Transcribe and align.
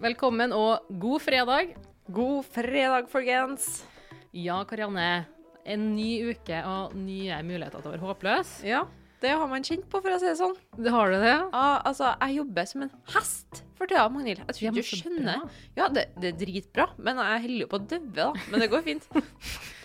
Velkommen 0.00 0.52
og 0.56 0.86
god 1.00 1.20
fredag. 1.20 1.74
God 2.08 2.46
fredag, 2.48 3.08
folkens. 3.12 3.82
Ja, 4.32 4.62
Karianne. 4.64 5.26
En 5.68 5.90
ny 5.92 6.30
uke 6.30 6.60
og 6.64 6.94
nye 6.96 7.36
muligheter 7.44 7.82
til 7.82 7.90
å 7.90 7.92
være 7.92 8.06
håpløs. 8.06 8.52
Ja, 8.64 8.86
det 9.20 9.34
har 9.36 9.50
man 9.50 9.66
kjent 9.66 9.84
på, 9.92 10.00
for 10.00 10.14
å 10.14 10.20
si 10.22 10.30
det 10.30 10.38
sånn. 10.40 10.54
Det 10.80 10.94
har 10.94 11.12
du 11.12 11.18
det? 11.20 11.34
Ja, 11.34 11.66
altså, 11.84 12.14
jeg 12.14 12.38
jobber 12.38 12.70
som 12.70 12.86
en 12.86 12.94
hest 13.12 13.60
for 13.76 13.90
tida, 13.90 14.06
Magnhild. 14.14 14.40
Jeg 14.48 14.56
tror 14.56 14.70
ikke 14.70 14.78
du 14.78 14.88
skjønner. 14.88 15.44
bra. 15.44 15.60
Ja, 15.76 15.90
det, 15.92 16.06
det 16.16 16.32
er 16.32 16.40
dritbra, 16.46 16.88
men 16.96 17.20
jeg 17.20 17.44
holder 17.44 17.60
jo 17.66 17.68
på 17.74 17.82
å 17.82 17.84
dø, 17.92 18.00
da. 18.16 18.30
Men 18.48 18.64
det 18.64 18.72
går 18.72 18.86
fint. 18.88 19.06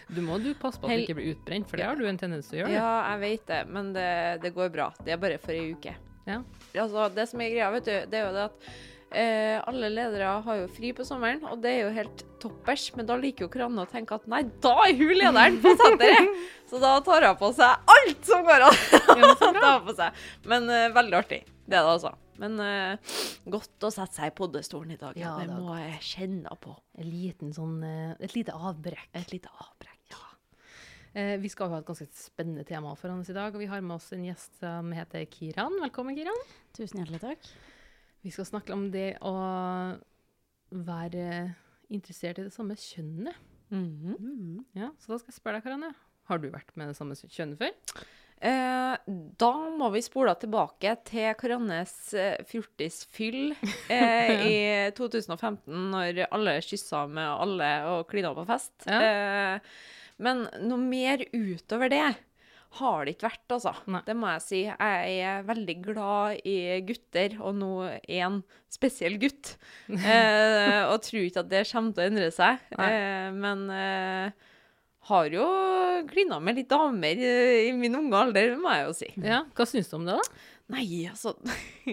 Du 0.06 0.20
må 0.22 0.36
du 0.38 0.52
passe 0.54 0.78
på 0.78 0.86
at 0.86 1.00
du 1.00 1.02
ikke 1.02 1.16
blir 1.18 1.32
utbrent, 1.32 1.66
for 1.66 1.82
det 1.82 1.86
har 1.88 1.98
du 1.98 2.04
en 2.06 2.20
tendens 2.22 2.46
til 2.46 2.60
å 2.60 2.62
gjøre. 2.62 2.74
Ja, 2.76 2.90
jeg 3.10 3.22
vet 3.24 3.48
det, 3.50 3.62
men 3.74 3.88
det, 3.96 4.10
det 4.44 4.52
går 4.54 4.68
bra. 4.70 4.92
Det 5.02 5.16
er 5.16 5.18
bare 5.18 5.40
for 5.42 5.58
ei 5.58 5.72
uke. 5.74 5.96
Ja. 6.30 6.44
Altså, 6.78 7.08
det 7.16 7.26
som 7.32 7.42
er 7.42 7.50
greia, 7.50 7.72
vet 7.74 7.88
du, 7.90 7.96
det 8.12 8.20
er 8.20 8.28
jo 8.28 8.36
det 8.36 8.44
at 8.44 8.68
eh, 9.16 9.58
alle 9.70 9.90
ledere 9.94 10.34
har 10.46 10.60
jo 10.60 10.68
fri 10.76 10.92
på 10.96 11.06
sommeren, 11.08 11.42
og 11.50 11.62
det 11.64 11.72
er 11.72 11.82
jo 11.86 11.94
helt 11.96 12.24
toppers, 12.44 12.90
men 12.98 13.08
da 13.10 13.18
liker 13.20 13.48
jo 13.48 13.54
Kranne 13.54 13.86
å 13.86 13.90
tenke 13.90 14.18
at 14.18 14.28
nei, 14.32 14.44
da 14.64 14.74
er 14.86 14.94
hun 15.00 15.16
lederen 15.16 15.58
på 15.64 15.74
senteret! 15.80 16.44
Så 16.70 16.82
da 16.82 16.98
tar 17.06 17.28
hun 17.30 17.40
på 17.40 17.52
seg 17.56 17.90
alt 17.96 18.28
som 18.28 18.46
går 18.46 18.68
an. 18.68 20.14
Men 20.52 20.70
eh, 20.74 20.88
veldig 20.96 21.20
artig. 21.20 21.44
Det 21.66 21.78
er 21.78 21.86
det 21.86 21.92
altså. 21.92 22.16
Men 22.42 22.58
eh, 22.60 23.18
godt 23.46 23.86
å 23.86 23.92
sette 23.94 24.18
seg 24.18 24.32
i 24.32 24.36
poddestolen 24.36 24.96
i 24.96 25.00
dag. 25.00 25.18
Ja, 25.20 25.36
det 25.40 25.54
må 25.54 25.78
jeg 25.78 26.02
kjenne 26.04 26.58
på. 26.62 26.74
En 26.98 27.08
liten 27.08 27.54
sånn 27.56 27.78
eh, 27.86 28.18
Et 28.26 28.34
lite 28.34 28.58
avbrekk. 28.58 29.12
Et 29.14 29.38
lite 29.38 29.54
avbrekk. 29.54 29.96
Eh, 31.16 31.38
vi 31.40 31.48
skal 31.48 31.70
jo 31.70 31.78
ha 31.78 31.80
et 31.80 31.88
ganske 31.88 32.10
spennende 32.20 32.66
tema 32.68 32.92
foran 33.00 33.22
oss 33.24 33.30
i 33.32 33.36
dag, 33.38 33.54
og 33.56 33.62
vi 33.62 33.70
har 33.72 33.80
med 33.80 33.96
oss 33.96 34.10
en 34.12 34.26
gjest 34.28 34.60
som 34.60 34.90
heter 34.92 35.24
Kiran. 35.32 35.78
Velkommen, 35.80 36.18
Kiran. 36.18 36.42
Tusen 36.76 37.00
hjertelig 37.00 37.22
takk. 37.24 37.48
Vi 38.26 38.34
skal 38.34 38.48
snakke 38.50 38.74
om 38.74 38.88
det 38.90 39.20
å 39.22 39.36
være 40.74 41.26
interessert 41.94 42.40
i 42.42 42.48
det 42.48 42.54
samme 42.56 42.74
kjønnet. 42.80 43.38
Mhm. 43.70 44.16
Mm. 44.18 44.60
Ja, 44.78 44.90
så 44.98 45.14
da 45.14 45.20
skal 45.22 45.30
jeg 45.30 45.38
spørre 45.38 45.60
deg, 45.60 45.66
Karanne. 45.68 45.92
Har 46.26 46.42
du 46.42 46.48
vært 46.50 46.72
med 46.74 46.90
det 46.90 46.98
samme 46.98 47.14
kjønnet 47.14 47.60
før? 47.62 48.06
Eh, 48.46 48.96
da 49.40 49.52
må 49.78 49.92
vi 49.94 50.02
spole 50.04 50.34
tilbake 50.42 50.96
til 51.08 51.38
Karannes 51.38 51.94
eh, 52.18 52.42
fjortisfyll 52.50 53.54
eh, 53.94 54.44
i 54.52 54.58
2015, 54.98 55.70
når 55.94 56.26
alle 56.26 56.58
kyssa 56.66 57.06
med 57.08 57.30
alle 57.30 57.72
og 57.94 58.08
klina 58.10 58.34
på 58.34 58.48
fest. 58.50 58.74
Ja. 58.90 59.02
Eh, 59.06 59.76
men 60.26 60.48
noe 60.66 60.82
mer 60.82 61.22
utover 61.30 61.94
det 61.94 62.08
har 62.80 63.06
det 63.06 63.16
ikke 63.16 63.30
vært, 63.30 63.46
altså. 63.56 63.72
Nei. 63.92 64.02
Det 64.08 64.16
må 64.20 64.32
jeg 64.34 64.44
si. 64.46 64.62
Jeg 64.68 65.14
er 65.30 65.46
veldig 65.48 65.76
glad 65.86 66.48
i 66.48 66.56
gutter, 66.88 67.38
og 67.42 67.56
nå 67.60 67.72
én 68.04 68.42
spesiell 68.72 69.20
gutt. 69.22 69.56
Eh, 69.96 70.82
og 70.90 71.00
tror 71.06 71.24
ikke 71.24 71.44
at 71.46 71.52
det 71.52 71.64
kommer 71.70 71.96
til 71.96 72.04
å 72.04 72.10
endre 72.12 72.30
seg. 72.34 72.62
Eh, 72.76 73.30
men 73.36 73.66
eh, 73.74 74.52
har 75.10 75.34
jo 75.34 75.46
klina 76.10 76.40
med 76.42 76.60
litt 76.60 76.70
damer 76.72 77.20
i 77.22 77.72
min 77.78 77.98
unge 78.00 78.22
alder, 78.26 78.56
må 78.60 78.74
jeg 78.74 78.88
jo 78.88 78.96
si. 78.98 79.10
Ja, 79.24 79.44
Hva 79.56 79.68
syns 79.70 79.92
du 79.92 80.00
om 80.00 80.08
det, 80.08 80.18
da? 80.18 80.46
Nei, 80.76 80.88
altså 81.12 81.36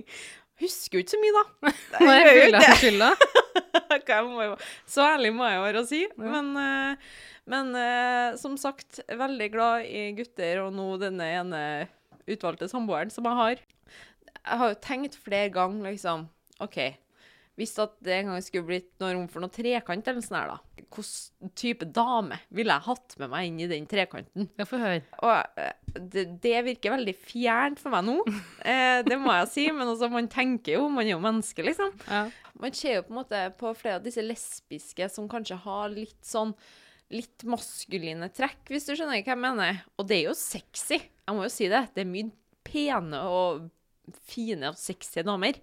Husker 0.63 0.99
jo 0.99 1.03
ikke 1.03 1.15
så 1.17 1.21
mye, 1.21 1.35
da. 1.35 1.73
Nei, 2.07 2.17
Jeg 2.21 2.35
føler 2.39 2.67
jeg 2.69 2.79
skylda. 2.81 3.11
Så 4.89 5.05
ærlig 5.05 5.33
må 5.35 5.49
jeg 5.49 5.63
være 5.65 5.83
å 5.83 5.89
si. 5.89 6.03
Ja. 6.07 6.23
Men, 6.23 6.53
eh, 6.61 7.13
men 7.51 7.75
eh, 7.75 8.37
som 8.39 8.57
sagt, 8.61 9.03
veldig 9.09 9.49
glad 9.53 9.87
i 9.89 10.11
gutter, 10.19 10.63
og 10.65 10.75
nå 10.77 10.89
denne 11.03 11.29
ene 11.41 11.63
utvalgte 12.31 12.71
samboeren 12.71 13.11
som 13.11 13.27
jeg 13.27 13.39
har. 13.41 13.63
Jeg 14.43 14.61
har 14.61 14.73
jo 14.73 14.83
tenkt 14.83 15.19
flere 15.19 15.51
ganger, 15.55 15.91
liksom 15.91 16.29
OK, 16.63 16.79
hvis 17.59 17.75
at 17.83 17.97
det 18.05 18.15
en 18.17 18.31
gang 18.33 18.45
skulle 18.45 18.69
blitt 18.69 18.93
noe 19.03 19.13
rom 19.13 19.27
for 19.31 19.45
noe 19.45 19.53
trekant 19.53 20.07
eller 20.09 20.25
sånn 20.25 20.39
her, 20.39 20.55
da. 20.55 20.85
Hvilken 20.93 21.53
type 21.57 21.87
dame 21.89 22.37
ville 22.53 22.75
jeg 22.75 22.87
hatt 22.87 23.17
med 23.21 23.31
meg 23.33 23.49
inn 23.49 23.59
i 23.65 23.69
den 23.71 23.89
trekanten? 23.89 24.49
Ja, 24.61 24.67
få 24.69 24.81
høre. 24.81 25.03
Og 25.25 25.61
eh, 25.61 25.75
det, 25.97 26.27
det 26.45 26.55
virker 26.69 26.95
veldig 26.95 27.15
fjernt 27.17 27.83
for 27.83 27.95
meg 27.95 28.07
nå, 28.09 28.17
eh, 28.71 29.01
det 29.07 29.19
må 29.21 29.35
jeg 29.41 29.51
si. 29.53 29.67
Men 29.73 29.91
altså, 29.91 30.09
man 30.13 30.31
tenker 30.33 30.79
jo, 30.79 30.87
man 30.93 31.09
er 31.09 31.15
jo 31.17 31.23
menneske, 31.25 31.65
liksom. 31.67 31.93
Ja. 32.07 32.25
Man 32.63 32.77
ser 32.77 33.01
jo 33.01 33.05
på 33.09 33.15
en 33.15 33.21
måte 33.21 33.43
på 33.59 33.75
flere 33.77 33.99
av 34.01 34.07
disse 34.07 34.25
lesbiske 34.25 35.11
som 35.13 35.29
kanskje 35.33 35.59
har 35.65 35.93
litt 35.93 36.21
sånn 36.29 36.55
litt 37.13 37.45
maskuline 37.49 38.29
trekk, 38.35 38.65
hvis 38.73 38.89
du 38.89 38.95
skjønner 38.95 39.21
hva 39.21 39.35
jeg 39.35 39.41
mener. 39.41 39.81
Og 40.01 40.09
det 40.09 40.19
er 40.19 40.27
jo 40.31 40.37
sexy, 40.39 40.99
jeg 41.03 41.37
må 41.37 41.47
jo 41.47 41.53
si 41.53 41.69
det. 41.73 41.85
Det 41.95 42.05
er 42.05 42.11
mye 42.11 42.33
pene 42.67 43.23
og 43.29 43.69
fine 44.27 44.73
og 44.73 44.79
sexy 44.81 45.25
damer. 45.27 45.61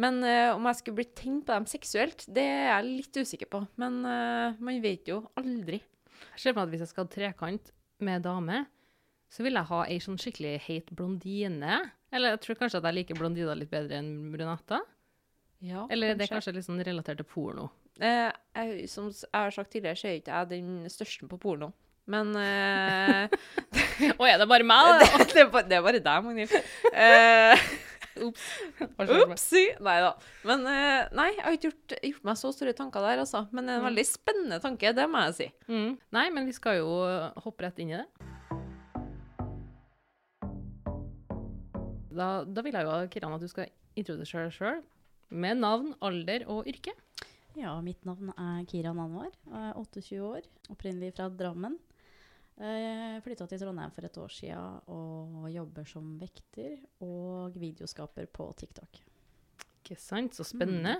Men 0.00 0.20
uh, 0.24 0.56
om 0.56 0.68
jeg 0.68 0.80
skulle 0.80 1.00
blitt 1.02 1.16
tenkt 1.18 1.46
på 1.48 1.56
dem 1.56 1.68
seksuelt, 1.68 2.24
det 2.30 2.44
er 2.46 2.68
jeg 2.70 2.88
litt 2.88 3.20
usikker 3.20 3.50
på. 3.52 3.64
Men 3.80 4.00
uh, 4.06 4.58
man 4.62 4.82
vet 4.84 5.10
jo 5.10 5.22
aldri. 5.40 5.80
Jeg 6.36 6.42
ser 6.42 6.54
for 6.54 6.60
meg 6.60 6.68
at 6.68 6.74
hvis 6.74 6.84
jeg 6.86 6.92
skal 6.92 7.06
ha 7.06 7.14
trekant 7.14 7.72
med 8.06 8.24
dame, 8.24 8.62
så 9.30 9.44
vil 9.46 9.58
jeg 9.58 9.68
ha 9.70 9.82
ei 9.86 9.98
sånn 10.02 10.18
skikkelig 10.20 10.54
heit 10.66 10.88
blondine. 10.96 11.82
Eller 12.10 12.34
jeg 12.34 12.42
tror 12.46 12.58
kanskje 12.62 12.80
at 12.80 12.88
jeg 12.88 12.98
liker 12.98 13.18
blondiner 13.18 13.58
litt 13.58 13.70
bedre 13.70 14.00
enn 14.00 14.30
brunetter. 14.32 14.82
Ja, 15.60 15.84
Eller 15.92 16.16
det 16.16 16.24
er 16.24 16.32
kanskje 16.38 16.54
litt 16.56 16.66
sånn 16.66 16.80
relatert 16.84 17.20
til 17.20 17.28
porno. 17.28 17.68
Eh, 18.00 18.30
jeg, 18.56 18.88
som 18.88 19.10
jeg 19.12 19.28
har 19.34 19.52
sagt 19.54 19.70
tidligere, 19.74 19.98
så 19.98 20.08
er 20.08 20.18
ikke 20.20 20.32
jeg 20.32 20.50
den 20.54 20.90
største 20.92 21.28
på 21.28 21.38
porno. 21.40 21.70
Men 22.10 22.32
eh, 22.34 23.28
Og 24.16 24.24
er 24.26 24.40
det 24.40 24.48
bare 24.50 24.66
meg, 24.66 24.88
det, 25.02 25.28
det, 25.34 25.44
er 25.44 25.52
bare, 25.52 25.68
det 25.68 25.76
er 25.78 25.84
bare 25.84 26.02
deg, 26.02 26.24
Magnhild. 26.24 26.54
Eh, 26.90 27.68
da? 28.98 29.18
Opsi! 29.26 29.66
Nei 29.84 29.98
da. 30.02 30.14
Men 30.48 30.64
eh, 30.66 31.12
nei, 31.16 31.28
jeg 31.36 31.44
har 31.44 31.56
ikke 31.58 31.68
gjort, 31.68 31.96
gjort 32.08 32.26
meg 32.30 32.40
så 32.40 32.52
store 32.56 32.74
tanker 32.76 33.04
der, 33.04 33.22
altså. 33.26 33.44
Men 33.52 33.68
det 33.68 33.76
er 33.76 33.82
en 33.82 33.88
veldig 33.90 34.06
spennende 34.08 34.60
tanke, 34.64 34.94
det 34.96 35.06
må 35.12 35.26
jeg 35.28 35.36
si. 35.36 35.48
Mm. 35.70 35.92
Nei, 36.16 36.26
men 36.34 36.48
vi 36.48 36.56
skal 36.56 36.80
jo 36.80 36.94
hoppe 37.44 37.68
rett 37.68 37.82
inn 37.84 37.92
i 37.94 38.00
det. 38.00 38.08
Da, 42.10 42.30
da 42.42 42.64
vil 42.66 42.74
jeg 42.74 42.88
jo, 42.88 42.96
Kiran, 43.12 43.36
at 43.36 43.44
du 43.44 43.48
skal 43.52 43.70
introdusere 43.98 44.48
deg 44.48 44.56
sjøl 44.56 44.80
med 45.30 45.60
navn, 45.62 45.92
alder 46.02 46.42
og 46.50 46.66
yrke. 46.68 46.92
Ja, 47.58 47.72
mitt 47.82 48.04
navn 48.06 48.30
er 48.38 48.64
Kira 48.70 48.92
Nanvar. 48.94 49.32
Jeg 49.50 49.70
er 49.70 49.78
28 49.78 50.20
år, 50.22 50.46
opprinnelig 50.72 51.12
fra 51.16 51.26
Drammen. 51.34 51.76
Jeg 52.60 53.22
flytta 53.24 53.46
til 53.48 53.60
Trondheim 53.62 53.92
for 53.96 54.04
et 54.04 54.18
år 54.20 54.32
siden 54.34 54.80
og 54.92 55.46
jobber 55.48 55.86
som 55.88 56.10
vekter 56.20 56.74
og 57.02 57.56
videoskaper 57.58 58.28
på 58.36 58.50
TikTok. 58.60 59.00
Ikke 59.80 59.96
sant? 59.98 60.36
Så 60.36 60.44
spennende. 60.44 60.98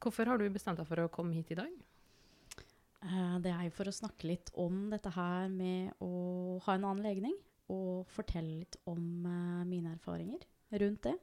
Hvorfor 0.00 0.28
har 0.28 0.40
du 0.40 0.46
bestemt 0.52 0.80
deg 0.80 0.88
for 0.88 1.02
å 1.04 1.10
komme 1.12 1.36
hit 1.36 1.52
i 1.52 1.58
dag? 1.60 1.72
Eh, 3.04 3.36
Det 3.44 3.52
er 3.52 3.66
jo 3.68 3.74
for 3.76 3.84
å 3.90 3.94
snakke 3.94 4.26
litt 4.32 4.50
om 4.60 4.88
dette 4.90 5.12
her 5.12 5.48
med 5.52 5.92
å 6.00 6.58
ha 6.64 6.74
en 6.74 6.84
annen 6.88 7.04
legning, 7.04 7.36
og 7.68 8.06
fortelle 8.12 8.58
litt 8.64 8.76
om 8.90 8.98
eh, 9.28 9.64
mine 9.68 9.92
erfaringer 9.94 10.40
rundt 10.80 11.02
det. 11.06 11.14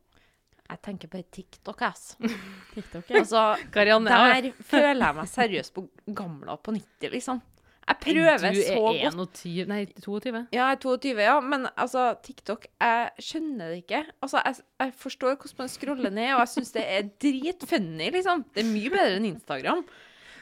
Jeg 0.72 0.80
tenker 0.86 1.12
på 1.12 1.20
TikTok, 1.36 1.82
ass. 1.84 2.14
TikTok, 2.76 3.10
ja. 3.12 3.22
Altså, 3.22 3.46
Karianne, 3.74 4.12
der 4.12 4.52
føler 4.64 5.02
jeg 5.04 5.18
meg 5.18 5.32
seriøst 5.32 5.74
på 5.76 5.88
gamla 6.16 6.56
på 6.64 6.76
90, 6.78 7.12
liksom. 7.16 7.42
Jeg 7.92 7.98
prøver 8.06 8.38
så 8.38 8.48
godt. 8.48 8.56
du 8.56 8.62
er 8.62 9.16
godt 9.18 9.40
21, 9.42 9.66
nei 9.68 9.80
22. 10.00 10.42
Ja, 10.54 10.68
jeg 10.70 10.78
er 10.78 10.82
22, 10.84 11.24
ja, 11.26 11.34
men 11.44 11.66
altså, 11.76 12.06
TikTok, 12.24 12.68
jeg 12.80 13.26
skjønner 13.26 13.74
det 13.74 13.82
ikke. 13.82 14.04
Altså, 14.22 14.44
jeg, 14.46 14.62
jeg 14.86 14.94
forstår 15.02 15.34
hvordan 15.36 15.58
man 15.64 15.72
scroller 15.74 16.14
ned, 16.14 16.30
og 16.36 16.44
jeg 16.46 16.52
syns 16.54 16.72
det 16.78 16.86
er 16.86 17.10
dritfunny, 17.26 18.12
liksom. 18.16 18.46
Det 18.54 18.64
er 18.64 18.70
mye 18.70 18.94
bedre 18.94 19.18
enn 19.18 19.28
Instagram. 19.34 19.84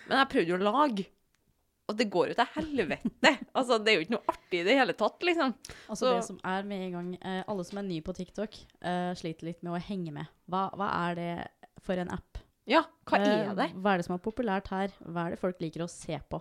Men 0.10 0.22
jeg 0.22 0.32
prøvde 0.36 0.54
jo 0.54 0.60
å 0.60 0.68
lage, 0.68 1.08
og 1.90 1.98
det 1.98 2.06
går 2.14 2.32
jo 2.32 2.36
til 2.38 2.50
helvete. 2.56 3.32
Altså, 3.60 3.80
det 3.84 3.92
er 3.92 3.96
jo 3.98 4.04
ikke 4.06 4.14
noe 4.16 4.30
artig 4.32 4.60
i 4.62 4.66
det 4.68 4.76
hele 4.78 4.94
tatt, 4.96 5.24
liksom. 5.26 5.56
Altså 5.90 6.06
Så- 6.06 6.12
det 6.16 6.26
som 6.28 6.38
er 6.46 6.64
med 6.70 6.84
en 6.86 6.92
gang 6.94 7.08
eh, 7.20 7.42
Alle 7.50 7.64
som 7.66 7.80
er 7.82 7.88
nye 7.90 8.02
på 8.06 8.14
TikTok, 8.16 8.56
eh, 8.82 9.10
sliter 9.20 9.50
litt 9.50 9.64
med 9.66 9.74
å 9.74 9.82
henge 9.82 10.14
med. 10.14 10.30
Hva, 10.50 10.68
hva 10.78 10.88
er 11.10 11.16
det 11.20 11.32
for 11.84 11.98
en 12.00 12.12
app? 12.14 12.38
Ja, 12.70 12.84
hva 13.10 13.18
Eh, 13.20 13.50
er 13.50 13.56
det? 13.58 13.72
Hva 13.82 13.94
er 13.96 13.98
det 13.98 14.06
som 14.06 14.16
er 14.16 14.22
populært 14.24 14.68
her? 14.70 14.94
Hva 15.04 15.26
er 15.26 15.32
det 15.36 15.40
folk 15.42 15.60
liker 15.60 15.82
å 15.84 15.90
se 15.90 16.20
på? 16.30 16.40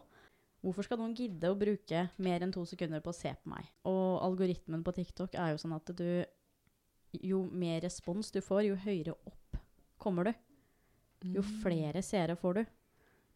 Hvorfor 0.62 0.84
skal 0.84 0.99
noen 0.99 1.14
gidde 1.17 1.49
å 1.49 1.56
bruke 1.58 2.11
mer 2.19 2.43
enn 2.44 2.52
to 2.52 2.64
sekunder 2.67 3.00
på 3.00 3.11
å 3.12 3.14
se 3.17 3.31
på 3.32 3.49
meg? 3.49 3.64
Og 3.87 4.20
algoritmen 4.26 4.82
på 4.84 4.93
TikTok 4.93 5.34
er 5.38 5.52
jo 5.55 5.61
sånn 5.62 5.75
at 5.76 5.87
du 5.96 6.25
Jo 7.25 7.38
mer 7.50 7.81
respons 7.81 8.31
du 8.34 8.40
får, 8.44 8.67
jo 8.69 8.75
høyere 8.76 9.14
opp 9.26 9.56
kommer 9.99 10.25
du. 10.28 10.34
Jo 11.25 11.40
flere 11.62 12.02
seere 12.05 12.37
får 12.37 12.55
du. 12.61 12.67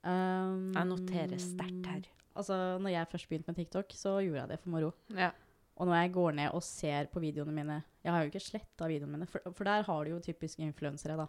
Um, 0.03 0.73
Jeg 0.75 0.89
noterer 0.89 1.39
sterkt 1.39 1.87
her. 1.87 2.09
Altså, 2.35 2.57
når 2.83 2.95
jeg 2.95 3.09
først 3.11 3.29
begynte 3.29 3.53
med 3.53 3.59
TikTok, 3.61 3.93
så 3.95 4.17
gjorde 4.25 4.41
jeg 4.41 4.49
det 4.49 4.61
for 4.63 4.73
moro. 4.75 4.93
Ja. 5.15 5.31
Og 5.77 5.89
når 5.89 5.95
jeg 6.01 6.13
går 6.15 6.35
ned 6.39 6.57
og 6.57 6.63
ser 6.63 7.09
på 7.13 7.21
videoene 7.23 7.53
mine 7.55 7.83
Jeg 8.05 8.13
har 8.13 8.23
jo 8.23 8.31
ikke 8.33 8.43
sletta 8.45 8.89
videoene 8.91 9.17
mine, 9.17 9.27
for, 9.27 9.41
for 9.57 9.65
der 9.65 9.87
har 9.87 10.05
du 10.05 10.11
jo 10.11 10.19
typiske 10.23 10.63
influensere, 10.63 11.17
da. 11.17 11.27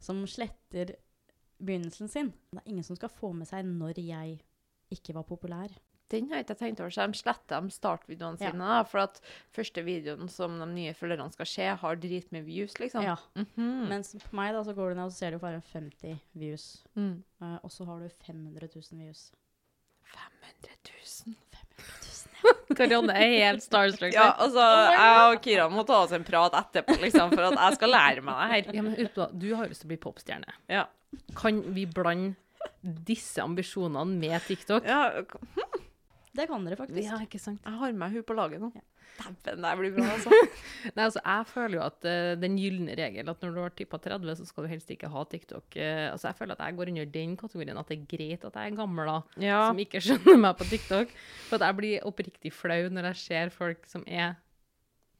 Som 0.00 0.24
sletter 0.26 0.96
begynnelsen 1.60 2.08
sin. 2.08 2.32
Det 2.50 2.58
er 2.62 2.70
ingen 2.72 2.86
som 2.86 2.96
skal 2.96 3.12
få 3.12 3.32
med 3.36 3.48
seg 3.48 3.68
når 3.68 4.00
jeg 4.00 4.40
ikke 4.90 5.14
var 5.14 5.28
populær. 5.28 5.72
Den 6.10 6.26
har 6.30 6.40
jeg 6.40 6.46
ikke 6.48 6.58
tenkt 6.58 6.80
over, 6.82 6.90
så 6.90 7.04
de 7.06 7.18
sletter 7.20 7.62
de 7.62 7.70
startvideoene 7.70 8.40
Ja. 8.40 8.50
sine. 8.50 8.58
da, 8.66 8.82
For 8.90 8.98
at 9.04 9.20
første 9.54 9.84
videoen 9.86 10.28
som 10.28 10.56
de 10.58 10.66
nye 10.66 10.92
følgerne 10.98 11.30
skal 11.32 11.46
se, 11.46 11.68
har 11.82 11.96
drit 12.02 12.32
med 12.32 12.44
views, 12.44 12.74
liksom. 12.82 13.02
Ja. 13.06 13.16
Mhm. 13.38 13.88
Mens 13.88 14.14
på 14.18 14.32
meg 14.34 14.52
da, 14.54 14.62
så 14.66 14.74
går 14.74 14.90
du 14.90 14.94
ned 14.98 15.04
og 15.06 15.12
ser 15.14 15.30
du 15.30 15.38
bare 15.38 15.62
50 15.72 16.18
views. 16.34 16.82
Mm. 16.96 17.22
Uh, 17.40 17.58
og 17.62 17.70
så 17.70 17.86
har 17.86 18.00
du 18.00 18.08
500 18.26 18.68
000 18.74 18.98
views. 19.04 19.30
500 20.10 20.74
000. 21.26 21.36
500 21.78 21.96
000. 22.42 22.76
Karianne 22.76 23.14
er 23.14 23.32
helt 23.44 23.62
starstruck. 23.62 24.12
Ja, 24.14 24.32
altså, 24.40 24.60
jeg 24.90 25.32
og 25.34 25.42
Kira 25.44 25.68
må 25.70 25.84
ta 25.86 26.02
oss 26.04 26.12
en 26.16 26.24
prat 26.24 26.54
etterpå, 26.58 26.96
liksom, 27.02 27.30
for 27.34 27.46
at 27.50 27.56
jeg 27.58 27.78
skal 27.78 27.92
lære 27.94 28.22
meg 28.24 28.34
det 28.40 28.50
her. 28.50 28.74
Ja, 28.78 28.82
men 28.86 28.94
husk 28.98 29.18
du 29.38 29.48
har 29.54 29.66
jo 29.66 29.70
lyst 29.70 29.82
til 29.84 29.90
å 29.90 29.92
bli 29.94 30.00
popstjerne. 30.00 30.54
Ja. 30.70 30.86
Kan 31.36 31.60
vi 31.74 31.86
blande 31.86 32.34
disse 32.82 33.42
ambisjonene 33.42 34.18
med 34.18 34.40
TikTok? 34.46 34.84
ja 34.88 35.22
Det 36.36 36.46
kan 36.46 36.62
dere 36.66 36.78
faktisk. 36.78 37.02
Ja, 37.02 37.18
ikke 37.24 37.40
sant? 37.42 37.60
jeg 37.66 37.78
har 37.80 37.92
med 37.98 38.12
hun 38.14 38.22
på 38.26 38.34
laget 38.38 38.62
nå. 38.62 38.70
Ja. 38.76 38.84
Dæven, 39.44 39.64
det 39.64 39.72
blir 39.80 39.94
bra, 39.96 40.04
altså. 40.14 40.30
Nei, 40.94 41.02
altså, 41.04 41.20
jeg 41.24 41.46
føler 41.50 41.74
jo 41.76 41.82
at 41.82 42.06
uh, 42.06 42.28
den 42.40 42.54
gylne 42.56 42.94
regel, 42.96 43.32
at 43.32 43.42
når 43.42 43.56
du 43.56 43.60
har 43.64 43.74
tippa 43.76 43.98
30, 44.00 44.36
så 44.38 44.46
skal 44.48 44.64
du 44.64 44.70
helst 44.70 44.92
ikke 44.94 45.10
ha 45.10 45.24
TikTok. 45.28 45.66
Uh, 45.74 46.06
altså, 46.12 46.30
jeg 46.30 46.38
føler 46.38 46.54
at 46.54 46.62
jeg 46.64 46.78
går 46.78 46.92
under 46.94 47.10
den 47.16 47.34
kategorien, 47.40 47.80
at 47.82 47.90
det 47.90 47.98
er 47.98 48.06
greit 48.14 48.46
at 48.46 48.56
jeg 48.60 48.70
er 48.72 48.78
gammel, 48.78 49.10
da, 49.10 49.18
Ja. 49.42 49.58
som 49.66 49.82
ikke 49.82 50.00
skjønner 50.06 50.40
meg 50.46 50.56
på 50.60 50.68
TikTok. 50.70 51.12
For 51.50 51.58
at 51.58 51.66
jeg 51.66 51.78
blir 51.82 52.08
oppriktig 52.08 52.54
flau 52.54 52.80
når 52.94 53.10
jeg 53.10 53.22
ser 53.26 53.54
folk 53.54 53.90
som 53.90 54.06
er 54.06 54.38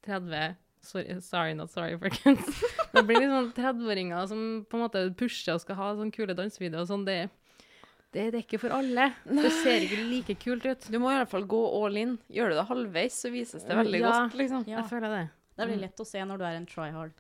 30 0.07 0.57
Sorry, 0.83 1.21
sorry 1.21 1.53
not 1.53 1.69
sorry, 1.69 1.99
folkens. 2.01 2.63
Det 2.95 3.03
blir 3.05 3.21
litt 3.21 3.29
sånn 3.29 3.51
30-åringer 3.53 4.31
som 4.31 4.39
på 4.65 4.79
en 4.79 4.85
måte 4.87 5.03
pusher 5.13 5.53
og 5.53 5.61
skal 5.61 5.77
ha 5.77 5.91
sånne 5.99 6.15
kule 6.15 6.33
dansevideoer 6.39 6.87
og 6.87 6.89
sånn. 6.89 7.05
Det, 7.05 7.19
det, 8.11 8.25
det 8.33 8.39
er 8.41 8.43
ikke 8.43 8.59
for 8.63 8.75
alle. 8.75 9.05
Det 9.27 9.51
ser 9.61 9.85
ikke 9.87 10.01
like 10.11 10.35
kult 10.43 10.65
ut. 10.67 10.89
Du 10.91 10.99
må 10.99 11.13
i 11.13 11.19
hvert 11.21 11.31
fall 11.31 11.45
gå 11.51 11.61
all 11.79 11.97
in. 12.01 12.17
Gjør 12.33 12.51
du 12.51 12.57
det 12.59 12.65
halvveis, 12.71 13.19
så 13.23 13.31
vises 13.31 13.63
det 13.67 13.77
veldig 13.79 14.01
Ja. 14.03 14.11
godt, 14.11 14.35
liksom. 14.41 14.65
Ja. 14.67 14.81
Jeg 14.81 14.91
føler 14.91 15.15
det. 15.15 15.23
Det 15.61 15.69
blir 15.69 15.81
lett 15.85 16.03
å 16.03 16.07
se 16.09 16.25
når 16.25 16.39
du 16.41 16.45
er 16.49 16.57
en 16.59 16.67
tryhard. 16.67 17.13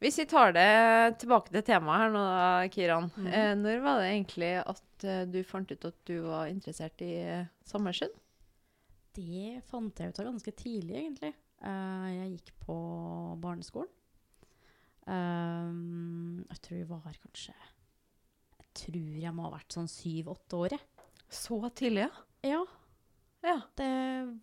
Hvis 0.00 0.16
vi 0.18 0.24
tar 0.24 0.52
det 0.56 1.18
tilbake 1.20 1.52
til 1.52 1.62
temaet 1.62 2.00
her 2.06 2.12
nå, 2.14 2.20
da, 2.24 2.68
Kiran. 2.72 3.10
Mhm. 3.16 3.26
eh, 3.32 3.54
når 3.54 3.82
var 3.84 3.98
det 4.00 4.08
egentlig 4.10 4.52
at 4.64 5.04
eh, 5.04 5.24
du 5.28 5.42
fant 5.44 5.70
ut 5.70 5.84
at 5.84 5.98
du 6.08 6.20
var 6.24 6.46
interessert 6.48 7.00
i 7.04 7.12
eh, 7.20 7.46
Sommersund? 7.68 8.12
Det 9.16 9.60
fant 9.68 9.92
jeg 10.00 10.08
ut 10.08 10.20
av 10.20 10.30
ganske 10.30 10.52
tidlig, 10.56 10.96
egentlig. 10.96 11.34
Uh, 11.60 12.06
jeg 12.08 12.38
gikk 12.38 12.52
på 12.64 12.76
barneskolen. 13.42 13.90
Um, 15.10 16.44
jeg 16.48 16.60
tror 16.62 16.76
vi 16.78 16.84
var 16.88 17.16
kanskje 17.24 17.54
tror 18.74 19.20
jeg 19.22 19.32
må 19.34 19.42
ha 19.48 19.52
vært 19.56 19.76
sånn 19.76 19.88
syv-åtte 19.90 20.58
år. 20.58 20.78
Så 21.30 21.60
tidlig, 21.78 22.06
ja. 22.08 22.10
Ja, 22.50 22.64
Ja. 23.42 23.58
det 23.76 23.90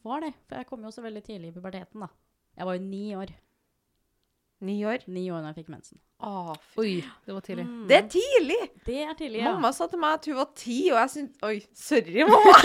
var 0.04 0.22
det. 0.22 0.34
For 0.48 0.58
jeg 0.58 0.68
kom 0.70 0.82
jo 0.82 0.88
også 0.92 1.04
veldig 1.06 1.24
tidlig 1.26 1.52
i 1.52 1.56
puberteten, 1.60 2.00
da. 2.02 2.08
Jeg 2.58 2.66
var 2.66 2.74
jo 2.78 2.82
ni 2.88 3.04
år. 3.16 3.34
Ni 4.66 4.80
år. 4.90 5.04
Ni 5.08 5.28
år 5.30 5.44
da 5.46 5.52
jeg 5.52 5.60
fikk 5.64 5.70
mensen. 5.70 6.00
Å, 6.26 6.56
fy. 6.74 6.82
Oi, 6.82 6.94
det 7.28 7.34
var 7.36 7.44
tidlig. 7.46 7.66
Mm. 7.68 7.84
Det 7.92 7.98
er 8.00 8.08
tidlig! 8.10 8.62
Det 8.88 9.02
er 9.06 9.14
tidlig, 9.20 9.42
ja. 9.44 9.52
Mamma 9.54 9.70
sa 9.78 9.86
til 9.92 10.00
meg 10.02 10.16
at 10.18 10.26
hun 10.26 10.40
var 10.40 10.48
ti, 10.58 10.78
og 10.90 10.98
jeg 10.98 11.12
syntes 11.14 11.44
Oi, 11.46 11.60
sorry, 11.78 12.24
mamma. 12.26 12.56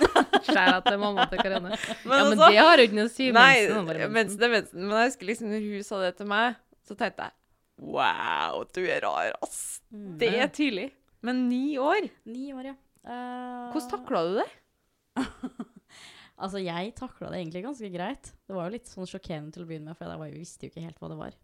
Skjær 0.46 0.76
at 0.76 0.86
det 0.86 0.92
er 0.94 1.00
mamma 1.02 1.24
til 1.32 1.42
Karianne. 1.42 1.72
Men 2.06 2.14
Ja, 2.14 2.22
men 2.28 2.38
altså- 2.38 2.52
det 2.54 2.60
har 2.62 2.78
jo 2.78 2.86
ikke 2.86 2.98
noe 3.00 3.08
å 3.10 3.12
si. 3.16 3.26
Nei, 3.34 3.50
mensen. 3.66 4.12
mensen 4.14 4.46
er 4.46 4.54
mensen. 4.54 4.78
Men 4.86 4.94
jeg 5.00 5.10
husker 5.10 5.26
liksom 5.32 5.50
når 5.50 5.66
hun 5.66 5.82
sa 5.90 5.98
det 6.04 6.12
til 6.20 6.30
meg, 6.30 6.56
så 6.86 6.96
tenkte 7.02 7.26
jeg 7.26 7.36
Wow, 7.80 8.62
du 8.76 8.82
er 8.86 9.00
rar, 9.02 9.32
ass. 9.42 9.80
Mm. 9.90 10.18
Det 10.20 10.30
er 10.38 10.48
tidlig. 10.54 10.90
Men 11.26 11.48
ni 11.48 11.78
år? 11.78 12.08
Ni 12.30 12.52
år, 12.56 12.70
ja. 12.72 12.76
Uh... 13.04 13.70
Hvordan 13.74 13.90
takla 13.92 14.24
du 14.28 14.34
det? 14.40 14.48
Altså, 16.40 16.56
jeg 16.64 16.94
takla 16.96 17.28
det 17.28 17.42
egentlig 17.42 17.60
ganske 17.66 17.88
greit. 17.92 18.30
Det 18.48 18.54
var 18.56 18.64
jo 18.64 18.72
litt 18.72 18.88
sånn 18.88 19.04
sjokkerende 19.08 19.52
til 19.52 19.66
å 19.66 19.68
begynne 19.68 19.90
med, 19.90 19.96
for 19.98 20.08
jeg 20.08 20.20
var- 20.22 20.30
jeg 20.30 20.38
visste 20.40 20.64
jo 20.64 20.70
ikke 20.72 20.84
helt 20.86 21.00
hva 21.02 21.10
det 21.12 21.18
var. 21.18 21.34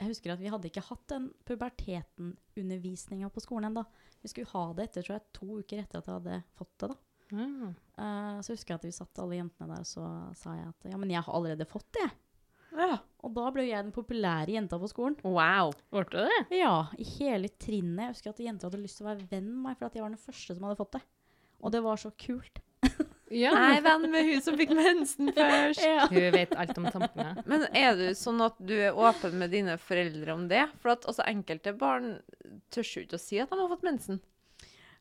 Jeg 0.00 0.08
husker 0.08 0.32
at 0.32 0.40
vi 0.40 0.48
hadde 0.48 0.70
ikke 0.70 0.84
hatt 0.86 1.02
den 1.12 1.26
puberteten-undervisninga 1.44 3.28
på 3.30 3.42
skolen 3.44 3.68
ennå. 3.68 3.84
Vi 4.22 4.28
skulle 4.32 4.48
ha 4.54 4.72
det 4.72 4.88
etter, 4.88 5.04
tror 5.04 5.18
jeg, 5.18 5.26
to 5.36 5.58
uker 5.60 5.82
etter 5.82 6.00
at 6.00 6.08
jeg 6.08 6.16
hadde 6.16 6.38
fått 6.56 6.72
det, 6.80 6.88
da. 6.88 6.96
Mm. 7.32 7.68
Uh, 7.98 8.40
så 8.44 8.52
husker 8.56 8.72
jeg 8.74 8.80
at 8.80 8.88
vi 8.88 8.94
satt 8.96 9.20
alle 9.22 9.38
jentene 9.38 9.68
der, 9.68 9.84
og 9.84 9.88
så 9.88 10.08
sa 10.40 10.56
jeg 10.56 10.68
at 10.72 10.88
ja, 10.90 10.96
men 11.00 11.12
jeg 11.12 11.22
har 11.28 11.36
allerede 11.36 11.68
fått 11.68 11.92
det. 11.96 12.08
Ja. 12.76 12.98
Og 13.22 13.34
da 13.36 13.50
ble 13.54 13.66
jeg 13.68 13.84
den 13.84 13.92
populære 13.94 14.54
jenta 14.56 14.78
på 14.80 14.88
skolen. 14.90 15.16
Wow. 15.24 15.72
Ble 15.92 16.02
det 16.10 16.26
det? 16.28 16.58
Ja, 16.62 16.88
i 16.98 17.04
hele 17.18 17.48
trinnet. 17.60 18.00
Jeg 18.06 18.14
husker 18.16 18.32
at 18.34 18.40
jenter 18.42 18.68
hadde 18.70 18.82
lyst 18.82 18.98
til 18.98 19.06
å 19.06 19.10
være 19.12 19.26
venn 19.30 19.48
med 19.52 19.60
meg, 19.68 19.78
for 19.78 19.86
at 19.90 19.94
jeg 19.98 20.02
var 20.04 20.14
den 20.14 20.22
første 20.24 20.56
som 20.56 20.64
hadde 20.66 20.78
fått 20.80 20.96
det. 20.96 21.02
Og 21.62 21.74
det 21.74 21.82
var 21.84 22.00
så 22.02 22.12
kult. 22.18 22.62
Ja. 23.32 23.48
Jeg 23.56 23.78
er 23.78 23.84
venn 23.86 24.02
med 24.12 24.26
hun 24.28 24.42
som 24.44 24.58
fikk 24.60 24.74
mensen 24.76 25.30
først. 25.32 25.80
Ja. 25.88 26.02
Hun 26.12 26.26
vet 26.34 26.50
alt 26.60 26.76
om 26.76 26.84
tampene. 26.92 27.30
Men 27.48 27.62
er 27.72 27.94
du 27.96 28.02
sånn 28.18 28.42
at 28.44 28.58
du 28.60 28.74
er 28.76 28.92
åpen 28.92 29.38
med 29.40 29.48
dine 29.54 29.78
foreldre 29.80 30.34
om 30.34 30.42
det? 30.50 30.66
For 30.82 30.92
at 30.92 31.06
også 31.08 31.24
enkelte 31.30 31.72
barn 31.80 32.18
tør 32.68 32.84
jo 32.84 33.06
ikke 33.06 33.16
å 33.16 33.22
si 33.22 33.40
at 33.40 33.48
de 33.48 33.56
har 33.56 33.70
fått 33.72 33.86
mensen. 33.88 34.20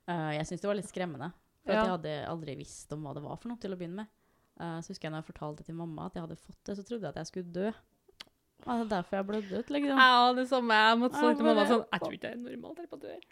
Uh, 0.08 0.32
jeg 0.38 0.48
syns 0.48 0.64
det 0.64 0.70
var 0.72 0.80
litt 0.80 0.88
skremmende. 0.88 1.28
For 1.66 1.76
Ja. 1.76 1.82
at 1.82 1.84
jeg 1.90 1.96
hadde 1.98 2.16
aldri 2.32 2.56
visst 2.62 2.96
om 2.96 3.04
hva 3.04 3.12
det 3.20 3.26
var 3.28 3.36
for 3.36 3.52
noe 3.52 3.60
til 3.60 3.76
å 3.76 3.82
begynne 3.82 4.06
med. 4.06 4.14
Eh, 4.62 4.78
så 4.86 4.94
husker 4.94 5.08
jeg 5.10 5.14
når 5.16 5.24
jeg 5.24 5.32
fortalte 5.34 5.66
til 5.66 5.76
mamma 5.80 6.06
at 6.12 6.14
jeg 6.20 6.28
hadde 6.28 6.38
fått 6.38 6.60
det, 6.70 6.78
så 6.78 6.84
trodde 6.86 7.08
jeg 7.08 7.14
at 7.16 7.22
jeg 7.24 7.32
skulle 7.32 7.54
dø. 7.56 7.72
Og 8.62 8.78
det 8.78 8.84
er 8.86 8.90
derfor 8.92 9.18
jeg 9.18 9.26
blødde 9.26 9.58
ut, 9.64 9.70
liksom. 9.74 9.98
Ja, 9.98 10.34
det 10.38 10.44
samme. 10.52 10.76
Jeg 10.78 10.98
måtte 11.02 11.18
snakke 11.18 11.34
si 11.34 11.38
til 11.40 11.46
mamma 11.48 11.62
bare- 11.64 11.72
sånn 11.72 11.86
Jeg 11.92 12.02
tror 12.04 12.12
ikke 12.14 12.22
det 12.22 12.32
er 12.32 12.42
normalt 12.46 12.78
her 12.84 12.90
på 12.92 13.00
dør. 13.02 13.24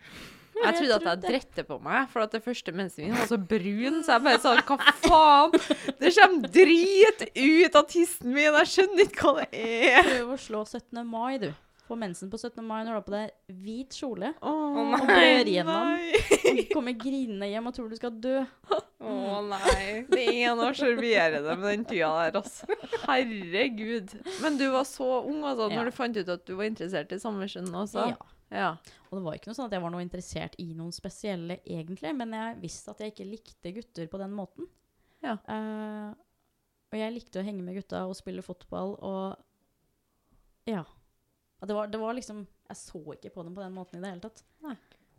Jeg 0.60 0.74
trodde 0.80 0.96
at 0.96 1.06
jeg 1.06 1.22
drette 1.28 1.64
på 1.68 1.78
meg, 1.86 2.08
for 2.10 2.20
at 2.26 2.32
det 2.34 2.42
første 2.44 2.74
mensen 2.74 3.06
min 3.06 3.14
var 3.14 3.28
så 3.30 3.38
brun, 3.38 4.00
så 4.04 4.16
jeg 4.18 4.24
bare 4.26 4.40
sa 4.42 4.56
hva 4.58 4.78
faen? 5.06 5.52
Det 6.02 6.10
kommer 6.18 6.50
drit 6.58 7.22
ut 7.38 7.76
av 7.78 7.86
tissen 7.94 8.34
min, 8.34 8.58
jeg 8.58 8.72
skjønner 8.74 9.06
ikke 9.06 9.22
hva 9.30 9.46
det 9.46 9.62
er. 9.94 10.02
Prøv 10.10 10.34
å 10.34 10.40
slå 10.42 10.64
17. 10.66 11.06
mai, 11.06 11.38
du. 11.46 11.54
Få 11.90 11.96
mensen 11.98 12.30
på 12.30 12.38
17. 12.38 12.62
mai 12.70 12.84
når 12.86 12.92
du 12.92 12.98
har 13.00 13.06
på 13.08 13.14
deg 13.16 13.56
hvit 13.66 13.96
kjole. 13.98 14.30
oh, 14.46 14.78
og 14.94 15.08
blør 15.10 15.48
igjennom. 15.50 15.90
nei. 15.90 16.20
Og 16.52 16.60
kommer 16.76 16.94
grinende 17.02 17.48
hjem 17.50 17.70
og 17.72 17.74
tror 17.74 17.90
du 17.90 17.96
skal 17.98 18.14
dø. 18.22 18.36
Å 19.10 19.40
nei. 19.48 20.06
Det 20.12 20.26
er 20.44 20.54
noe 20.60 20.70
sjarmerende 20.78 21.56
med 21.58 21.66
den 21.72 21.86
tida 21.90 22.10
der, 22.28 22.38
altså. 22.44 22.70
Herregud. 23.08 24.14
Men 24.44 24.60
du 24.62 24.68
var 24.74 24.86
så 24.86 25.08
ung 25.24 25.42
altså, 25.48 25.70
Ja. 25.72 25.80
når 25.80 25.90
du 25.90 25.96
fant 25.98 26.20
ut 26.22 26.30
at 26.36 26.46
du 26.46 26.54
var 26.60 26.70
interessert 26.70 27.16
i 27.16 27.20
Sommersund 27.22 27.74
også? 27.74 28.06
Ja. 28.14 28.30
Ja. 28.54 28.70
Og 29.10 29.18
det 29.20 29.24
var 29.26 29.36
ikke 29.38 29.50
noe 29.52 29.58
sånn 29.58 29.68
at 29.70 29.76
jeg 29.78 29.84
var 29.84 29.92
noe 29.94 30.06
interessert 30.06 30.56
i 30.62 30.68
noen 30.78 30.94
spesielle, 30.94 31.60
egentlig, 31.66 32.14
men 32.18 32.34
jeg 32.38 32.56
visste 32.64 32.94
at 32.94 33.02
jeg 33.04 33.14
ikke 33.16 33.28
likte 33.30 33.74
gutter 33.76 34.10
på 34.10 34.22
den 34.22 34.34
måten. 34.38 34.70
Ja. 35.26 35.36
Uh, 35.50 36.14
og 36.90 36.98
jeg 36.98 37.14
likte 37.18 37.42
å 37.42 37.46
henge 37.46 37.62
med 37.66 37.78
gutta 37.78 38.06
og 38.10 38.16
spille 38.18 38.46
fotball 38.46 38.96
og 39.06 39.38
Ja. 40.70 40.84
Og 41.60 41.68
det 41.68 41.76
var, 41.76 41.88
det 41.92 42.00
var 42.00 42.14
liksom 42.16 42.46
Jeg 42.70 42.78
så 42.80 43.02
ikke 43.16 43.32
på 43.36 43.44
dem 43.44 43.56
på 43.58 43.62
den 43.66 43.74
måten 43.76 43.98
i 44.00 44.02
det 44.04 44.12
hele 44.14 44.24
tatt. 44.24 44.44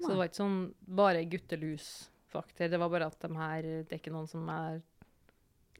Så 0.00 0.08
det 0.08 0.16
var 0.16 0.28
ikke 0.30 0.40
sånn 0.40 0.60
bare 0.96 1.24
guttelus-fakter. 1.28 2.70
Det 2.72 2.78
var 2.80 2.88
bare 2.92 3.08
at 3.10 3.18
de 3.20 3.30
her 3.36 3.62
Det 3.84 3.92
er 3.92 3.98
ikke 4.00 4.14
noen 4.14 4.28
som 4.30 4.46
er 4.52 4.80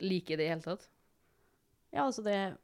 like 0.00 0.32
i 0.35 0.37
det 0.40 0.49
i 0.49 0.52
hele 0.52 0.64
tatt. 0.64 0.88
Ja, 1.92 2.04
altså 2.06 2.23
det 2.26 2.56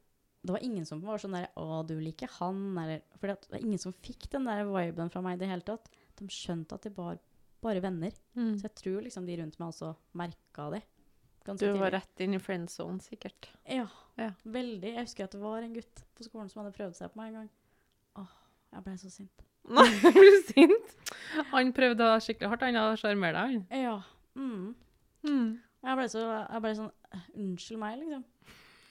Det 0.47 0.52
var 0.52 0.62
ingen 0.62 0.85
som 0.87 1.00
var 1.02 1.18
sånn 1.18 1.35
der 1.35 1.49
Å, 1.56 1.80
du 1.87 1.97
liker 2.00 2.28
han, 2.38 2.76
eller 2.78 3.00
For 3.18 3.32
det 3.32 3.49
var 3.50 3.62
ingen 3.64 3.80
som 3.82 3.92
fikk 4.04 4.28
den 4.30 4.44
der 4.49 4.64
viben 4.68 5.11
fra 5.11 5.23
meg 5.25 5.38
i 5.38 5.44
det 5.44 5.49
hele 5.50 5.66
tatt. 5.66 5.88
De 6.16 6.28
skjønte 6.28 6.76
at 6.76 6.82
de 6.87 6.92
var 6.97 7.18
bare 7.64 7.80
venner. 7.80 8.12
Mm. 8.37 8.54
Så 8.61 8.68
jeg 8.68 8.75
tror 8.78 9.02
liksom 9.02 9.26
de 9.26 9.37
rundt 9.40 9.59
meg 9.59 9.73
også 9.73 9.94
merka 10.14 10.68
det. 10.76 10.82
Du 11.47 11.66
var 11.78 11.92
rett 11.94 12.21
inn 12.21 12.35
i 12.35 12.40
friend 12.42 12.68
zone, 12.71 12.99
sikkert. 13.00 13.49
Ja, 13.64 13.87
Ja. 14.18 14.32
veldig. 14.44 14.94
Jeg 14.94 15.04
husker 15.06 15.25
at 15.25 15.30
det 15.37 15.40
var 15.40 15.62
en 15.62 15.75
gutt 15.75 16.02
på 16.14 16.25
skolen 16.26 16.49
som 16.50 16.62
hadde 16.62 16.75
prøvd 16.76 16.97
seg 16.99 17.12
på 17.12 17.21
meg 17.21 17.28
en 17.28 17.35
gang. 17.40 17.50
Åh, 18.16 18.30
jeg 18.76 18.85
ble 18.87 18.96
så 19.00 19.11
sint. 19.12 19.44
Nei, 19.66 19.87
ble 20.16 20.32
sint. 20.46 20.94
Han 21.52 21.73
prøvde 21.76 22.06
å 22.06 22.18
skikkelig 22.23 22.50
hardt, 22.52 22.64
han 22.68 22.78
å 22.80 22.87
sjarmere 23.00 23.42
deg. 23.42 23.56
han. 23.70 23.82
Ja. 23.82 23.96
Mm. 24.38 24.75
Mm. 25.26 25.49
Jeg 25.87 25.96
ble 25.99 26.04
så 26.12 26.23
Jeg 26.23 26.62
ble 26.62 26.73
sånn 26.76 26.90
«Øh, 27.14 27.23
Unnskyld 27.40 27.80
meg, 27.80 27.96
liksom. 28.02 28.25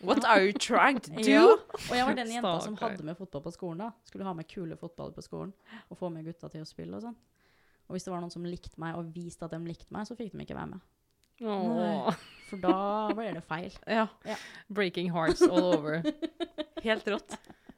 What 0.06 0.26
are 0.28 0.44
you 0.44 0.54
trying 0.54 1.00
to 1.06 1.12
do? 1.16 1.22
Ja. 1.32 1.44
Og 1.48 1.94
jeg 1.96 2.06
var 2.08 2.18
den 2.18 2.34
jenta 2.34 2.52
som 2.66 2.76
hadde 2.82 3.06
med 3.08 3.18
fotball 3.18 3.44
på 3.46 3.54
skolen 3.56 3.86
da. 3.86 3.92
Skulle 4.10 4.28
ha 4.28 4.34
med 4.38 4.48
kule 4.52 4.76
fotball 4.80 5.14
på 5.16 5.24
skolen 5.24 5.54
og 5.90 5.98
få 6.00 6.10
med 6.14 6.28
gutta 6.28 6.50
til 6.52 6.66
å 6.66 6.68
spille 6.68 6.98
og 7.00 7.06
sånn. 7.08 7.16
Og 7.86 7.96
hvis 7.96 8.06
det 8.08 8.12
var 8.14 8.22
noen 8.24 8.34
som 8.34 8.46
likte 8.46 8.80
meg 8.82 8.98
og 9.00 9.12
viste 9.16 9.46
at 9.46 9.54
de 9.54 9.60
likte 9.64 9.94
meg, 9.96 10.08
så 10.10 10.18
fikk 10.18 10.34
de 10.34 10.44
ikke 10.44 10.58
være 10.58 10.72
med. 10.74 10.84
Åh. 11.46 12.16
For 12.50 12.62
da 12.64 12.76
ble 13.16 13.32
det 13.36 13.44
feil. 13.46 13.74
Ja, 13.92 14.08
Breaking 14.74 15.12
hearts 15.14 15.44
all 15.46 15.72
over. 15.76 16.02
helt 16.86 17.08
rått. 17.12 17.36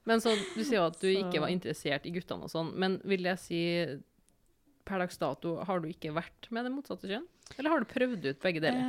Men 0.07 0.21
så, 0.23 0.31
du 0.55 0.61
sier 0.63 0.79
jo 0.79 0.85
at 0.87 0.99
du 1.01 1.07
Så- 1.09 1.19
ikke 1.19 1.41
var 1.43 1.51
interessert 1.51 2.05
i 2.07 2.13
guttene 2.15 2.47
og 2.47 2.51
sånn, 2.53 2.71
men 2.79 3.01
vil 3.03 3.27
jeg 3.27 3.41
si 3.43 3.61
per 4.87 5.01
dags 5.03 5.19
dato 5.19 5.57
har 5.67 5.81
du 5.83 5.89
ikke 5.89 6.13
vært 6.15 6.47
med 6.55 6.63
det 6.63 6.71
motsatte 6.71 7.09
kjønn? 7.09 7.25
Eller 7.57 7.73
har 7.73 7.83
du 7.83 7.89
prøvd 7.91 8.29
ut 8.29 8.39
begge 8.39 8.63
deler? 8.63 8.79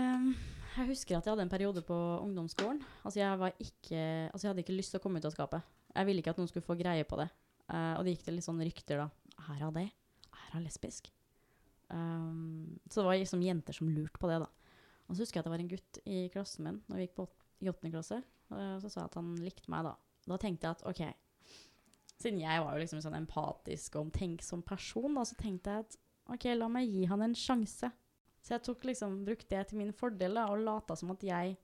Jeg 0.79 0.87
husker 0.87 1.19
at 1.19 1.27
jeg 1.27 1.33
hadde 1.35 1.43
en 1.43 1.51
periode 1.51 1.83
på 1.83 1.97
ungdomsskolen. 2.23 2.79
Altså 3.03 3.19
jeg, 3.19 3.39
var 3.41 3.51
ikke, 3.59 4.31
altså 4.31 4.47
jeg 4.47 4.53
hadde 4.53 4.63
ikke 4.63 4.77
lyst 4.79 4.95
til 4.95 5.01
å 5.01 5.03
komme 5.03 5.19
ut 5.19 5.27
av 5.27 5.35
skapet. 5.35 5.63
Jeg 5.97 6.07
ville 6.07 6.23
ikke 6.23 6.31
at 6.31 6.39
noen 6.39 6.51
skulle 6.51 6.67
få 6.67 6.79
greie 6.79 7.03
på 7.09 7.19
det. 7.19 7.27
Uh, 7.67 7.99
og 7.99 8.05
det 8.07 8.15
gikk 8.15 8.29
til 8.29 8.39
litt 8.39 8.47
sånn 8.47 8.63
rykter 8.63 9.03
da. 9.03 9.09
Er 9.51 9.65
hun 9.65 9.75
det? 9.75 9.89
Er 10.31 10.53
hun 10.55 10.63
lesbisk? 10.63 11.11
Um, 11.91 12.79
så 12.87 13.01
det 13.01 13.09
var 13.09 13.19
liksom 13.19 13.43
jenter 13.43 13.75
som 13.75 13.91
lurte 13.91 14.21
på 14.23 14.31
det 14.31 14.39
da. 14.45 14.49
Og 15.09 15.17
så 15.17 15.25
husker 15.25 15.41
jeg 15.41 15.43
at 15.43 15.49
det 15.49 15.55
var 15.57 15.65
en 15.65 15.73
gutt 15.73 16.01
i 16.07 16.29
klassen 16.33 16.69
min 16.69 16.81
når 16.87 17.01
vi 17.01 17.07
gikk 17.09 17.17
på 17.19 17.27
i 17.65 17.71
åttende 17.73 17.95
klasse. 17.97 18.21
Og 18.55 18.83
så 18.85 18.91
sa 18.93 19.01
jeg 19.03 19.11
at 19.11 19.19
han 19.19 19.35
likte 19.43 19.73
meg 19.73 19.89
da. 19.89 19.97
Da 20.29 20.39
tenkte 20.41 20.69
jeg 20.69 20.79
at 20.79 20.85
OK, 20.89 21.03
siden 22.19 22.43
jeg 22.43 22.65
var 22.65 22.75
jo 22.75 22.83
liksom 22.83 23.03
sånn 23.05 23.17
empatisk 23.21 23.97
og 23.97 24.09
omtenksom 24.09 24.65
person, 24.67 25.15
da, 25.17 25.25
så 25.29 25.39
tenkte 25.39 25.75
jeg 25.75 25.87
at 25.87 25.99
OK, 26.35 26.49
la 26.57 26.69
meg 26.73 26.91
gi 26.91 27.07
han 27.09 27.25
en 27.25 27.37
sjanse. 27.39 27.91
Så 28.45 28.55
jeg 28.55 28.65
tok 28.67 28.85
liksom, 28.89 29.23
brukte 29.27 29.51
det 29.55 29.71
til 29.71 29.81
min 29.81 29.95
fordel 29.97 30.39
da, 30.39 30.49
og 30.53 30.65
lata 30.65 30.97
som 30.99 31.13
at 31.15 31.25
jeg 31.25 31.57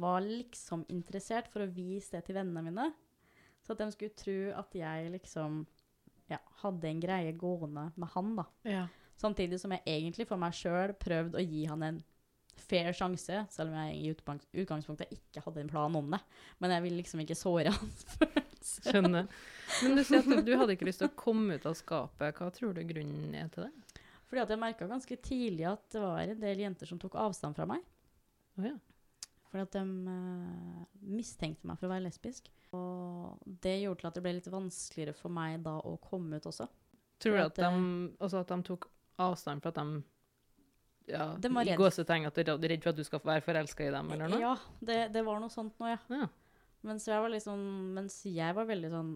var 0.00 0.24
liksom 0.24 0.84
interessert 0.90 1.48
for 1.50 1.64
å 1.64 1.70
vise 1.70 2.16
det 2.16 2.24
til 2.26 2.38
vennene 2.38 2.64
mine. 2.66 2.90
Så 3.64 3.74
at 3.74 3.80
de 3.80 3.88
skulle 3.94 4.18
tro 4.18 4.38
at 4.58 4.74
jeg 4.76 5.12
liksom 5.14 5.62
ja, 6.30 6.40
hadde 6.62 6.88
en 6.88 7.02
greie 7.02 7.32
gående 7.38 7.88
med 7.94 8.12
han, 8.14 8.34
da. 8.38 8.46
Ja. 8.68 8.84
Samtidig 9.20 9.60
som 9.62 9.72
jeg 9.72 9.84
egentlig 9.86 10.26
for 10.28 10.40
meg 10.40 10.56
sjøl 10.56 10.94
prøvde 10.98 11.38
å 11.38 11.44
gi 11.44 11.64
han 11.70 11.84
en 11.86 12.00
fair 12.60 12.92
sjanse, 12.96 13.42
selv 13.52 13.72
om 13.72 13.78
jeg 13.82 13.96
i 13.98 14.10
utgangspunktet 14.62 15.12
ikke 15.14 15.42
hadde 15.44 15.64
en 15.64 15.70
plan 15.70 15.98
om 15.98 16.14
det. 16.14 16.20
Men 16.62 16.74
jeg 16.76 16.84
ville 16.86 17.00
liksom 17.00 17.22
ikke 17.24 17.38
såre 17.38 17.74
hans 17.74 18.04
følelser. 18.14 18.90
Skjønner. 18.94 19.28
Men 19.82 19.98
du 19.98 20.02
sier 20.06 20.24
at 20.24 20.46
du, 20.46 20.54
hadde 20.56 20.76
ikke 20.76 20.88
lyst 20.88 21.02
til 21.02 21.10
å 21.10 21.16
komme 21.18 21.58
ut 21.58 21.66
av 21.68 21.76
skapet. 21.76 22.38
Hva 22.38 22.48
tror 22.54 22.72
du 22.76 22.80
grunnen 22.88 23.34
er 23.36 23.50
til 23.52 23.66
det? 23.66 24.00
Fordi 24.30 24.42
at 24.42 24.54
jeg 24.54 24.60
merka 24.62 24.88
ganske 24.88 25.18
tidlig 25.22 25.66
at 25.68 25.84
det 25.92 26.00
var 26.02 26.22
en 26.24 26.40
del 26.40 26.62
jenter 26.64 26.88
som 26.88 27.00
tok 27.00 27.18
avstand 27.20 27.58
fra 27.58 27.68
meg. 27.68 27.84
Oh, 28.56 28.64
ja. 28.66 28.74
Fordi 29.50 29.66
at 29.66 29.76
de 29.76 29.82
uh, 30.08 30.86
mistenkte 31.12 31.68
meg 31.68 31.78
for 31.78 31.86
å 31.86 31.92
være 31.92 32.06
lesbisk. 32.06 32.48
Og 32.74 33.44
det 33.44 33.76
gjorde 33.82 34.00
til 34.00 34.10
at 34.10 34.16
det 34.16 34.24
ble 34.24 34.32
litt 34.38 34.50
vanskeligere 34.50 35.14
for 35.18 35.34
meg 35.34 35.60
da 35.62 35.76
å 35.86 35.94
komme 36.02 36.40
ut 36.40 36.48
også. 36.50 36.66
Tror 37.22 37.38
du 37.38 37.42
at 37.44 37.60
at, 37.60 37.62
de, 37.62 37.84
altså 38.18 38.40
at 38.42 38.50
de 38.50 38.58
tok 38.66 38.88
avstand 39.22 39.62
for 39.62 39.70
at 39.70 39.78
de 39.78 40.02
ja, 41.10 41.26
De 41.38 41.50
var 41.52 41.68
i 41.68 41.76
gåsetegn 41.76 42.28
at 42.30 42.38
de 42.38 42.44
er 42.48 42.70
redd 42.74 42.84
for 42.84 42.94
at 42.94 42.98
du 42.98 43.04
skal 43.04 43.22
være 43.24 43.44
forelska 43.44 43.86
i 43.86 43.92
dem, 43.92 44.10
eller 44.14 44.32
noe? 44.32 44.40
Ja, 44.40 44.54
det, 44.80 44.98
det 45.14 45.24
var 45.26 45.42
noe 45.42 45.52
sånt 45.52 45.76
nå, 45.82 45.92
ja. 45.92 46.00
Ja. 46.12 46.28
Mens 46.84 47.06
jeg 47.08 47.20
var 47.20 47.32
liksom 47.32 47.60
Mens 47.96 48.18
jeg 48.28 48.56
var 48.56 48.68
veldig 48.68 48.90
sånn 48.92 49.14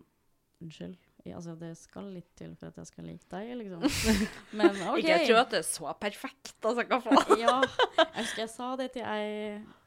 Unnskyld. 0.59 0.97
Altså, 1.29 1.53
det 1.61 1.69
skal 1.79 2.09
litt 2.15 2.31
til 2.39 2.55
for 2.59 2.73
at 2.73 2.79
jeg 2.81 2.89
skal 2.89 3.05
like 3.07 3.27
deg, 3.31 3.51
liksom. 3.61 3.83
Men 4.59 4.79
OK. 4.89 5.03
Ikke 5.03 5.19
tro 5.27 5.37
at 5.39 5.53
det 5.53 5.61
er 5.61 5.67
så 5.69 5.93
perfekt, 6.01 6.55
altså, 6.63 6.85
hva 6.89 6.99
faen. 7.05 7.35
Ja. 7.45 7.59
Jeg 8.01 8.25
husker 8.25 8.43
jeg 8.43 8.51
sa 8.51 8.71
det 8.81 8.89
til 8.97 9.05
ei 9.07 9.29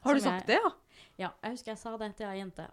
Har 0.06 0.16
du 0.16 0.22
sagt 0.22 0.46
sagt 0.46 0.52
det, 0.52 0.60
ja? 0.62 0.70
Ja, 1.20 1.30
jeg 1.42 1.58
husker 1.58 1.74
jeg 1.74 1.80
sa 1.82 1.92
det 2.00 2.08
til 2.16 2.28
ei 2.30 2.38
jente. 2.38 2.68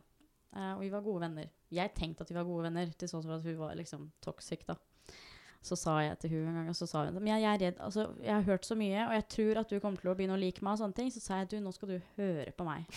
Uh, 0.56 0.72
og 0.78 0.84
vi 0.86 0.92
var 0.94 1.04
gode 1.06 1.26
venner. 1.26 1.50
Jeg 1.76 1.92
tenkte 1.98 2.24
at 2.24 2.32
vi 2.32 2.38
var 2.40 2.48
gode 2.48 2.70
venner, 2.70 2.94
til 2.98 3.12
sånn 3.12 3.28
at 3.36 3.44
hun 3.46 3.60
var 3.60 3.76
liksom 3.78 4.08
toxic, 4.24 4.64
da. 4.70 4.78
Så 5.66 5.76
sa 5.76 5.98
jeg 6.00 6.16
til 6.22 6.32
hun 6.32 6.48
en 6.48 6.56
gang, 6.56 6.68
og 6.72 6.76
så 6.78 6.86
sa 6.88 7.02
hun 7.04 7.18
Men 7.18 7.34
jeg, 7.34 7.44
jeg 7.44 7.52
er 7.52 7.62
redd 7.66 7.80
Altså, 7.84 8.06
jeg 8.24 8.32
har 8.32 8.46
hørt 8.48 8.68
så 8.68 8.78
mye, 8.80 9.02
og 9.04 9.14
jeg 9.18 9.26
tror 9.36 9.60
at 9.60 9.74
du 9.74 9.82
kommer 9.84 10.00
til 10.00 10.12
å 10.12 10.16
begynne 10.16 10.38
å 10.38 10.40
like 10.40 10.64
meg 10.64 10.78
og 10.78 10.82
sånne 10.84 10.96
ting. 10.96 11.10
Så 11.12 11.24
sa 11.24 11.42
jeg 11.42 11.50
du, 11.52 11.58
nå 11.64 11.74
skal 11.76 11.92
du 11.92 11.98
høre 12.16 12.54
på 12.56 12.68
meg. 12.68 12.88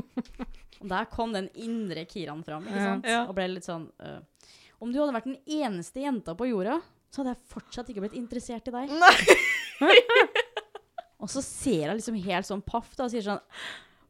og 0.80 0.86
der 0.92 1.10
kom 1.10 1.34
den 1.34 1.50
indre 1.58 2.06
Kiran 2.10 2.44
fram, 2.46 2.68
ikke 2.70 2.86
sant? 2.86 3.10
Ja. 3.10 3.24
Og 3.26 3.34
ble 3.38 3.48
litt 3.56 3.66
sånn 3.66 3.88
uh, 4.04 4.20
Om 4.78 4.94
du 4.94 5.00
hadde 5.02 5.16
vært 5.18 5.28
den 5.32 5.40
eneste 5.60 6.06
jenta 6.06 6.36
på 6.38 6.48
jorda, 6.52 6.78
så 7.10 7.22
hadde 7.22 7.34
jeg 7.34 7.52
fortsatt 7.56 7.90
ikke 7.90 8.06
blitt 8.06 8.18
interessert 8.20 8.70
i 8.70 8.76
deg. 8.76 8.94
Nei. 9.02 9.96
Og 11.20 11.28
så 11.28 11.42
ser 11.44 11.88
jeg 11.90 11.98
liksom 11.98 12.16
helt 12.24 12.48
sånn 12.48 12.62
paff 12.64 12.94
da, 12.96 13.04
og 13.04 13.12
sier 13.12 13.24
sånn 13.26 13.42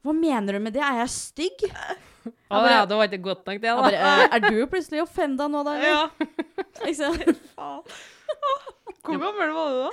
Hva 0.05 0.15
mener 0.15 0.57
du 0.57 0.63
med 0.63 0.77
det? 0.77 0.83
Er 0.85 1.01
jeg 1.03 1.13
stygg? 1.17 1.65
Å 2.27 2.55
bare- 2.55 2.73
ja, 2.75 2.87
det 2.87 2.97
var 3.01 3.09
ikke 3.09 3.23
godt 3.25 3.45
nok, 3.47 3.61
det, 3.61 3.69
da. 3.69 3.77
bare, 3.81 4.01
«Eh, 4.01 4.37
er 4.37 4.41
du 4.47 4.67
plutselig 4.71 5.03
offenda 5.05 5.49
nå, 5.51 5.65
da? 5.67 5.77
eller?» 5.77 5.89
Ja. 5.91 6.09
Hvor 9.05 9.19
gammel 9.19 9.55
var 9.57 9.71
du 9.75 9.79
da? 9.87 9.91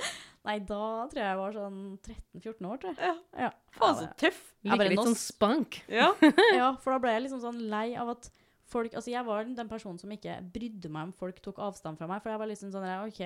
Nei, 0.48 0.58
da 0.64 0.80
tror 1.10 1.18
jeg 1.18 1.26
jeg 1.26 1.38
var 1.38 1.56
sånn 1.56 1.78
13-14 2.06 2.68
år, 2.70 2.78
tror 2.80 2.92
jeg. 2.94 2.98
Ja. 3.04 3.14
Ja. 3.46 3.50
Faen, 3.76 3.96
så 3.98 4.06
tøff. 4.20 4.38
Liker 4.64 4.92
litt 4.94 5.02
sånn 5.10 5.18
spank. 5.18 5.80
Ja. 5.92 6.12
ja, 6.56 6.70
for 6.80 6.94
da 6.94 7.00
ble 7.02 7.12
jeg 7.16 7.26
liksom 7.26 7.42
sånn 7.42 7.58
lei 7.72 7.90
av 8.00 8.14
at 8.14 8.30
folk 8.68 8.92
Altså, 8.92 9.08
jeg 9.08 9.24
var 9.24 9.46
den 9.48 9.68
personen 9.70 9.96
som 10.00 10.10
ikke 10.12 10.34
brydde 10.52 10.90
meg 10.92 11.08
om 11.08 11.12
folk 11.16 11.38
tok 11.44 11.60
avstand 11.64 11.96
fra 12.00 12.08
meg, 12.10 12.20
for 12.24 12.32
jeg 12.32 12.40
var 12.42 12.50
liksom 12.50 12.72
sånn 12.72 12.84
OK, 13.06 13.20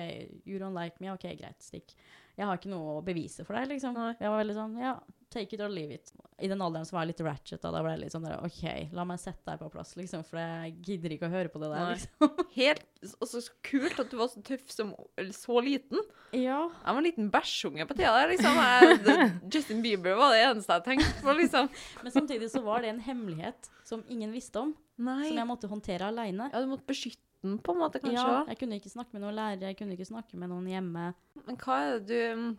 you 0.47 0.59
don't 0.59 0.75
like 0.77 0.99
me, 1.03 1.11
OK, 1.11 1.25
greit, 1.39 1.59
stikk. 1.63 1.91
Jeg 2.33 2.49
har 2.49 2.57
ikke 2.57 2.71
noe 2.71 2.97
å 2.97 3.03
bevise 3.05 3.43
for 3.45 3.57
deg, 3.57 3.67
liksom. 3.75 3.97
Jeg 4.17 4.31
var 4.31 4.39
veldig 4.39 4.55
sånn, 4.57 4.77
ja, 4.81 4.95
take 5.33 5.53
it 5.53 5.61
or 5.61 5.69
leave 5.69 5.93
it. 5.93 6.11
I 6.41 6.47
den 6.49 6.61
alderen 6.61 6.85
så 6.85 6.95
var 6.95 7.05
jeg 7.05 7.13
litt 7.13 7.21
ratchet, 7.25 7.61
da. 7.61 7.71
Da 7.73 7.81
ble 7.85 7.93
jeg 7.93 8.01
litt 8.03 8.13
sånn 8.15 8.25
der, 8.25 8.39
OK, 8.45 8.63
la 8.97 9.05
meg 9.07 9.19
sette 9.21 9.45
deg 9.47 9.61
på 9.61 9.69
plass, 9.73 9.93
liksom, 9.99 10.23
for 10.25 10.39
jeg 10.41 10.73
gidder 10.85 11.13
ikke 11.15 11.29
å 11.29 11.33
høre 11.33 11.51
på 11.53 11.61
det 11.61 11.69
der, 11.73 11.91
liksom. 11.93 12.31
Helt, 12.57 12.85
og 13.19 13.29
så 13.29 13.41
kult 13.65 14.01
at 14.01 14.09
du 14.09 14.17
var 14.19 14.31
så 14.31 14.41
tøff 14.45 14.65
som 14.73 14.93
eller 15.19 15.35
så 15.37 15.59
liten. 15.65 16.01
Ja. 16.33 16.63
Jeg 16.69 16.89
var 16.89 17.01
en 17.01 17.07
liten 17.07 17.29
bæsjunge 17.33 17.87
på 17.89 17.97
tida 17.99 18.15
der, 18.17 18.31
liksom. 18.33 18.61
Jeg, 18.63 19.27
Justin 19.53 19.83
Bieber 19.85 20.17
var 20.19 20.33
det 20.33 20.41
eneste 20.47 20.79
jeg 20.79 20.87
tenkte 20.89 21.13
på, 21.21 21.37
liksom. 21.37 21.69
Men 22.05 22.17
samtidig 22.17 22.49
så 22.53 22.63
var 22.65 22.81
det 22.81 22.93
en 22.95 23.03
hemmelighet 23.11 23.69
som 23.85 24.01
ingen 24.09 24.33
visste 24.33 24.61
om, 24.63 24.73
Nei. 24.97 25.21
som 25.27 25.37
jeg 25.37 25.49
måtte 25.49 25.69
håndtere 25.69 26.09
aleine. 26.09 26.49
Ja, 26.53 26.61
du 26.63 26.71
måtte 26.71 26.89
beskytte 26.89 27.21
den, 27.43 27.57
på 27.59 27.73
en 27.75 27.79
måte, 27.83 27.99
kanskje. 28.01 28.23
Ja, 28.23 28.43
jeg 28.47 28.57
kunne 28.59 28.77
ikke 28.79 28.89
snakke 28.93 29.13
med 29.13 29.21
noen 29.25 29.35
lærere, 29.37 29.69
jeg 29.69 29.77
kunne 29.77 29.95
ikke 29.97 30.07
snakke 30.09 30.39
med 30.39 30.49
noen 30.49 30.67
hjemme. 30.71 31.13
Men 31.45 31.57
hva 31.61 31.79
er 31.83 31.99
det 31.99 32.07
du 32.07 32.55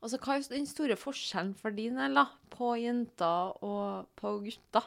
Altså, 0.00 0.16
hva 0.20 0.36
er 0.38 0.46
den 0.48 0.66
store 0.68 0.96
forskjellen 0.96 1.52
for 1.60 1.74
din 1.76 1.98
del, 2.00 2.14
da? 2.16 2.24
På 2.52 2.70
jenter 2.80 3.50
og 3.66 4.06
på 4.16 4.30
gutter? 4.46 4.86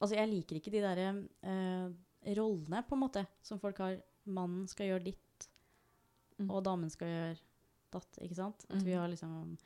Altså, 0.00 0.16
jeg 0.16 0.30
liker 0.32 0.58
ikke 0.58 0.72
de 0.74 0.80
derre 0.82 1.08
eh, 1.46 2.32
rollene, 2.34 2.82
på 2.88 2.96
en 2.96 3.02
måte, 3.04 3.22
som 3.46 3.60
folk 3.62 3.78
har. 3.82 4.00
Mannen 4.30 4.66
skal 4.70 4.90
gjøre 4.92 5.04
ditt, 5.10 5.26
Mm. 6.40 6.48
og 6.56 6.62
damen 6.64 6.88
skal 6.88 7.08
gjøre 7.10 7.38
datt, 7.92 8.18
ikke 8.24 8.36
sant? 8.38 8.62
At 8.70 8.80
vi 8.82 8.92
Mhm. 8.94 8.98
har 9.00 9.08
liksom 9.08 9.58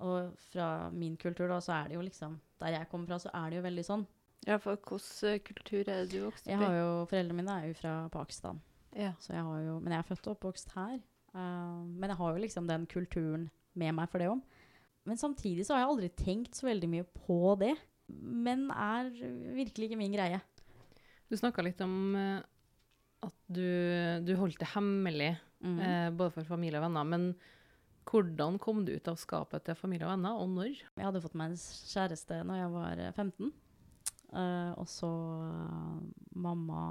Og 0.00 0.32
fra 0.38 0.90
min 0.90 1.16
kultur, 1.16 1.48
da, 1.48 1.58
så 1.60 1.72
er 1.84 1.88
det 1.88 1.94
jo 1.96 2.00
liksom 2.02 2.38
Der 2.60 2.68
jeg 2.68 2.88
kommer 2.88 3.06
fra, 3.08 3.18
så 3.18 3.30
er 3.34 3.50
det 3.50 3.56
jo 3.56 3.62
veldig 3.68 3.84
sånn. 3.84 4.06
Ja, 4.48 4.56
for 4.56 4.76
hvilken 4.76 5.42
kultur 5.44 5.80
er 5.84 6.04
det 6.06 6.10
du 6.14 6.22
vokste 6.24 6.48
Jeg 6.48 6.56
har 6.58 6.72
jo, 6.78 6.86
Foreldrene 7.10 7.36
mine 7.36 7.56
er 7.60 7.66
jo 7.68 7.74
fra 7.76 7.94
Pakistan, 8.12 8.60
Ja. 8.96 9.12
så 9.20 9.34
jeg 9.34 9.42
har 9.44 9.60
jo 9.66 9.74
Men 9.80 9.92
jeg 9.92 9.98
er 10.00 10.08
født 10.08 10.26
og 10.30 10.36
oppvokst 10.38 10.72
her. 10.74 10.98
Uh, 11.34 11.84
men 11.86 12.08
jeg 12.10 12.16
har 12.18 12.32
jo 12.34 12.40
liksom 12.42 12.66
den 12.66 12.86
kulturen 12.90 13.50
med 13.76 13.94
meg 13.94 14.08
for 14.10 14.18
det 14.18 14.28
òg. 14.32 14.40
Men 15.06 15.16
samtidig 15.20 15.64
så 15.66 15.74
har 15.76 15.84
jeg 15.84 15.90
aldri 15.92 16.08
tenkt 16.16 16.54
så 16.58 16.66
veldig 16.66 16.88
mye 16.90 17.04
på 17.04 17.58
det. 17.60 17.74
Men 18.08 18.70
er 18.70 19.10
virkelig 19.54 19.90
ikke 19.90 19.98
min 20.00 20.12
greie. 20.16 20.40
Du 21.30 21.36
snakka 21.38 21.62
litt 21.62 21.80
om 21.84 22.16
eh, 22.18 22.40
at 23.22 23.36
du, 23.46 23.62
du 24.26 24.34
holdt 24.40 24.58
det 24.58 24.72
hemmelig, 24.74 25.36
Mm. 25.60 25.76
eh, 25.84 26.10
både 26.16 26.32
for 26.32 26.42
familie 26.48 26.78
og 26.80 26.86
venner. 26.88 27.04
Men 27.04 27.24
hvordan 28.08 28.58
kom 28.58 28.78
du 28.86 28.94
ut 28.96 29.08
av 29.12 29.18
skapet 29.20 29.62
til 29.66 29.74
familie 29.76 30.06
og 30.08 30.14
venner, 30.16 30.38
og 30.40 30.48
når? 30.48 30.70
Jeg 30.96 31.04
hadde 31.04 31.20
fått 31.20 31.34
meg 31.36 31.50
en 31.52 31.58
kjæreste 31.60 32.38
når 32.48 32.56
jeg 32.62 32.70
var 32.72 33.02
eh, 33.04 33.12
15. 33.12 33.52
Eh, 34.30 34.72
og 34.78 34.86
så 34.88 35.08
uh, 35.10 36.02
mamma 36.38 36.82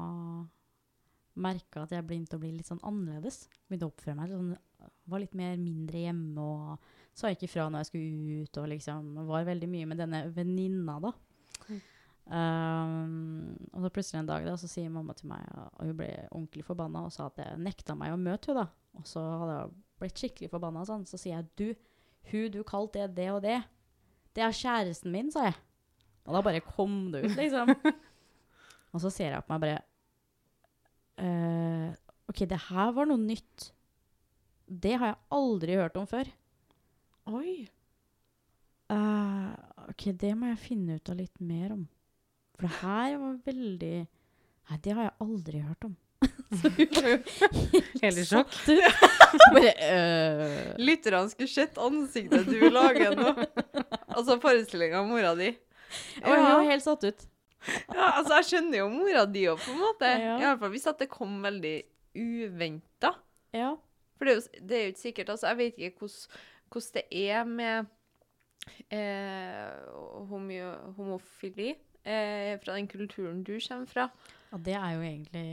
merka 1.39 1.85
at 1.85 1.93
jeg 1.95 2.03
begynte 2.03 2.35
å 2.35 2.41
bli 2.41 2.51
litt 2.57 2.67
sånn 2.67 2.81
annerledes. 2.83 3.45
Begynte 3.67 3.87
å 3.87 3.93
oppføre 3.93 4.17
meg 4.17 4.33
sånn, 4.33 4.49
var 5.09 5.23
litt 5.23 5.37
mer 5.37 5.55
mindre 5.59 6.01
hjemme 6.03 6.43
og 6.43 6.89
sa 7.15 7.31
ikke 7.31 7.47
ifra 7.47 7.69
når 7.69 7.83
jeg 7.85 7.89
skulle 7.91 8.41
ut. 8.43 8.59
Og 8.59 8.67
liksom 8.73 9.13
var 9.29 9.47
veldig 9.47 9.69
mye 9.71 9.87
med 9.89 10.01
denne 10.03 10.25
venninna, 10.35 10.97
da. 11.03 11.13
Mm. 11.69 11.79
Um, 12.29 13.55
og 13.71 13.85
så 13.85 13.89
plutselig 13.93 14.19
en 14.19 14.27
dag 14.29 14.43
da, 14.45 14.53
så 14.59 14.67
sier 14.69 14.91
mamma 14.93 15.15
til 15.17 15.31
meg, 15.31 15.47
og 15.49 15.79
hun 15.81 15.95
ble 15.97 16.11
ordentlig 16.27 16.61
forbanna 16.67 17.07
og 17.07 17.13
sa 17.15 17.25
at 17.25 17.39
jeg 17.41 17.61
nekta 17.65 17.95
meg 17.97 18.13
å 18.13 18.19
møte 18.21 18.51
henne. 18.51 18.67
da. 18.67 18.99
Og 18.99 19.07
så 19.07 19.23
hadde 19.23 19.55
jeg 19.55 19.79
blitt 20.03 20.21
skikkelig 20.23 20.51
forbanna. 20.51 20.85
Sånn. 20.87 21.07
Så 21.09 21.19
sier 21.21 21.39
jeg 21.39 21.49
du, 21.55 21.89
hun 22.33 22.51
du 22.53 22.61
kalte 22.67 23.07
det 23.07 23.15
det 23.23 23.31
og 23.31 23.41
det, 23.47 23.61
det 24.35 24.45
er 24.45 24.55
kjæresten 24.55 25.13
min, 25.13 25.31
sa 25.33 25.49
jeg. 25.49 25.57
Og 26.27 26.35
da 26.35 26.43
bare 26.45 26.63
kom 26.65 26.97
det 27.13 27.23
ut, 27.25 27.35
liksom. 27.37 27.73
og 28.93 29.03
så 29.03 29.11
ser 29.13 29.33
jeg 29.33 29.45
på 29.45 29.55
meg 29.55 29.63
bare 29.65 29.79
uh, 31.23 31.89
OK, 32.29 32.45
det 32.49 32.61
her 32.69 32.93
var 32.95 33.09
noe 33.09 33.21
nytt. 33.21 33.71
Det 34.69 34.93
har 35.01 35.13
jeg 35.13 35.21
aldri 35.33 35.77
hørt 35.79 35.97
om 35.97 36.05
før. 36.09 36.29
Oi. 37.29 37.53
Uh, 38.89 39.53
OK, 39.89 40.11
det 40.17 40.35
må 40.37 40.51
jeg 40.51 40.61
finne 40.61 40.99
ut 40.99 41.09
av 41.11 41.17
litt 41.17 41.41
mer 41.41 41.73
om. 41.77 41.87
For 42.57 42.67
det 42.67 42.77
her 42.81 43.17
var 43.21 43.35
veldig 43.47 43.97
Nei, 44.69 44.77
det 44.85 44.93
har 44.93 45.07
jeg 45.07 45.13
aldri 45.23 45.59
hørt 45.65 45.85
om. 45.87 45.93
så 46.59 46.69
hun 46.75 46.91
var 46.93 47.07
jo 47.09 47.79
Helt 48.03 48.19
sjokk. 48.27 48.57
Bare 49.55 49.71
øh. 49.85 50.75
Lytterne 50.77 51.31
skulle 51.31 51.49
sett 51.49 51.79
ansiktet 51.81 52.45
du 52.45 52.67
lager 52.69 53.15
nå. 53.17 53.31
Altså 54.13 54.37
forestillinga 54.43 55.01
av 55.01 55.09
mora 55.09 55.33
di. 55.39 55.49
Og 56.23 56.31
hun 56.31 56.45
var 56.45 56.65
helt 56.69 56.85
satt 56.85 57.05
ut. 57.07 57.27
Ja, 57.67 58.05
altså, 58.19 58.39
jeg 58.39 58.47
skjønner 58.49 58.79
jo 58.79 58.89
mora 58.93 59.25
di 59.27 59.43
òg, 59.51 59.59
på 59.59 59.73
en 59.73 59.81
måte. 59.81 60.09
Ja. 60.21 60.35
I 60.39 60.47
alle 60.47 60.59
fall 60.61 60.71
hvis 60.73 60.87
at 60.89 61.01
det 61.01 61.09
kom 61.11 61.39
veldig 61.43 61.75
uventa. 62.19 63.13
Ja. 63.55 63.73
For 64.19 64.27
det 64.27 64.33
er, 64.33 64.39
jo, 64.39 64.63
det 64.69 64.77
er 64.77 64.83
jo 64.83 64.93
ikke 64.93 64.99
sikkert 64.99 65.29
altså, 65.31 65.47
Jeg 65.47 65.57
vet 65.57 65.77
ikke 65.79 66.07
hvordan, 66.69 66.89
det 66.93 67.03
er 67.31 67.45
med 67.47 67.87
eh, 68.91 69.93
homo, 70.27 70.57
homofili 70.97 71.69
eh, 72.03 72.57
fra 72.59 72.75
den 72.75 72.89
kulturen 72.91 73.43
du 73.47 73.55
kommer 73.63 73.87
fra. 73.87 74.09
Ja, 74.51 74.59
det 74.65 74.75
er 74.75 74.91
jo 74.97 75.05
egentlig 75.05 75.45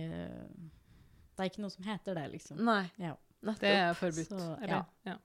Det 1.37 1.45
er 1.45 1.51
ikke 1.51 1.63
noe 1.63 1.75
som 1.75 1.87
heter 1.87 2.19
det, 2.19 2.27
liksom. 2.35 2.61
Nei. 2.67 2.83
Ja. 2.99 3.15
Nettopp. 3.47 3.63
Det 3.63 3.73
er 3.79 3.97
forbudt. 3.97 4.35
Så, 4.35 4.53
ja. 4.67 4.83
Ja. 5.07 5.17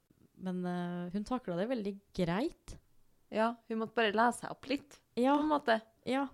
Men 0.41 0.63
uh, 0.65 1.11
hun 1.13 1.25
takla 1.27 1.57
det 1.59 1.67
veldig 1.71 1.93
greit. 2.17 2.77
Ja, 3.31 3.53
hun 3.69 3.79
måtte 3.79 3.95
bare 3.95 4.11
lese 4.11 4.41
seg 4.43 4.51
opp 4.51 4.67
litt, 4.67 4.99
Ja, 5.15 5.37
på 5.37 5.43
en 5.45 5.49
måte. 5.53 5.81
ja. 6.05 6.27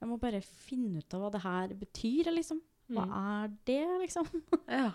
Jeg 0.00 0.08
må 0.10 0.18
bare 0.20 0.42
finne 0.44 0.98
ut 1.00 1.14
av 1.16 1.20
hva 1.22 1.30
det 1.32 1.40
her 1.40 1.68
betyr, 1.68 2.28
liksom. 2.36 2.60
Hva 2.92 3.06
Mm. 3.06 3.14
er 3.16 3.48
det, 3.64 4.00
liksom? 4.04 4.26
Ja. 4.68 4.92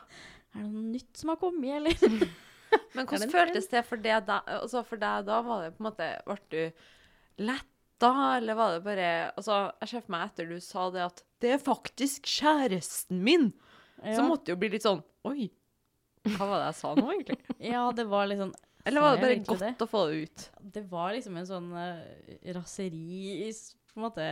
Er 0.54 0.62
det 0.62 0.70
noe 0.72 0.84
nytt 0.92 1.18
som 1.18 1.30
har 1.30 1.38
kommet, 1.42 1.76
eller? 1.80 1.96
Men 2.96 3.06
hvordan 3.08 3.26
det 3.28 3.32
føltes 3.34 3.68
det 3.72 3.82
for 3.88 3.98
deg 3.98 4.26
da? 4.28 4.42
Altså 4.62 4.86
for 4.88 4.96
deg 5.02 5.26
da 5.26 5.42
var 5.44 5.64
det 5.66 5.74
på 5.78 5.82
en 5.84 5.90
måte 5.90 6.08
Ble 6.26 6.38
du 6.54 6.72
letta, 7.44 8.12
eller 8.38 8.56
var 8.56 8.76
det 8.78 8.84
bare 8.86 9.10
Altså, 9.36 9.58
jeg 9.82 9.90
ser 9.92 10.02
for 10.06 10.12
meg 10.16 10.30
etter 10.30 10.48
du 10.50 10.60
sa 10.64 10.90
det 10.94 11.02
at 11.04 11.24
'Det 11.42 11.52
er 11.56 11.58
faktisk 11.66 12.24
kjæresten 12.30 13.24
min', 13.26 13.52
så 14.04 14.22
måtte 14.28 14.46
det 14.46 14.54
jo 14.54 14.60
bli 14.62 14.70
litt 14.70 14.84
sånn 14.86 15.04
Oi, 15.26 15.50
hva 16.26 16.48
var 16.48 16.60
det 16.62 16.68
jeg 16.72 16.76
sa 16.80 16.96
nå, 16.96 17.08
egentlig? 17.12 17.40
ja, 17.74 17.92
det 17.92 18.08
var 18.08 18.28
liksom 18.28 18.54
Eller 18.86 19.04
var 19.04 19.16
det 19.16 19.22
bare 19.22 19.38
godt 19.46 19.64
det? 19.64 19.74
å 19.84 19.90
få 19.90 20.02
det 20.10 20.24
ut? 20.26 20.48
Det 20.78 20.84
var 20.90 21.14
liksom 21.16 21.38
en 21.38 21.48
sånn 21.48 21.70
uh, 21.76 22.02
raseri 22.56 23.52
på 23.92 24.00
en 24.00 24.06
måte 24.06 24.26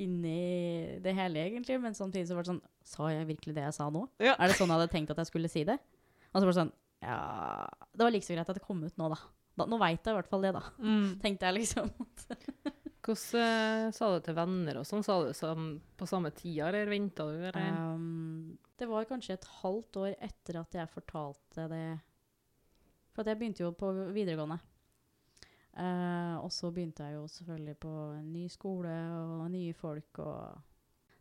inni 0.00 0.98
det 1.04 1.12
hele, 1.16 1.44
egentlig. 1.44 1.78
Men 1.82 1.96
samtidig 1.96 2.28
så 2.28 2.36
var 2.36 2.46
det 2.46 2.54
sånn 2.54 2.64
Sa 2.86 3.10
jeg 3.10 3.26
virkelig 3.28 3.56
det 3.56 3.64
jeg 3.66 3.76
sa 3.76 3.88
nå? 3.92 4.04
Ja. 4.22 4.36
Er 4.38 4.48
det 4.48 4.56
sånn 4.58 4.70
jeg 4.70 4.78
hadde 4.78 4.92
tenkt 4.92 5.12
at 5.12 5.20
jeg 5.20 5.30
skulle 5.30 5.50
si 5.52 5.64
det? 5.68 5.76
Og 6.32 6.38
så 6.38 6.44
var 6.44 6.52
det 6.52 6.60
sånn 6.60 6.74
Ja 7.04 7.18
Det 7.92 8.04
var 8.04 8.14
like 8.14 8.26
så 8.26 8.36
greit 8.36 8.52
at 8.52 8.58
det 8.58 8.64
kom 8.64 8.84
ut 8.84 9.00
nå, 9.00 9.10
da. 9.12 9.18
da 9.58 9.66
nå 9.68 9.80
veit 9.82 10.00
jeg 10.00 10.14
i 10.14 10.18
hvert 10.20 10.30
fall 10.30 10.46
det, 10.46 10.54
da. 10.56 10.62
Mm. 10.78 11.08
Tenkte 11.24 11.50
jeg 11.50 11.58
liksom. 11.60 11.92
Hvordan 13.06 13.86
uh, 13.86 13.94
sa 13.94 14.10
du 14.10 14.24
til 14.26 14.34
venner 14.34 14.80
og 14.80 14.86
sånn? 14.88 15.04
Sa 15.06 15.20
du 15.22 15.30
sånn 15.36 15.68
på 15.98 16.08
samme 16.10 16.32
tida, 16.34 16.72
eller 16.72 16.88
venta 16.90 17.28
du? 17.28 17.36
Eller? 17.38 17.68
Um, 17.94 18.56
det 18.78 18.88
var 18.90 19.06
kanskje 19.08 19.36
et 19.36 19.46
halvt 19.60 20.00
år 20.02 20.16
etter 20.26 20.58
at 20.60 20.74
jeg 20.74 20.90
fortalte 20.90 21.68
det 21.70 21.84
For 23.16 23.24
jeg 23.24 23.38
begynte 23.40 23.64
jo 23.64 23.72
på 23.72 23.90
videregående. 24.12 24.58
Uh, 25.76 26.36
og 26.40 26.48
så 26.52 26.70
begynte 26.72 27.04
jeg 27.04 27.18
jo 27.18 27.26
selvfølgelig 27.28 27.74
på 27.82 27.90
en 28.16 28.28
ny 28.32 28.46
skole 28.48 28.92
og 29.12 29.50
nye 29.52 29.74
folk 29.76 30.20
og 30.24 30.62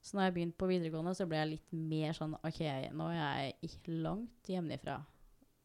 Så 0.06 0.16
når 0.16 0.28
jeg 0.28 0.34
begynte 0.36 0.60
på 0.62 0.68
videregående, 0.70 1.16
så 1.18 1.26
ble 1.26 1.40
jeg 1.40 1.50
litt 1.50 1.72
mer 1.74 2.14
sånn 2.14 2.36
OK, 2.46 2.60
nå 2.94 3.08
er 3.10 3.16
jeg 3.18 3.56
ikke 3.72 3.96
langt 4.06 4.52
hjemmefra. 4.52 5.00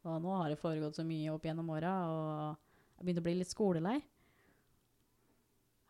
Og 0.09 0.17
nå 0.25 0.33
har 0.33 0.49
det 0.49 0.57
foregått 0.63 0.97
så 0.97 1.05
mye 1.05 1.29
opp 1.35 1.45
gjennom 1.45 1.69
åra, 1.75 1.93
og 2.09 2.97
jeg 2.97 3.05
begynte 3.05 3.21
å 3.21 3.27
bli 3.27 3.35
litt 3.37 3.53
skolelei. 3.53 3.99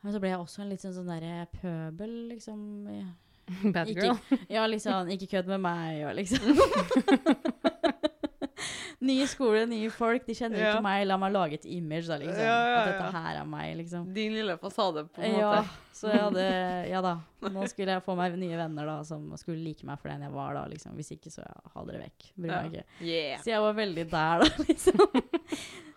Men 0.03 0.17
så 0.17 0.19
ble 0.19 0.33
jeg 0.33 0.43
også 0.43 0.65
en 0.65 0.73
litt 0.73 0.83
sånn, 0.83 0.97
sånn 0.99 1.13
derre 1.13 1.47
pøbel, 1.61 2.17
liksom. 2.33 2.67
Bad 3.75 3.93
Ikke- 3.95 4.09
girl? 4.09 4.19
Ja, 4.57 4.67
liksom, 4.67 5.15
ikke 5.15 5.31
kødd 5.37 5.55
med 5.55 5.63
meg, 5.69 6.03
og 6.09 6.19
liksom. 6.19 6.59
Nye 9.01 9.25
skole, 9.31 9.63
nye 9.65 9.89
folk, 9.89 10.27
de 10.27 10.35
kjenner 10.37 10.59
Ja. 10.61 10.75
ikke 10.75 10.83
meg. 10.85 11.07
La 11.09 11.17
meg 11.17 11.33
lage 11.33 11.55
et 11.57 11.65
image, 11.65 12.05
da, 12.11 12.19
liksom. 12.21 12.43
Ja, 12.45 12.57
ja, 12.69 12.81
At 12.83 12.89
dette 12.91 13.13
her 13.17 13.39
er 13.41 13.47
meg, 13.49 13.71
liksom. 13.79 14.11
Din 14.13 14.35
lille 14.37 14.59
fasade, 14.61 15.07
på 15.09 15.23
en 15.25 15.39
Ja, 15.39 15.53
måte. 15.63 15.71
så 15.97 16.11
jeg 16.13 16.21
hadde 16.21 16.45
Ja 16.93 17.01
da. 17.01 17.15
Nå 17.49 17.65
skulle 17.73 17.95
jeg 17.97 18.05
få 18.05 18.17
meg 18.19 18.37
nye 18.37 18.59
venner 18.61 18.85
da, 18.91 18.99
som 19.09 19.25
skulle 19.41 19.65
like 19.65 19.87
meg 19.89 19.99
for 20.03 20.13
den 20.13 20.21
jeg 20.27 20.35
var 20.35 20.53
da, 20.59 20.67
liksom. 20.69 20.93
Hvis 21.01 21.13
ikke, 21.17 21.33
så 21.33 21.47
ha 21.49 21.85
dere 21.89 22.03
vekk. 22.05 22.29
Bryr 22.37 22.53
meg 22.53 22.73
ikke. 22.75 22.85
Yeah. 23.01 23.41
Så 23.41 23.55
jeg 23.55 23.61
var 23.65 23.73
veldig 23.81 24.07
der, 24.11 24.45
da, 24.45 24.51
liksom. 24.69 25.23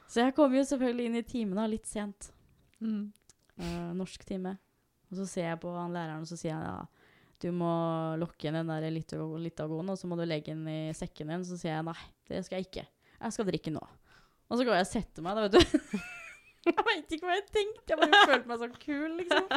Så 0.08 0.22
jeg 0.24 0.36
kom 0.38 0.54
jo 0.56 0.64
selvfølgelig 0.64 1.06
inn 1.10 1.16
i 1.20 1.26
timen 1.28 1.60
da, 1.60 1.68
litt 1.68 1.88
sent. 1.90 2.32
Mm. 2.80 3.12
Uh, 3.60 3.92
norsk 4.00 4.24
time. 4.30 4.56
Og 5.12 5.18
så 5.20 5.28
ser 5.28 5.50
jeg 5.52 5.60
på 5.60 5.76
han 5.76 5.92
læreren, 5.94 6.24
og 6.24 6.30
så 6.32 6.38
sier 6.40 6.56
han 6.56 6.64
ja, 6.64 7.03
du 7.44 7.52
må 7.56 7.70
lokke 8.22 8.48
inn 8.50 8.58
den 8.62 8.72
der 8.72 8.88
litago- 8.94 9.40
litagoen, 9.42 9.92
og 9.94 10.00
så 10.00 10.08
må 10.10 10.18
du 10.20 10.24
legge 10.28 10.54
den 10.56 10.66
i 10.72 10.94
sekken 10.98 11.30
din. 11.34 11.46
Så 11.48 11.60
sier 11.60 11.76
jeg 11.78 11.86
nei, 11.88 11.98
det 12.32 12.42
skal 12.48 12.60
jeg 12.62 12.70
ikke. 12.70 12.86
Jeg 13.20 13.36
skal 13.38 13.48
drikke 13.52 13.74
nå. 13.76 13.84
Og 14.52 14.60
så 14.60 14.66
går 14.68 14.78
jeg 14.80 14.86
og 14.88 14.92
setter 14.92 15.26
meg, 15.26 15.38
da, 15.38 15.48
vet 15.48 15.56
du. 15.56 15.98
jeg 16.68 16.86
veit 16.88 17.16
ikke 17.16 17.28
hva 17.28 17.36
jeg 17.38 17.46
tenkte, 17.52 17.88
jeg 17.94 18.00
bare 18.02 18.22
følte 18.30 18.52
meg 18.52 18.62
så 18.62 18.70
kul, 18.84 19.18
liksom. 19.20 19.50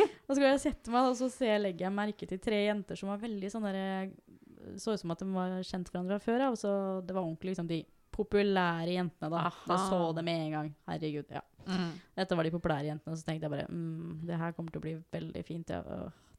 Og 0.00 0.32
så 0.34 0.38
går 0.40 0.46
jeg 0.48 0.58
og 0.58 0.64
setter 0.64 0.94
meg, 0.96 1.08
og 1.12 1.16
så 1.20 1.28
ser 1.32 1.62
legger 1.62 1.86
jeg 1.88 1.96
merke 1.96 2.28
til 2.30 2.40
tre 2.42 2.62
jenter 2.66 2.98
som 3.00 3.12
var 3.12 3.22
veldig 3.22 3.50
sånn 3.52 3.64
derre 3.68 4.76
Så 4.80 4.92
ut 4.94 5.00
som 5.00 5.12
at 5.14 5.22
de 5.24 5.28
var 5.32 5.54
kjent 5.64 5.88
hverandre 5.92 6.18
fra 6.20 6.26
før 6.32 6.46
av. 6.50 6.58
Så 6.60 6.72
det 7.06 7.16
var 7.16 7.24
ordentlig 7.24 7.54
liksom 7.54 7.68
de 7.70 7.80
populære 8.12 8.92
jentene, 8.96 9.30
da. 9.32 9.46
Aha. 9.48 9.76
så 9.88 10.00
det 10.16 10.24
med 10.26 10.42
en 10.48 10.56
gang. 10.58 10.72
Herregud. 10.90 11.30
ja. 11.32 11.40
Mm. 11.70 11.92
Dette 12.16 12.36
var 12.36 12.44
de 12.48 12.52
populære 12.52 12.88
jentene, 12.90 13.16
så 13.16 13.24
tenkte 13.24 13.46
jeg 13.46 13.52
bare 13.52 13.66
mm, 13.70 14.26
det 14.28 14.38
her 14.40 14.52
kommer 14.56 14.72
til 14.74 14.80
å 14.80 14.84
bli 14.84 14.94
veldig 15.14 15.42
fint. 15.46 15.70
Ja, 15.72 15.80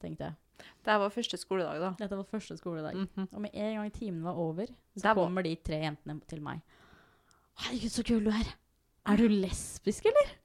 tenkte 0.01 0.29
jeg. 0.29 0.35
Det 0.85 0.95
var 1.01 1.09
første 1.13 1.37
skoledag, 1.41 1.79
da. 1.81 1.89
Dette 1.97 2.17
var 2.19 2.27
første 2.29 2.57
skoledag. 2.59 2.97
Mhm. 2.97 3.27
Og 3.31 3.41
med 3.41 3.53
en 3.53 3.75
gang 3.79 3.91
timen 3.95 4.21
var 4.25 4.37
over, 4.37 4.69
så 4.97 5.07
var- 5.09 5.15
kommer 5.23 5.43
de 5.45 5.55
tre 5.55 5.79
jentene 5.85 6.19
til 6.29 6.41
meg. 6.45 6.61
Herregud, 7.61 7.91
så 7.93 8.03
kul 8.05 8.23
du 8.25 8.29
er. 8.33 8.51
Er 9.09 9.17
du 9.17 9.27
lesbisk, 9.27 10.05
eller? 10.05 10.35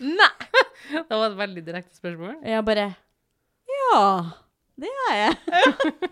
Nei! 0.00 0.30
Det 1.08 1.10
var 1.10 1.26
et 1.30 1.36
veldig 1.38 1.62
direkte 1.66 1.96
spørsmål. 1.98 2.38
Jeg 2.46 2.64
bare 2.64 2.86
Ja, 3.70 4.30
det 4.80 4.90
er 5.10 5.16
jeg. 5.18 5.34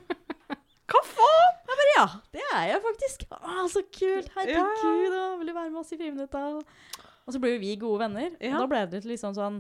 Hva 0.89 1.01
faen? 1.05 1.57
Jeg 1.69 1.79
bare, 1.79 1.89
ja, 1.97 2.05
det 2.33 2.45
er 2.55 2.67
jeg 2.73 2.83
faktisk. 2.85 3.25
Å, 3.33 3.65
så 3.73 3.83
kult. 3.93 4.29
Herregud, 4.37 5.15
ja. 5.15 5.25
vil 5.41 5.51
du 5.51 5.55
være 5.57 5.71
med 5.73 5.81
oss 5.83 5.93
i 5.93 5.99
friminutta? 6.01 6.43
Og 7.29 7.35
så 7.35 7.41
ble 7.43 7.55
jo 7.55 7.61
vi 7.61 7.75
gode 7.81 8.01
venner. 8.07 8.31
Ja. 8.41 8.55
Og 8.57 8.63
da 8.65 8.69
ble 8.73 8.85
det 8.93 9.03
litt 9.09 9.21
sånn 9.21 9.37
sånn 9.37 9.59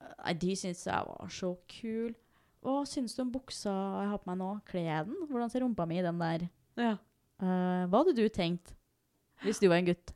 Nei, 0.00 0.32
de 0.34 0.54
syntes 0.56 0.84
jeg 0.86 1.06
var 1.06 1.28
så 1.32 1.50
kul. 1.68 2.14
Hva 2.62 2.82
syns 2.88 3.14
du 3.16 3.22
om 3.22 3.30
buksa 3.32 3.72
jeg 3.72 4.08
har 4.10 4.18
på 4.20 4.28
meg 4.30 4.38
nå? 4.40 4.50
Kler 4.68 4.84
jeg 4.88 5.06
den? 5.08 5.26
Hvordan 5.30 5.50
ser 5.52 5.60
rumpa 5.64 5.86
mi 5.88 5.98
i 5.98 6.04
den 6.04 6.18
der? 6.20 6.48
Ja. 6.76 6.94
Uh, 7.40 7.86
hva 7.88 8.02
hadde 8.02 8.16
du 8.18 8.26
tenkt 8.28 8.74
hvis 9.44 9.58
du 9.62 9.68
var 9.68 9.78
en 9.80 9.86
gutt? 9.88 10.12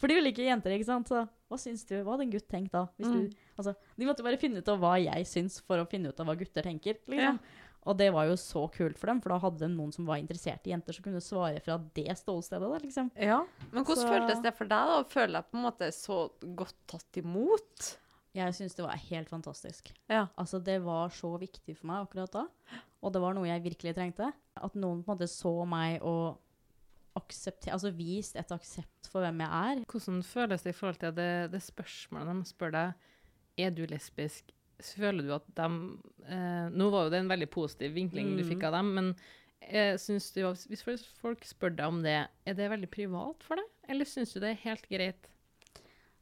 For 0.00 0.08
de 0.10 0.16
vil 0.16 0.30
ikke 0.32 0.46
jenter, 0.48 0.72
ikke 0.74 0.88
sant? 0.88 1.06
Så 1.12 1.22
hva 1.50 1.58
syns 1.60 1.84
du? 1.86 1.94
Hva 2.02 2.16
hadde 2.16 2.24
en 2.26 2.32
gutt 2.32 2.48
tenkt 2.50 2.72
da? 2.74 2.86
Hvis 2.98 3.06
Mm. 3.10 3.28
du, 3.30 3.36
altså, 3.58 3.74
de 3.98 4.06
måtte 4.08 4.24
bare 4.26 4.38
finne 4.40 4.58
ut 4.58 4.68
av 4.68 4.78
hva 4.80 4.94
jeg 4.98 5.26
syns 5.30 5.60
for 5.62 5.78
å 5.78 5.86
finne 5.88 6.08
ut 6.10 6.18
av 6.20 6.26
hva 6.26 6.34
gutter 6.38 6.62
tenker. 6.66 6.96
Ja. 7.06 7.12
Liksom. 7.14 7.38
Og 7.86 7.96
det 7.96 8.10
var 8.12 8.26
jo 8.26 8.34
så 8.36 8.66
kult 8.72 8.98
for 8.98 9.06
dem, 9.06 9.20
for 9.22 9.30
da 9.32 9.38
hadde 9.38 9.58
de 9.62 9.68
noen 9.72 9.92
som 9.92 10.04
var 10.06 10.16
interessert 10.20 10.66
i 10.66 10.70
jenter, 10.74 10.92
som 10.92 11.02
kunne 11.04 11.20
svare 11.24 11.62
fra 11.62 11.78
det 11.94 12.08
stålstedet. 12.18 12.60
da, 12.72 12.78
liksom. 12.82 13.10
ja. 13.16 13.46
Men 13.72 13.84
hvordan 13.84 13.96
Så- 14.04 14.10
føltes 14.10 14.42
det 14.42 14.54
for 14.56 14.64
deg, 14.64 14.86
da? 14.90 15.02
Føler 15.04 15.32
jeg 15.38 15.50
på 15.50 15.56
en 15.56 15.64
måte 15.64 15.88
så 15.94 16.30
godt 16.56 16.74
tatt 16.86 17.12
imot? 17.22 17.96
Jeg 18.36 18.54
syns 18.54 18.76
det 18.78 18.84
var 18.86 19.00
helt 19.08 19.28
fantastisk. 19.32 19.90
Ja. 20.08 20.28
Altså, 20.38 20.60
det 20.62 20.76
var 20.84 21.10
så 21.10 21.32
viktig 21.40 21.74
for 21.80 21.88
meg 21.90 22.04
akkurat 22.06 22.30
da. 22.36 22.44
Og 23.02 23.12
det 23.14 23.22
var 23.24 23.34
noe 23.34 23.48
jeg 23.48 23.64
virkelig 23.64 23.94
trengte. 23.96 24.28
At 24.60 24.76
noen 24.78 25.00
på 25.02 25.10
en 25.10 25.16
måte 25.18 25.26
så 25.30 25.50
meg 25.66 25.98
og 26.06 26.38
aksepter, 27.18 27.72
altså 27.74 27.90
vist 27.96 28.36
et 28.38 28.52
aksept 28.54 29.08
for 29.10 29.24
hvem 29.24 29.40
jeg 29.42 29.50
er. 29.72 29.80
Hvordan 29.90 30.20
føles 30.24 30.62
det 30.62 30.70
i 30.74 30.78
forhold 30.78 31.00
til 31.02 31.14
det, 31.16 31.30
det 31.50 31.62
spørsmålet 31.64 32.30
de 32.38 32.46
spør 32.52 32.74
deg 32.76 33.64
er 33.66 33.74
du 33.74 33.82
lesbisk? 33.90 34.52
Føler 34.80 35.26
du 35.26 35.32
at 35.34 35.48
de 35.58 35.66
eh, 36.30 36.68
Nå 36.72 36.86
var 36.94 37.08
jo 37.08 37.12
det 37.12 37.18
en 37.24 37.28
veldig 37.32 37.50
positiv 37.52 37.92
vinkling 37.98 38.30
du 38.38 38.44
Mm. 38.44 38.48
fikk 38.48 38.62
av 38.70 38.78
dem, 38.78 38.94
men 38.96 39.10
eh, 39.60 39.96
synes 40.00 40.30
du, 40.32 40.40
hvis 40.70 40.86
folk 41.20 41.44
spør 41.44 41.74
deg 41.76 41.90
om 41.90 41.98
det, 42.06 42.14
er 42.46 42.54
det 42.56 42.70
veldig 42.70 42.88
privat 42.94 43.42
for 43.44 43.58
deg? 43.60 43.66
Eller 43.90 44.08
syns 44.08 44.32
du 44.32 44.38
det 44.40 44.54
er 44.54 44.62
helt 44.70 44.86
greit? 44.88 45.28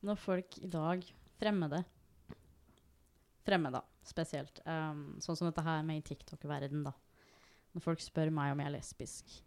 Når 0.03 0.16
folk 0.25 0.59
i 0.64 0.66
dag, 0.73 1.05
fremmede, 1.38 1.85
fremmede 3.49 3.83
spesielt, 4.07 4.61
um, 4.69 5.19
sånn 5.25 5.39
som 5.39 5.49
dette 5.49 5.65
her 5.65 5.85
med 5.87 6.03
i 6.03 6.07
TikTok-verden 6.07 6.85
da, 6.87 6.95
når 7.75 7.85
folk 7.85 8.03
spør 8.03 8.33
meg 8.35 8.53
om 8.53 8.63
jeg 8.63 8.71
er 8.71 8.77
lesbisk, 8.77 9.39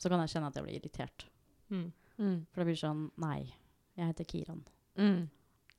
så 0.00 0.10
kan 0.10 0.22
jeg 0.24 0.34
kjenne 0.34 0.50
at 0.50 0.58
jeg 0.58 0.66
blir 0.66 0.80
irritert. 0.80 1.26
Mm. 1.72 1.88
Mm. 2.18 2.38
For 2.50 2.62
det 2.62 2.68
blir 2.70 2.80
sånn, 2.80 3.06
nei, 3.22 3.40
jeg 3.98 4.12
heter 4.12 4.28
Kiran. 4.28 4.64
Mm. 4.98 5.22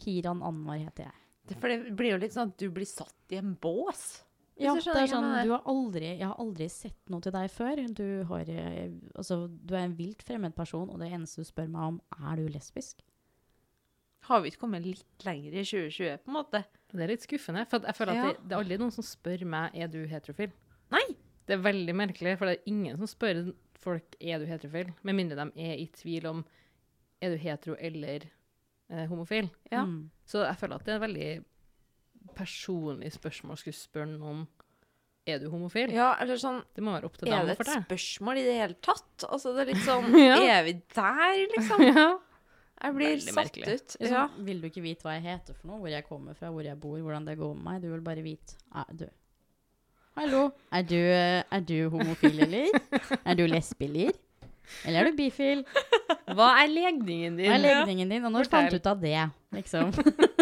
Kiran 0.02 0.44
Anmar 0.46 0.82
heter 0.82 1.10
jeg. 1.10 1.20
Det, 1.44 1.58
for 1.60 1.72
det 1.72 1.96
blir 1.98 2.16
jo 2.16 2.22
litt 2.22 2.36
sånn 2.36 2.54
at 2.54 2.62
du 2.62 2.70
blir 2.74 2.88
satt 2.88 3.36
i 3.36 3.40
en 3.42 3.56
bås. 3.60 4.24
Ja, 4.62 4.76
det 4.78 4.94
er 4.94 5.10
sånn, 5.10 5.26
har 5.34 5.66
aldri, 5.70 6.12
jeg 6.14 6.28
har 6.28 6.38
aldri 6.40 6.68
sett 6.70 7.10
noe 7.10 7.24
til 7.26 7.34
deg 7.34 7.50
før. 7.52 7.82
Du, 7.98 8.06
har, 8.30 8.50
eh, 8.54 8.94
altså, 9.18 9.48
du 9.50 9.74
er 9.74 9.88
en 9.88 9.98
vilt 9.98 10.22
fremmed 10.26 10.54
person, 10.56 10.92
og 10.94 11.02
det 11.02 11.10
eneste 11.10 11.42
du 11.42 11.50
spør 11.50 11.72
meg 11.74 11.96
om, 11.96 11.98
er 12.30 12.40
du 12.40 12.46
lesbisk? 12.54 13.02
Har 14.30 14.44
vi 14.44 14.54
ikke 14.54 14.62
kommet 14.62 14.86
litt 14.86 15.26
lenger 15.26 15.58
i 15.58 15.66
2020, 15.66 16.22
på 16.24 16.32
en 16.32 16.38
måte? 16.38 16.64
Det 16.94 17.02
er 17.02 17.10
litt 17.10 17.26
skuffende, 17.26 17.66
for 17.70 17.86
jeg 17.88 17.98
føler 17.98 18.14
at 18.14 18.20
Ja. 18.20 18.26
det, 18.32 18.48
det 18.48 18.56
er 18.56 18.62
aldri 18.62 18.78
noen 18.78 18.94
som 18.94 19.06
spør 19.06 19.46
meg 19.50 19.74
er 19.74 19.88
du 19.90 20.04
heterofil. 20.08 20.52
Nei! 20.94 21.06
Det 21.48 21.58
er 21.58 21.64
veldig 21.64 21.96
merkelig, 21.98 22.38
for 22.40 22.48
det 22.48 22.60
er 22.60 22.70
ingen 22.72 23.00
som 23.02 23.10
spør 23.10 23.40
folk 23.84 24.16
er 24.22 24.40
du 24.40 24.46
heterofil, 24.48 24.94
med 25.04 25.18
mindre 25.18 25.36
de 25.42 25.66
er 25.66 25.82
i 25.82 25.88
tvil 25.92 26.28
om 26.30 26.44
er 27.24 27.34
du 27.34 27.40
hetero 27.42 27.76
eller 27.80 28.28
eh, 28.90 29.06
homofil. 29.10 29.50
Ja. 29.72 29.84
Mm. 29.88 30.12
Så 30.28 30.46
jeg 30.46 30.60
føler 30.60 30.80
at 30.80 30.86
det 30.86 30.94
er 30.94 31.00
et 31.02 31.06
veldig 31.08 31.32
personlig 32.38 33.12
spørsmål 33.16 33.58
å 33.58 33.60
skulle 33.60 33.78
spørre 33.78 34.14
noen 34.16 34.46
er 35.28 35.40
du 35.40 35.48
homofil. 35.52 35.92
Ja, 35.96 36.14
eller 36.20 36.40
sånn 36.40 36.60
Det 36.76 36.84
må 36.84 36.92
være 36.92 37.08
opp 37.08 37.16
til 37.20 37.32
Er 37.32 37.46
det 37.48 37.56
et 37.56 37.70
spørsmål 37.86 38.42
i 38.42 38.44
det 38.44 38.56
hele 38.58 38.76
tatt? 38.84 39.24
Altså, 39.30 39.54
det 39.56 39.64
er 39.64 39.70
litt 39.72 39.86
sånn 39.86 40.10
Ja. 40.20 40.36
Er 40.58 40.66
vi 40.68 40.74
der, 40.96 41.44
liksom? 41.56 41.84
ja. 41.94 42.08
Jeg 42.84 42.96
blir 42.98 43.14
Veldig 43.14 43.32
satt 43.32 43.38
merkelig. 43.40 43.68
ut. 43.74 43.98
Liksom, 44.00 44.14
Ja. 44.14 44.24
Vil 44.50 44.62
du 44.62 44.68
ikke 44.68 44.84
vite 44.84 45.06
hva 45.08 45.14
jeg 45.16 45.24
heter 45.24 45.56
for 45.56 45.68
noe, 45.72 45.80
hvor 45.80 45.94
jeg 45.94 46.04
kommer 46.08 46.36
fra, 46.36 46.52
hvor 46.52 46.66
jeg 46.68 46.80
bor, 46.80 46.98
hvordan 47.00 47.26
det 47.26 47.38
går 47.40 47.54
med 47.56 47.64
meg? 47.64 47.82
Du 47.82 47.92
vil 47.92 48.02
bare 48.04 48.24
vite 48.26 48.58
ah, 48.74 48.86
du. 48.92 49.08
Hallo, 50.18 50.52
er 50.72 50.84
du, 50.86 51.00
er 51.00 51.64
du 51.66 51.90
homofil, 51.90 52.44
eller? 52.46 52.70
Er 53.26 53.40
du 53.40 53.48
lesbiler? 53.48 54.12
eller? 54.86 55.00
Er 55.00 55.10
du 55.10 55.18
bifil? 55.18 55.64
Hva 56.34 56.52
er 56.62 56.70
legningen 56.70 57.38
din? 57.40 57.50
Hva 57.50 57.56
er 57.58 57.64
legningen 57.64 58.14
din? 58.14 58.28
Og 58.28 58.32
når 58.36 58.46
Fortell. 58.46 58.68
fant 58.68 58.76
du 58.76 58.78
ut 58.78 58.92
av 58.92 59.02
det, 59.02 59.18
liksom? 59.58 59.92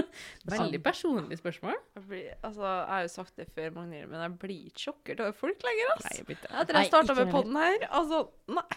Veldig 0.51 0.82
personlig 0.84 1.38
spørsmål. 1.39 1.77
Jeg, 1.95 2.04
blir, 2.10 2.30
altså, 2.41 2.65
jeg 2.65 2.93
har 2.93 3.01
jo 3.06 3.12
sagt 3.15 3.36
det 3.39 3.47
før, 3.54 3.71
Magnhild, 3.77 4.10
men 4.12 4.25
jeg 4.25 4.38
blir 4.41 4.69
ikke 4.69 4.86
sjokkert 4.89 5.23
over 5.25 5.38
folk 5.38 5.65
lenger. 5.67 5.93
ass. 5.95 6.08
Nei, 6.10 6.15
jeg 6.19 6.39
Etter 6.41 6.80
jeg 6.82 6.91
starta 6.91 7.15
med 7.15 7.32
poden 7.32 7.54
podden 7.54 7.62
her, 7.62 7.86
altså 8.01 8.25
Nei. 8.51 8.69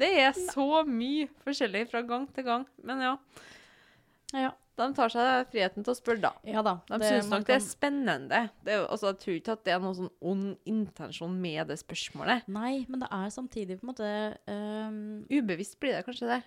Det 0.00 0.08
er 0.22 0.32
så 0.32 0.82
mye 0.88 1.28
forskjellig 1.44 1.86
fra 1.90 2.02
gang 2.06 2.26
til 2.34 2.46
gang. 2.46 2.66
Men 2.86 3.02
ja, 3.04 3.14
Ja, 4.32 4.52
de 4.78 4.86
tar 4.96 5.10
seg 5.12 5.48
friheten 5.50 5.84
til 5.84 5.92
å 5.92 5.96
spørre, 5.98 6.20
da. 6.22 6.30
ja 6.46 6.62
da. 6.64 6.76
De 6.88 6.98
det- 7.02 7.08
syns 7.10 7.26
nok 7.28 7.40
nok 7.42 7.48
det 7.50 7.56
er 7.56 7.64
spennende. 7.66 8.40
Det 8.64 8.72
er 8.76 8.86
altså, 8.86 9.10
jeg 9.10 9.18
tror 9.24 9.34
ikke 9.40 9.56
at 9.58 9.64
det 9.66 9.74
er 9.74 9.82
noen 9.82 9.98
sånn 9.98 10.12
ond 10.30 10.46
intensjon 10.70 11.34
med 11.42 11.68
det 11.68 11.76
spørsmålet. 11.82 12.46
Nei, 12.48 12.86
men 12.88 13.02
det 13.02 13.10
er 13.12 13.28
samtidig 13.34 13.80
på 13.80 13.84
en 13.84 13.90
måte 13.92 14.12
um... 14.46 15.02
Ubevisst 15.28 15.76
blir 15.82 15.98
det 15.98 16.04
kanskje 16.06 16.30
det. 16.30 16.40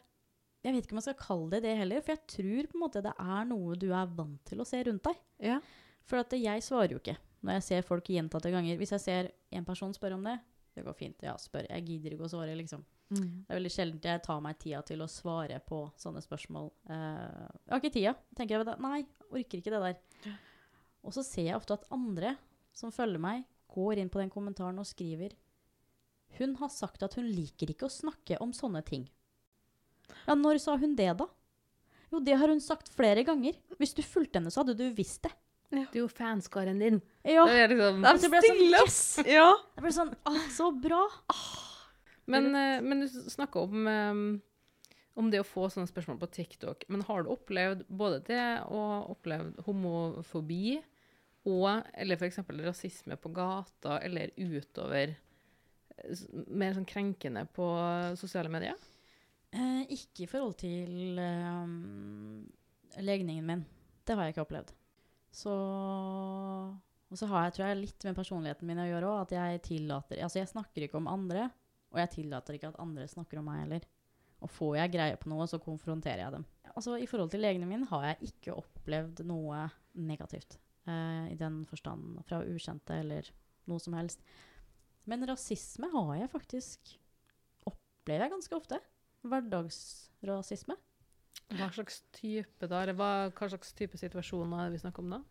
Jeg 0.64 0.74
vet 0.78 0.86
ikke 0.88 0.96
om 0.96 1.02
jeg 1.02 1.10
skal 1.10 1.20
kalle 1.20 1.50
det 1.52 1.62
det 1.66 1.76
heller, 1.78 2.02
for 2.02 2.16
jeg 2.16 2.24
tror 2.32 2.68
på 2.72 2.78
en 2.80 2.84
måte 2.86 3.04
det 3.04 3.12
er 3.20 3.46
noe 3.52 3.76
du 3.76 3.90
er 3.92 4.08
vant 4.16 4.40
til 4.48 4.64
å 4.64 4.66
se 4.66 4.80
rundt 4.88 5.04
deg. 5.04 5.20
Ja. 5.44 5.60
For 6.08 6.24
at 6.24 6.32
jeg 6.32 6.64
svarer 6.64 6.96
jo 6.96 7.02
ikke 7.04 7.18
når 7.44 7.58
jeg 7.60 7.64
ser 7.68 7.84
folk 7.84 8.08
gjentatte 8.08 8.50
ganger. 8.54 8.78
Hvis 8.80 8.94
jeg 8.96 9.04
ser 9.04 9.30
en 9.52 9.66
person 9.68 9.92
spørre 9.94 10.16
om 10.16 10.24
det, 10.24 10.38
det 10.74 10.84
går 10.86 10.96
fint, 10.98 11.24
ja, 11.26 11.36
spør. 11.38 11.68
Jeg 11.70 11.86
gidder 11.88 12.16
ikke 12.16 12.28
å 12.28 12.32
svare, 12.32 12.56
liksom. 12.58 12.84
Det 13.14 13.52
er 13.52 13.60
veldig 13.60 13.72
sjelden 13.74 14.06
jeg 14.10 14.22
tar 14.26 14.40
meg 14.42 14.58
tida 14.62 14.80
til 14.88 15.04
å 15.04 15.10
svare 15.12 15.60
på 15.68 15.84
sånne 16.02 16.24
spørsmål. 16.24 16.72
Uh, 16.90 17.46
jeg 17.68 17.74
har 17.74 17.82
ikke 17.82 17.94
tida. 17.94 18.14
tenker 18.38 18.58
jeg, 18.58 18.78
Nei, 18.82 19.04
orker 19.30 19.62
ikke 19.62 19.74
det 19.76 19.82
der. 19.84 20.34
Og 21.04 21.14
så 21.14 21.24
ser 21.26 21.50
jeg 21.52 21.60
ofte 21.60 21.78
at 21.78 21.86
andre 21.94 22.34
som 22.74 22.94
følger 22.94 23.22
meg, 23.22 23.44
går 23.74 24.02
inn 24.02 24.10
på 24.10 24.22
den 24.22 24.32
kommentaren 24.34 24.80
og 24.82 24.86
skriver 24.86 25.36
Hun 26.40 26.56
har 26.58 26.72
sagt 26.74 27.04
at 27.06 27.14
hun 27.18 27.28
liker 27.30 27.70
ikke 27.70 27.86
å 27.86 27.94
snakke 27.94 28.40
om 28.42 28.54
sånne 28.54 28.82
ting. 28.86 29.06
Ja, 30.26 30.34
når 30.38 30.62
sa 30.62 30.78
hun 30.82 30.96
det, 30.98 31.12
da? 31.20 31.28
Jo, 32.14 32.22
det 32.22 32.38
har 32.38 32.50
hun 32.50 32.62
sagt 32.62 32.90
flere 32.94 33.24
ganger. 33.26 33.58
Hvis 33.80 33.94
du 33.98 34.02
fulgte 34.06 34.40
henne, 34.40 34.54
så 34.54 34.62
hadde 34.62 34.78
du 34.78 34.88
visst 34.98 35.24
det. 35.26 35.34
Det 35.74 35.98
er 35.98 36.04
jo 36.04 36.10
fanskaren 36.12 36.80
din. 36.82 37.02
Ja. 37.26 37.46
Det 37.50 37.60
er 37.64 37.74
liksom, 37.74 38.02
det 38.04 38.30
ble 38.32 38.42
sånn, 38.46 38.64
yes! 38.70 38.98
Ja. 39.26 39.50
Det 39.76 39.86
ble 39.86 39.94
sånn, 39.96 40.14
ah, 40.30 40.42
så 40.54 40.70
bra! 40.76 41.04
men, 42.32 42.50
eh, 42.56 42.80
men 42.86 43.04
du 43.04 43.08
snakka 43.10 43.66
om, 43.66 43.90
om 45.18 45.34
det 45.34 45.42
å 45.42 45.48
få 45.48 45.68
sånne 45.74 45.90
spørsmål 45.90 46.22
på 46.22 46.32
TikTok. 46.38 46.88
Men 46.94 47.06
har 47.10 47.26
du 47.26 47.34
opplevd 47.34 47.86
både 47.90 48.22
det 48.30 48.48
å 48.70 48.84
oppleve 49.14 49.66
homofobi 49.68 50.78
og 51.50 51.84
eller 51.94 52.16
f.eks. 52.16 52.40
rasisme 52.64 53.18
på 53.20 53.34
gata 53.36 53.98
eller 54.06 54.32
utover 54.38 55.18
mer 56.54 56.74
sånn 56.76 56.88
krenkende 56.90 57.46
på 57.54 57.68
sosiale 58.20 58.52
medier? 58.52 58.78
Eh, 59.54 59.84
ikke 59.94 60.26
i 60.26 60.30
forhold 60.30 60.56
til 60.64 61.20
um, 61.20 62.42
legningen 62.98 63.46
min. 63.46 63.66
Det 64.04 64.16
har 64.18 64.26
jeg 64.26 64.36
ikke 64.36 64.48
opplevd. 64.48 64.74
Så 65.34 65.54
Og 67.14 67.18
så 67.20 67.28
har 67.30 67.48
jeg, 67.48 67.56
tror 67.56 67.68
jeg, 67.68 67.80
litt 67.82 68.06
med 68.08 68.18
personligheten 68.18 68.70
min 68.70 68.82
å 68.82 68.88
gjøre 68.88 69.10
òg, 69.10 69.20
at 69.26 69.34
jeg 69.36 69.62
tillater 69.68 70.22
Altså, 70.22 70.40
jeg 70.42 70.50
snakker 70.50 70.86
ikke 70.86 70.98
om 70.98 71.10
andre, 71.12 71.50
og 71.94 72.00
jeg 72.02 72.12
tillater 72.16 72.58
ikke 72.58 72.72
at 72.74 72.80
andre 72.82 73.06
snakker 73.10 73.42
om 73.42 73.46
meg 73.50 73.64
heller. 73.66 73.86
Og 74.44 74.52
får 74.52 74.74
jeg 74.80 74.94
greie 74.96 75.20
på 75.22 75.30
noe, 75.32 75.46
så 75.48 75.60
konfronterer 75.62 76.26
jeg 76.26 76.36
dem. 76.36 76.46
Altså, 76.74 76.98
I 77.00 77.08
forhold 77.08 77.32
til 77.32 77.44
legene 77.46 77.70
min 77.70 77.86
har 77.92 78.10
jeg 78.10 78.32
ikke 78.32 78.58
opplevd 78.60 79.22
noe 79.30 79.68
negativt. 79.94 80.58
eh, 80.90 81.30
I 81.32 81.38
den 81.40 81.62
forstand 81.70 82.18
fra 82.28 82.42
ukjente 82.44 82.98
eller 83.00 83.30
noe 83.70 83.80
som 83.80 83.94
helst. 83.96 84.26
Men 85.06 85.24
rasisme 85.28 85.90
har 85.94 86.16
jeg 86.18 86.32
faktisk 86.32 86.98
Opplever 87.70 88.26
jeg 88.26 88.34
ganske 88.34 88.58
ofte 88.58 88.78
hverdagsrasisme. 89.24 90.76
Hva 91.54 91.68
slags 91.76 92.02
type 92.16 92.70
da? 92.70 92.82
Eller 92.82 92.96
hva, 92.98 93.10
hva 93.36 93.50
slags 93.52 93.74
type 93.78 94.00
situasjoner 94.00 94.64
er 94.64 94.70
det 94.70 94.78
vi 94.78 94.84
snakker 94.84 95.04
om 95.04 95.18
da? 95.18 95.22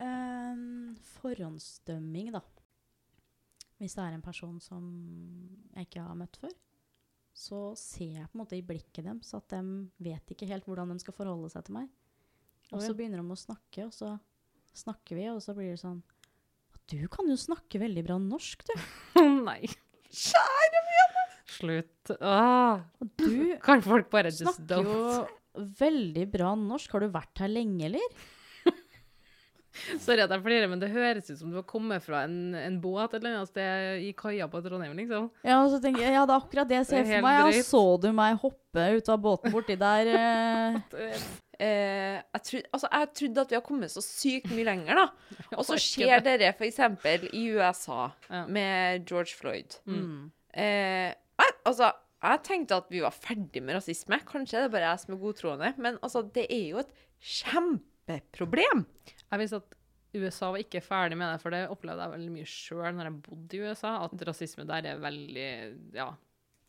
Um, 0.00 0.96
forhåndsdømming, 1.20 2.32
da. 2.34 2.40
Hvis 3.80 3.94
det 3.96 4.04
er 4.04 4.16
en 4.16 4.24
person 4.24 4.58
som 4.60 4.88
jeg 5.76 5.88
ikke 5.88 6.04
har 6.04 6.18
møtt 6.18 6.36
før, 6.40 6.52
så 7.36 7.60
ser 7.78 8.18
jeg 8.18 8.28
på 8.28 8.36
en 8.36 8.42
måte 8.42 8.58
i 8.58 8.64
blikket 8.66 9.06
deres 9.06 9.32
at 9.36 9.52
de 9.52 9.60
vet 10.02 10.32
ikke 10.34 10.48
helt 10.50 10.66
hvordan 10.68 10.92
de 10.92 10.98
skal 11.00 11.16
forholde 11.16 11.48
seg 11.52 11.64
til 11.68 11.78
meg. 11.78 11.92
Og 12.70 12.82
så 12.84 12.94
begynner 12.94 13.22
de 13.22 13.34
å 13.34 13.38
snakke, 13.38 13.86
og 13.86 13.94
så 13.94 14.14
snakker 14.76 15.18
vi, 15.18 15.28
og 15.32 15.40
så 15.42 15.54
blir 15.56 15.72
det 15.72 15.80
sånn 15.82 16.02
Du 16.90 17.00
kan 17.10 17.28
jo 17.30 17.38
snakke 17.38 17.80
veldig 17.82 18.04
bra 18.06 18.18
norsk, 18.22 18.66
du. 18.68 18.74
Nei. 19.48 19.62
Kjære 20.10 20.84
vene! 20.86 21.24
Slutt. 21.50 22.12
Ah. 22.20 22.84
Du 23.18 23.56
Kan 23.62 23.82
folk 23.82 24.10
bare 24.12 24.30
just 24.34 24.62
don't? 24.70 25.30
Veldig 25.54 26.26
bra 26.32 26.52
norsk. 26.58 26.92
Har 26.94 27.04
du 27.04 27.10
vært 27.14 27.42
her 27.42 27.50
lenge, 27.52 27.88
eller? 27.90 28.20
Sorry 30.02 30.20
at 30.24 30.32
jeg 30.34 30.42
flirer, 30.44 30.66
men 30.70 30.80
det 30.82 30.90
høres 30.92 31.28
ut 31.30 31.38
som 31.38 31.52
du 31.52 31.58
har 31.60 31.66
kommet 31.68 32.02
fra 32.04 32.24
en, 32.26 32.54
en 32.58 32.78
båt 32.82 33.14
eller 33.16 33.38
annet 33.38 33.50
sted 33.52 34.02
i 34.04 34.10
kaia 34.18 34.48
på 34.50 34.60
Trondheim, 34.64 34.96
liksom. 34.98 35.28
Ja, 35.46 35.60
og 35.62 35.70
så 35.72 35.78
tenker 35.82 36.02
jeg, 36.04 36.16
ja, 36.16 36.24
det 36.26 36.34
er 36.34 36.42
akkurat 36.42 36.70
det 36.70 36.80
jeg 36.80 36.88
ser 36.90 37.04
det 37.06 37.12
for 37.14 37.26
meg. 37.28 37.38
Ja, 37.54 37.62
så 37.68 37.82
du 38.02 38.08
meg 38.16 38.40
hoppe 38.42 38.88
ut 38.98 39.12
av 39.14 39.22
båten 39.28 39.54
borti 39.54 39.78
der? 39.80 40.10
Eh? 40.90 41.22
Eh, 41.60 42.16
jeg, 42.16 42.40
trodde, 42.46 42.68
altså, 42.72 42.88
jeg 42.88 43.08
trodde 43.18 43.42
at 43.44 43.50
vi 43.52 43.56
har 43.58 43.64
kommet 43.66 43.92
så 43.92 44.00
sykt 44.00 44.48
mye 44.54 44.64
lenger, 44.64 44.96
da. 44.96 45.34
Og 45.58 45.64
så 45.68 45.76
skjer 45.76 46.22
dere 46.24 46.54
f.eks. 46.54 46.78
i 47.36 47.42
USA 47.52 48.06
Ja. 48.30 48.46
med 48.48 49.04
George 49.04 49.36
Floyd. 49.36 49.76
Mm. 49.84 50.30
Eh, 50.56 51.10
altså, 51.68 51.90
jeg 52.20 52.42
tenkte 52.44 52.78
at 52.82 52.88
vi 52.92 53.02
var 53.04 53.14
ferdig 53.16 53.62
med 53.64 53.78
rasisme. 53.78 54.20
Kanskje 54.28 54.58
det 54.58 54.68
er 54.68 54.72
bare 54.74 54.88
jeg 54.92 55.02
som 55.04 55.14
er 55.14 55.20
godtroende. 55.22 55.74
Men 55.80 56.00
altså, 56.04 56.22
det 56.36 56.46
er 56.52 56.66
jo 56.74 56.82
et 56.82 56.96
kjempeproblem. 57.20 58.84
Jeg 59.24 59.42
visste 59.42 59.60
at 59.62 59.76
USA 60.20 60.50
var 60.50 60.64
ikke 60.64 60.82
ferdig 60.82 61.18
med 61.18 61.30
det, 61.30 61.42
for 61.42 61.54
det 61.54 61.68
opplevde 61.70 62.02
jeg 62.02 62.14
veldig 62.16 62.32
mye 62.34 62.48
sjøl 62.50 62.96
når 62.96 63.08
jeg 63.08 63.20
bodde 63.28 63.56
i 63.56 63.62
USA, 63.62 63.92
at 64.04 64.26
rasisme 64.26 64.66
der 64.68 64.90
er 64.90 65.04
veldig 65.04 65.46
Ja, 65.94 66.08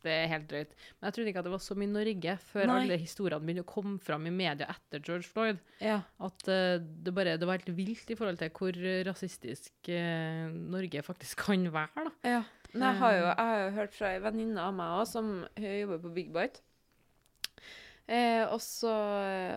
det 0.06 0.14
er 0.14 0.30
helt 0.32 0.48
drøyt. 0.50 0.72
Men 0.98 1.08
jeg 1.08 1.16
trodde 1.16 1.32
ikke 1.32 1.42
at 1.42 1.48
det 1.48 1.54
var 1.54 1.64
så 1.66 1.78
mye 1.78 1.90
i 1.90 1.94
Norge 1.96 2.36
før 2.52 2.70
Nei. 2.70 2.78
alle 2.84 3.00
historiene 3.02 3.46
begynte 3.46 3.66
å 3.66 3.72
komme 3.72 3.98
fram 4.02 4.30
i 4.30 4.34
media 4.34 4.70
etter 4.74 5.04
George 5.04 5.30
Floyd. 5.30 5.62
Ja. 5.84 6.00
At 6.22 6.48
uh, 6.50 6.78
det 6.82 7.14
bare 7.18 7.36
det 7.42 7.50
var 7.50 7.60
helt 7.60 7.74
vilt 7.78 8.14
i 8.14 8.18
forhold 8.18 8.42
til 8.42 8.54
hvor 8.58 8.82
rasistisk 9.10 9.92
uh, 9.92 10.48
Norge 10.74 11.06
faktisk 11.06 11.46
kan 11.48 11.68
være, 11.74 12.08
da. 12.08 12.38
Ja. 12.38 12.42
Men 12.74 12.86
jeg 12.88 13.00
har 13.02 13.14
jo, 13.18 13.24
jeg 13.28 13.48
har 13.52 13.62
jo 13.66 13.72
hørt 13.76 13.96
fra 13.98 14.12
ei 14.16 14.20
venninne 14.24 14.62
av 14.64 14.76
meg 14.78 15.00
også, 15.02 15.12
som 15.20 15.32
jobber 15.60 16.00
på 16.06 16.12
Big 16.16 16.30
Bite. 16.36 16.62
Eh, 18.12 18.44
og, 18.48 18.60
så, 18.64 18.92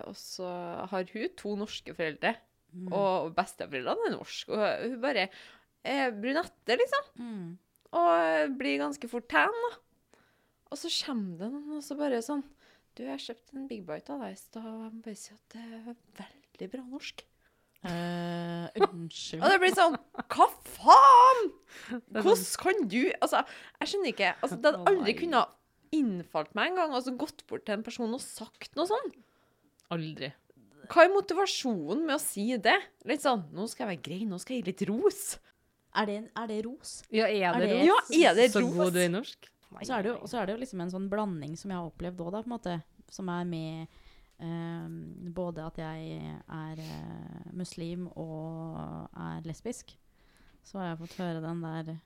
og 0.07 0.17
så 0.19 0.49
har 0.91 1.07
hun 1.15 1.37
to 1.41 1.55
norske 1.61 1.95
foreldre, 1.97 2.37
Mm. 2.75 2.89
og 2.91 3.29
besteforeldrene 3.37 4.09
er 4.09 4.15
norske. 4.17 4.51
Og 4.51 4.81
hun 4.91 4.97
bare 4.99 5.29
er 5.87 6.09
brunette, 6.11 6.75
liksom. 6.81 7.05
Mm. 7.23 7.53
Og 7.95 8.57
blir 8.59 8.81
ganske 8.81 9.07
fort 9.13 9.29
tan, 9.31 9.55
da. 9.69 10.19
Og 10.75 10.81
så 10.81 10.91
kommer 11.07 11.39
det 11.39 11.53
noen 11.53 11.77
og 11.79 11.85
så 11.87 11.95
bare 11.95 12.19
sånn 12.27 12.43
Du, 12.97 13.05
jeg 13.05 13.13
har 13.13 13.23
kjøpt 13.23 13.53
en 13.55 13.69
Big 13.71 13.85
Bite 13.87 14.11
av 14.11 14.25
deg 14.25 14.35
i 14.35 14.41
stad, 14.41 14.67
og 14.67 14.83
jeg 14.89 14.91
må 14.97 15.05
bare 15.07 15.21
si 15.23 15.31
at 15.37 15.55
det 15.55 15.63
er 15.63 15.97
veldig 16.19 16.69
bra 16.75 16.83
norsk. 16.97 17.23
Eh, 17.85 18.69
Og 18.81 19.49
det 19.51 19.59
blir 19.61 19.75
sånn 19.77 19.97
Hva 20.33 20.47
faen?! 20.65 21.43
Hvordan 22.15 22.45
kan 22.63 22.87
du 22.89 23.01
Altså, 23.21 23.43
jeg 23.83 23.91
skjønner 23.91 24.13
ikke. 24.15 24.31
Altså, 24.41 24.57
det 24.57 24.71
hadde 24.73 24.89
aldri 24.93 25.15
kunnet 25.19 25.53
innfalt 25.95 26.55
meg 26.57 26.73
en 26.73 26.79
gang. 26.81 26.95
Altså, 26.97 27.13
gått 27.21 27.45
bort 27.51 27.67
til 27.67 27.77
en 27.77 27.85
person 27.87 28.17
og 28.17 28.23
sagt 28.25 28.73
noe 28.79 28.89
sånn. 28.89 29.13
Aldri. 29.95 30.33
Hva 30.91 31.05
er 31.07 31.13
motivasjonen 31.15 32.03
med 32.09 32.17
å 32.17 32.21
si 32.23 32.47
det? 32.61 32.77
Litt 33.09 33.23
sånn 33.25 33.45
Nå 33.57 33.69
skal 33.71 33.87
jeg 33.87 33.93
være 33.99 34.05
grei, 34.09 34.23
nå 34.29 34.41
skal 34.41 34.57
jeg 34.57 34.65
gi 34.65 34.71
litt 34.73 34.87
ros. 34.91 35.21
Er 35.95 36.09
det, 36.11 36.17
er 36.35 36.49
det 36.51 36.59
ros? 36.67 36.95
Ja, 37.15 37.29
er 37.29 37.53
Er 37.55 37.61
det, 37.61 37.69
det- 37.71 37.85
ros? 37.89 38.09
Ja, 38.11 38.31
er 38.33 38.35
det 38.41 38.49
Så 38.53 38.61
ros? 38.65 38.75
god 38.75 38.93
du 38.97 38.99
er 39.01 39.07
i 39.09 39.13
norsk? 39.13 39.51
Så 39.83 39.91
er, 39.99 40.03
det 40.03 40.11
jo, 40.13 40.17
og 40.23 40.29
så 40.31 40.39
er 40.41 40.47
det 40.47 40.55
jo 40.55 40.61
liksom 40.65 40.81
en 40.85 40.91
sånn 40.91 41.09
blanding 41.11 41.57
som 41.59 41.71
jeg 41.71 41.79
har 41.81 41.89
opplevd 41.91 42.21
òg, 42.23 42.31
da, 42.33 42.43
på 42.43 42.47
en 42.47 42.55
måte. 42.59 42.75
Som 43.11 43.29
er 43.29 43.45
med 43.45 43.89
eh, 44.45 45.31
både 45.35 45.65
at 45.65 45.79
jeg 45.81 46.19
er 46.45 46.83
eh, 46.85 47.53
muslim 47.57 48.07
og 48.13 49.09
er 49.17 49.45
lesbisk. 49.49 49.95
Så 50.65 50.81
har 50.81 50.93
jeg 50.93 51.01
fått 51.03 51.19
høre 51.21 51.43
den 51.45 51.61
der 51.65 51.97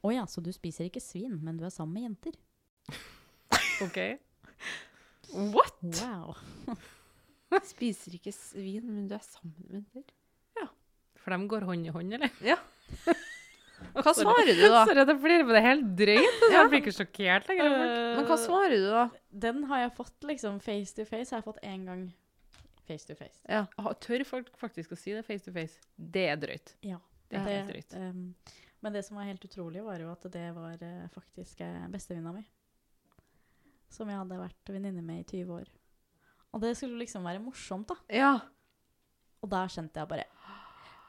Å 0.00 0.12
ja, 0.14 0.24
så 0.26 0.42
du 0.42 0.48
spiser 0.54 0.88
ikke 0.88 1.02
svin, 1.02 1.36
men 1.44 1.58
du 1.60 1.66
er 1.66 1.74
sammen 1.74 1.98
med 1.98 2.06
jenter? 2.08 2.38
OK. 3.84 3.98
What? 5.52 5.76
Wow. 6.00 6.38
Spiser 7.74 8.16
ikke 8.16 8.32
svin, 8.34 8.86
men 8.88 9.10
du 9.10 9.14
er 9.18 9.26
sammen 9.26 9.54
med 9.58 9.80
jenter? 9.80 10.14
Ja. 10.58 10.70
For 11.20 11.34
de 11.36 11.50
går 11.52 11.68
hånd 11.68 11.86
i 11.86 11.92
hånd, 11.94 12.16
eller? 12.16 12.32
Ja. 12.44 12.56
Hva 13.96 14.12
svarer 14.14 14.50
du, 14.54 14.64
da? 14.70 14.84
Sorry 14.88 15.02
at 15.02 15.10
jeg 15.12 15.20
flirer, 15.22 15.44
men 15.44 15.54
det 15.56 15.60
er 15.60 15.66
helt 15.66 15.90
drøyt. 15.98 16.40
Ja. 16.44 16.50
Jeg 16.56 16.70
blir 16.72 16.82
ikke 16.82 16.94
sjokkert 16.96 17.48
lenger. 17.50 17.76
Men 18.18 18.26
hva 18.28 18.36
svarer 18.40 18.74
du, 18.76 18.86
da? 18.92 19.04
Den 19.46 19.62
har 19.70 19.84
jeg 19.84 19.92
fått 19.96 20.26
liksom 20.28 20.58
face 20.64 20.94
to 20.96 21.06
face. 21.08 21.30
Jeg 21.30 21.38
Har 21.40 21.46
fått 21.46 21.60
én 21.66 21.84
gang 21.88 22.04
face 22.88 23.06
to 23.08 23.16
face. 23.18 23.40
Ja. 23.48 23.64
Ah, 23.78 23.92
Tør 24.02 24.24
folk 24.26 24.50
faktisk 24.60 24.92
å 24.94 24.98
si 24.98 25.14
det 25.14 25.24
face 25.26 25.46
to 25.46 25.54
face? 25.54 25.78
Det 25.96 26.26
er 26.32 26.40
drøyt. 26.42 26.74
Ja. 26.86 26.98
Det 27.30 27.38
er 27.38 27.46
helt 27.50 27.70
drøyt. 27.70 27.94
Um, 27.94 28.22
men 28.82 28.96
det 28.96 29.04
som 29.06 29.18
var 29.20 29.28
helt 29.28 29.44
utrolig, 29.46 29.82
var 29.86 30.00
jo 30.02 30.08
at 30.10 30.24
det 30.32 30.46
var 30.56 30.80
uh, 30.82 31.04
faktisk 31.14 31.60
uh, 31.62 31.84
bestevenninna 31.92 32.32
mi. 32.34 32.42
som 33.90 34.08
jeg 34.10 34.18
hadde 34.18 34.38
vært 34.38 34.70
venninne 34.70 35.02
med 35.02 35.22
i 35.22 35.26
20 35.42 35.54
år. 35.60 35.70
Og 36.54 36.62
det 36.62 36.72
skulle 36.78 36.98
liksom 36.98 37.26
være 37.26 37.42
morsomt, 37.42 37.90
da. 37.90 37.96
Ja. 38.10 38.32
Og 39.42 39.50
der 39.50 39.70
kjente 39.70 40.02
jeg 40.02 40.10
bare 40.10 40.26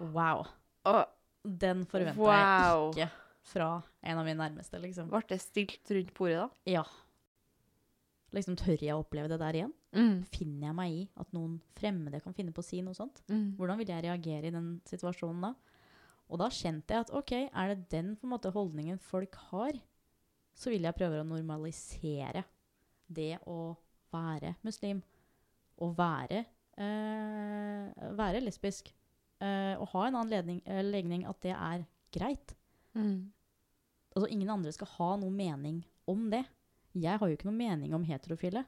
Wow. 0.01 0.47
Og 0.89 1.01
Den 1.43 1.85
forventa 1.89 2.19
Wow. 2.21 2.91
jeg 2.93 3.07
ikke 3.07 3.11
fra 3.51 3.69
en 4.03 4.17
av 4.17 4.25
mine 4.25 4.37
nærmeste, 4.37 4.79
liksom. 4.81 5.09
ble 5.09 5.21
det 5.27 5.39
stilt 5.41 5.89
rundt 5.89 6.13
bordet, 6.13 6.37
da? 6.37 6.49
Ja. 6.69 6.83
Liksom, 8.31 8.55
tør 8.55 8.77
jeg 8.79 8.93
å 8.95 9.01
oppleve 9.01 9.27
det 9.27 9.39
der 9.41 9.57
igjen? 9.59 9.73
Mm. 9.91 10.21
Finner 10.31 10.67
jeg 10.69 10.75
meg 10.77 10.91
i 10.93 11.01
at 11.19 11.33
noen 11.35 11.57
fremmede 11.75 12.21
kan 12.23 12.35
finne 12.37 12.53
på 12.55 12.61
å 12.63 12.67
si 12.67 12.79
noe 12.85 12.95
sånt? 12.95 13.23
Mm. 13.27 13.57
Hvordan 13.57 13.81
vil 13.81 13.91
jeg 13.91 14.05
reagere 14.05 14.47
i 14.47 14.53
den 14.55 14.69
situasjonen 14.87 15.41
da? 15.49 15.53
Og 16.31 16.39
da 16.39 16.47
kjente 16.47 16.95
jeg 16.95 17.03
at 17.07 17.11
ok, 17.11 17.33
er 17.51 17.73
det 17.73 17.89
den 17.91 18.13
måte 18.23 18.53
holdningen 18.55 19.01
folk 19.03 19.35
har, 19.49 19.75
så 20.55 20.71
vil 20.71 20.85
jeg 20.87 20.95
prøve 20.95 21.19
å 21.19 21.27
normalisere 21.27 22.45
det 23.11 23.33
å 23.51 23.73
være 24.13 24.53
muslim. 24.63 25.01
Å 25.81 25.89
være, 25.97 26.45
eh, 26.77 28.09
være 28.15 28.43
lesbisk. 28.45 28.93
Eh, 29.41 29.75
å 29.81 29.87
ha 29.93 30.01
en 30.05 30.17
annen 30.19 30.29
ledning, 30.29 30.59
uh, 30.69 30.83
legning 30.85 31.23
at 31.25 31.39
det 31.41 31.55
er 31.55 31.85
greit. 32.13 32.53
Mm. 32.93 33.31
Altså 34.11 34.27
ingen 34.29 34.51
andre 34.53 34.73
skal 34.75 34.89
ha 34.99 35.15
noen 35.17 35.37
mening 35.37 35.79
om 36.11 36.27
det. 36.29 36.43
Jeg 36.93 37.17
har 37.17 37.29
jo 37.29 37.37
ikke 37.37 37.47
noen 37.47 37.61
mening 37.61 37.95
om 37.95 38.05
heterofile. 38.05 38.65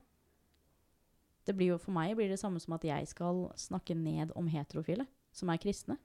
Det 1.43 1.53
blir 1.59 1.73
jo, 1.73 1.81
for 1.81 1.93
meg 1.93 2.15
blir 2.17 2.31
det 2.31 2.39
samme 2.39 2.61
som 2.63 2.73
at 2.77 2.85
jeg 2.87 3.09
skal 3.11 3.45
snakke 3.59 3.97
ned 3.99 4.31
om 4.39 4.47
heterofile, 4.49 5.05
som 5.35 5.51
er 5.51 5.59
kristne. 5.61 5.97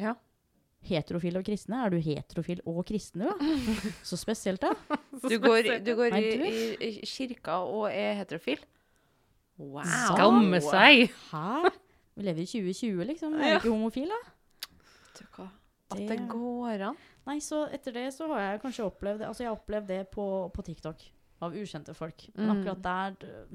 Ja. 0.00 0.16
Heterofile 0.88 1.42
og 1.42 1.46
kristne? 1.46 1.82
Er 1.84 1.92
du 1.92 1.98
heterofil 2.00 2.62
og 2.64 2.80
kristen, 2.88 3.26
du? 3.28 3.44
Så 4.08 4.16
spesielt, 4.18 4.64
da. 4.64 4.72
Du 5.20 5.36
går, 5.44 5.68
du 5.84 5.92
går 5.98 6.16
i, 6.16 6.24
i, 6.48 6.64
i 6.88 7.06
kirka 7.06 7.60
og 7.68 7.90
er 7.92 8.16
heterofil? 8.22 8.64
Wow. 9.60 9.84
Skamme 9.84 10.62
seg! 10.64 11.12
Hæ? 11.28 11.70
Vi 12.16 12.22
lever 12.26 12.42
i 12.42 12.46
2020, 12.46 13.04
liksom. 13.06 13.34
Er 13.40 13.52
Ja. 13.54 13.58
ikke 13.58 13.70
homofil, 13.70 14.08
da? 14.08 14.20
Vet 14.70 15.18
du 15.20 15.24
hva? 15.36 15.48
At 15.92 15.98
Det- 15.98 16.28
går 16.28 16.80
an. 16.88 16.96
Nei, 17.26 17.38
så 17.38 17.68
etter 17.72 17.92
det 17.92 18.12
så 18.14 18.26
har 18.28 18.40
jeg 18.52 18.62
kanskje 18.62 18.84
opplevd 18.90 19.22
Altså, 19.26 19.38
jeg 19.40 19.48
har 19.48 19.56
opplevd 19.56 19.86
det 19.86 20.10
på, 20.10 20.52
på 20.52 20.62
TikTok. 20.64 21.02
Av 21.42 21.52
ukjente 21.52 21.94
folk. 21.94 22.28
Men 22.36 22.46
Mm. 22.48 22.64
akkurat 22.64 22.82
der 22.82 23.46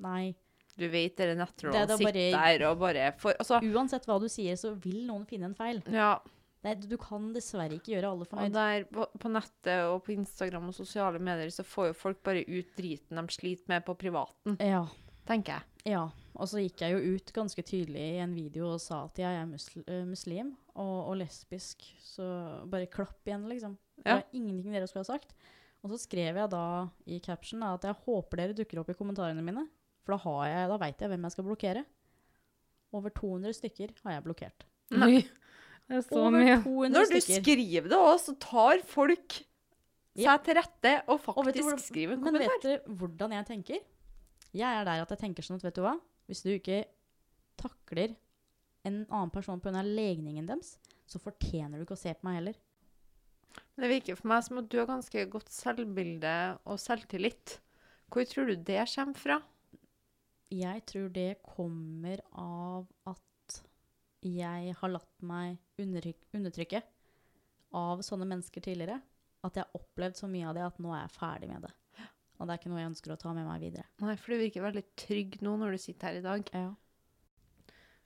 Nei. 0.00 0.34
Du 0.78 0.88
vet 0.88 1.16
dere 1.16 1.34
Det 1.36 1.38
nettrollene 1.38 1.82
er 1.82 1.86
da 1.86 1.96
sitter 1.96 2.12
bare- 2.32 2.58
der 2.58 2.66
og 2.70 2.78
bare 2.78 3.12
for, 3.18 3.34
Altså, 3.38 3.60
Uansett 3.60 4.06
hva 4.06 4.18
du 4.20 4.26
sier, 4.28 4.54
så 4.56 4.74
vil 4.80 5.06
noen 5.06 5.26
finne 5.26 5.44
en 5.44 5.54
feil. 5.54 5.82
ja. 5.90 6.18
Er- 6.64 6.76
du 6.76 6.96
kan 6.96 7.32
dessverre 7.32 7.72
ikke 7.72 7.90
gjøre 8.00 8.04
alle 8.12 8.24
fornøyd. 8.24 8.44
Og 8.46 8.52
der 8.52 8.84
på, 8.84 9.06
på 9.18 9.28
nettet 9.28 9.82
og 9.92 10.04
på 10.04 10.12
Instagram 10.16 10.68
og 10.68 10.74
sosiale 10.74 11.18
medier 11.18 11.48
så 11.50 11.64
får 11.64 11.88
jo 11.88 11.92
folk 11.92 12.22
bare 12.22 12.44
ut 12.46 12.76
driten 12.76 13.16
de 13.16 13.26
sliter 13.34 13.66
med 13.68 13.84
på 13.84 13.98
privaten, 13.98 14.56
Ja. 14.60 14.86
Tenker 15.26 15.54
jeg. 15.58 15.62
Ja, 15.92 16.02
og 16.36 16.46
så 16.48 16.60
gikk 16.62 16.80
jeg 16.84 16.92
jo 16.94 17.14
ut 17.16 17.32
ganske 17.34 17.62
tydelig 17.66 18.02
i 18.16 18.20
en 18.22 18.34
video 18.34 18.72
og 18.74 18.80
sa 18.80 19.04
at 19.04 19.18
jeg 19.18 19.38
er 19.40 19.46
musl 19.50 19.82
eh, 19.86 20.04
muslim 20.06 20.52
og, 20.74 21.08
og 21.10 21.16
lesbisk, 21.20 21.82
så 22.02 22.26
bare 22.70 22.86
klapp 22.90 23.18
igjen, 23.26 23.48
liksom. 23.50 23.76
Det 23.98 24.06
Ja. 24.06 24.14
var 24.20 24.24
ingenting 24.32 24.72
dere 24.72 24.86
skulle 24.88 25.04
ha 25.06 25.12
sagt. 25.18 25.34
Og 25.82 25.90
så 25.90 25.98
skrev 25.98 26.36
jeg 26.38 26.50
da 26.50 26.88
i 27.06 27.18
caption 27.20 27.62
at 27.66 27.82
jeg 27.82 27.94
håper 28.06 28.36
dere 28.38 28.54
dukker 28.54 28.78
opp 28.80 28.90
i 28.90 28.94
kommentarene 28.94 29.42
mine, 29.42 29.66
for 30.04 30.14
da, 30.14 30.18
har 30.22 30.46
jeg, 30.46 30.68
da 30.70 30.76
vet 30.78 30.98
jeg 31.02 31.08
hvem 31.10 31.22
jeg 31.26 31.32
skal 31.34 31.44
blokkere. 31.44 31.84
Over 32.92 33.10
200 33.16 33.54
stykker 33.56 33.90
har 34.04 34.12
jeg 34.18 34.24
blokkert. 34.26 34.66
Nei. 34.92 35.22
Det 35.88 35.96
er 35.98 36.02
så 36.06 36.18
Over 36.20 36.30
mye. 36.38 36.56
200 36.62 36.92
Når 36.94 37.08
du 37.10 37.16
stykker. 37.20 37.42
skriver 37.42 37.88
det 37.90 37.98
òg, 37.98 38.18
så 38.22 38.34
tar 38.38 38.82
folk 38.86 39.38
Ja. 40.14 40.36
seg 40.36 40.44
til 40.44 40.54
rette 40.60 40.92
og 41.08 41.14
Og 41.14 41.44
du 41.44 41.50
faktisk 41.50 41.64
hvor- 41.66 41.78
skriver 41.80 42.12
en 42.14 42.20
Men 42.22 42.38
vet 42.38 42.62
du 42.62 42.92
hvordan 42.94 43.32
jeg 43.32 43.46
tenker? 43.46 43.78
Jeg 44.52 44.68
er 44.68 44.84
der 44.84 45.04
at 45.04 45.14
jeg 45.14 45.22
tenker 45.22 45.46
sånn 45.46 45.58
at, 45.60 45.64
vet 45.64 45.78
du 45.78 45.84
hva? 45.84 45.96
Hvis 46.28 46.44
du 46.44 46.50
ikke 46.52 46.82
takler 47.60 48.14
en 48.86 49.02
annen 49.06 49.32
person 49.32 49.60
på 49.62 49.70
grunn 49.70 49.94
legningen 49.96 50.48
deres, 50.48 50.76
så 51.08 51.20
fortjener 51.22 51.78
du 51.78 51.86
ikke 51.86 51.96
å 51.96 52.02
se 52.02 52.12
på 52.16 52.26
meg 52.26 52.40
heller. 52.40 52.58
Det 53.76 53.88
virker 53.88 54.16
for 54.18 54.30
meg 54.32 54.44
som 54.44 54.60
at 54.60 54.68
du 54.72 54.78
har 54.80 54.88
ganske 54.88 55.24
godt 55.32 55.52
selvbilde 55.52 56.34
og 56.68 56.80
selvtillit. 56.80 57.58
Hvor 58.12 58.28
tror 58.28 58.50
du 58.50 58.56
det 58.68 58.82
kommer 58.92 59.20
fra? 59.20 59.38
Jeg 60.52 60.84
tror 60.88 61.08
det 61.12 61.30
kommer 61.46 62.20
av 62.36 62.88
at 63.08 63.60
jeg 64.22 64.74
har 64.78 64.92
latt 64.92 65.24
meg 65.24 65.56
undertrykke 65.80 66.82
av 67.76 68.02
sånne 68.04 68.28
mennesker 68.28 68.64
tidligere. 68.64 69.00
At 69.42 69.56
jeg 69.56 69.64
har 69.64 69.80
opplevd 69.80 70.20
så 70.20 70.28
mye 70.30 70.50
av 70.50 70.58
det 70.58 70.66
at 70.66 70.82
nå 70.82 70.92
er 70.92 71.06
jeg 71.06 71.16
ferdig 71.16 71.48
med 71.50 71.64
det. 71.66 71.72
Og 72.42 72.48
det 72.48 72.54
er 72.56 72.58
ikke 72.58 72.72
noe 72.72 72.82
jeg 72.82 72.90
ønsker 72.90 73.14
å 73.14 73.20
ta 73.22 73.32
med 73.36 73.46
meg 73.46 73.62
videre. 73.62 73.86
Nei, 74.02 74.16
for 74.18 74.34
du 74.34 74.42
virker 74.42 74.64
veldig 74.64 74.82
trygg 74.98 75.38
nå 75.46 75.54
når 75.60 75.76
du 75.76 75.78
sitter 75.78 76.10
her 76.10 76.18
i 76.18 76.24
dag. 76.24 76.48
Ja. 76.58 76.72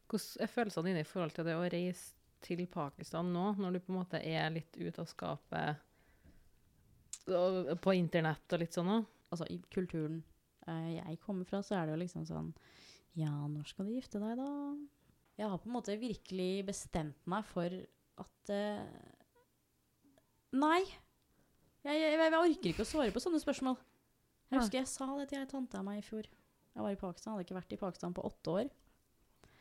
Hvordan 0.07 0.45
er 0.45 0.53
følelsene 0.53 0.91
dine 0.91 1.03
i 1.03 1.09
forhold 1.09 1.33
til 1.35 1.49
det 1.49 1.57
å 1.57 1.65
reise 1.73 2.13
til 2.45 2.61
Pakistan 2.71 3.33
nå, 3.33 3.47
når 3.57 3.71
du 3.75 3.81
på 3.81 3.95
en 3.95 4.01
måte 4.03 4.21
er 4.21 4.53
litt 4.53 4.77
ute 4.77 5.01
av 5.03 5.09
skapet 5.09 5.83
på 7.27 7.95
internett 7.97 8.53
og 8.55 8.61
litt 8.63 8.77
sånn 8.77 8.93
òg? 8.93 9.07
altså 9.33 9.47
i 9.51 9.57
kulturen 9.73 10.21
eh, 10.69 10.99
jeg 10.99 11.19
kommer 11.25 11.49
fra, 11.49 11.63
så 11.65 11.79
er 11.79 11.87
det 11.87 11.97
jo 11.97 12.03
liksom 12.05 12.27
sånn 12.29 12.53
Ja, 13.17 13.33
når 13.33 13.71
skal 13.71 13.89
du 13.89 13.97
gifte 13.97 14.21
deg, 14.23 14.37
da? 14.39 14.51
Jeg 15.41 15.51
har 15.51 15.61
på 15.61 15.69
en 15.71 15.77
måte 15.77 15.97
virkelig 16.01 16.67
bestemt 16.69 17.29
meg 17.29 17.45
for 17.49 17.73
at 18.23 18.53
uh, 18.53 18.85
Nei. 20.57 20.81
Jeg, 21.85 21.99
jeg, 22.01 22.17
jeg 22.17 22.37
orker 22.39 22.71
ikke 22.71 22.85
å 22.85 22.89
svare 22.89 23.13
på 23.13 23.21
sånne 23.21 23.41
spørsmål. 23.43 23.77
Jeg 24.51 24.61
husker 24.61 24.79
jeg 24.79 24.91
sa 24.91 25.09
det 25.19 25.29
til 25.31 25.43
ei 25.43 25.49
tante 25.51 25.79
av 25.79 25.87
meg 25.87 26.01
i 26.01 26.07
fjor. 26.07 26.29
Jeg 26.77 26.85
var 26.85 26.93
i 26.93 27.01
Pakistan, 27.01 27.35
hadde 27.35 27.47
ikke 27.47 27.57
vært 27.57 27.73
i 27.75 27.81
Pakistan 27.81 28.15
på 28.15 28.25
åtte 28.29 28.53
år. 28.53 28.69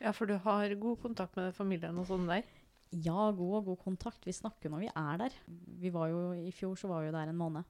Ja, 0.02 0.12
for 0.12 0.28
du 0.28 0.36
har 0.44 0.74
god 0.78 1.00
kontakt 1.00 1.38
med 1.38 1.54
familien 1.56 1.96
og 1.98 2.06
sånn 2.10 2.28
der. 2.28 2.44
Ja, 2.92 3.30
god 3.34 3.54
og 3.60 3.70
god 3.72 3.80
kontakt. 3.82 4.26
Vi 4.28 4.34
snakker 4.36 4.70
når 4.70 4.84
vi 4.84 4.90
er 4.92 5.22
der. 5.24 5.38
Vi 5.80 5.90
var 5.94 6.10
jo, 6.12 6.20
I 6.38 6.52
fjor 6.54 6.76
så 6.78 6.90
var 6.90 7.02
vi 7.02 7.10
jo 7.10 7.16
der 7.16 7.32
en 7.32 7.40
måned. 7.40 7.66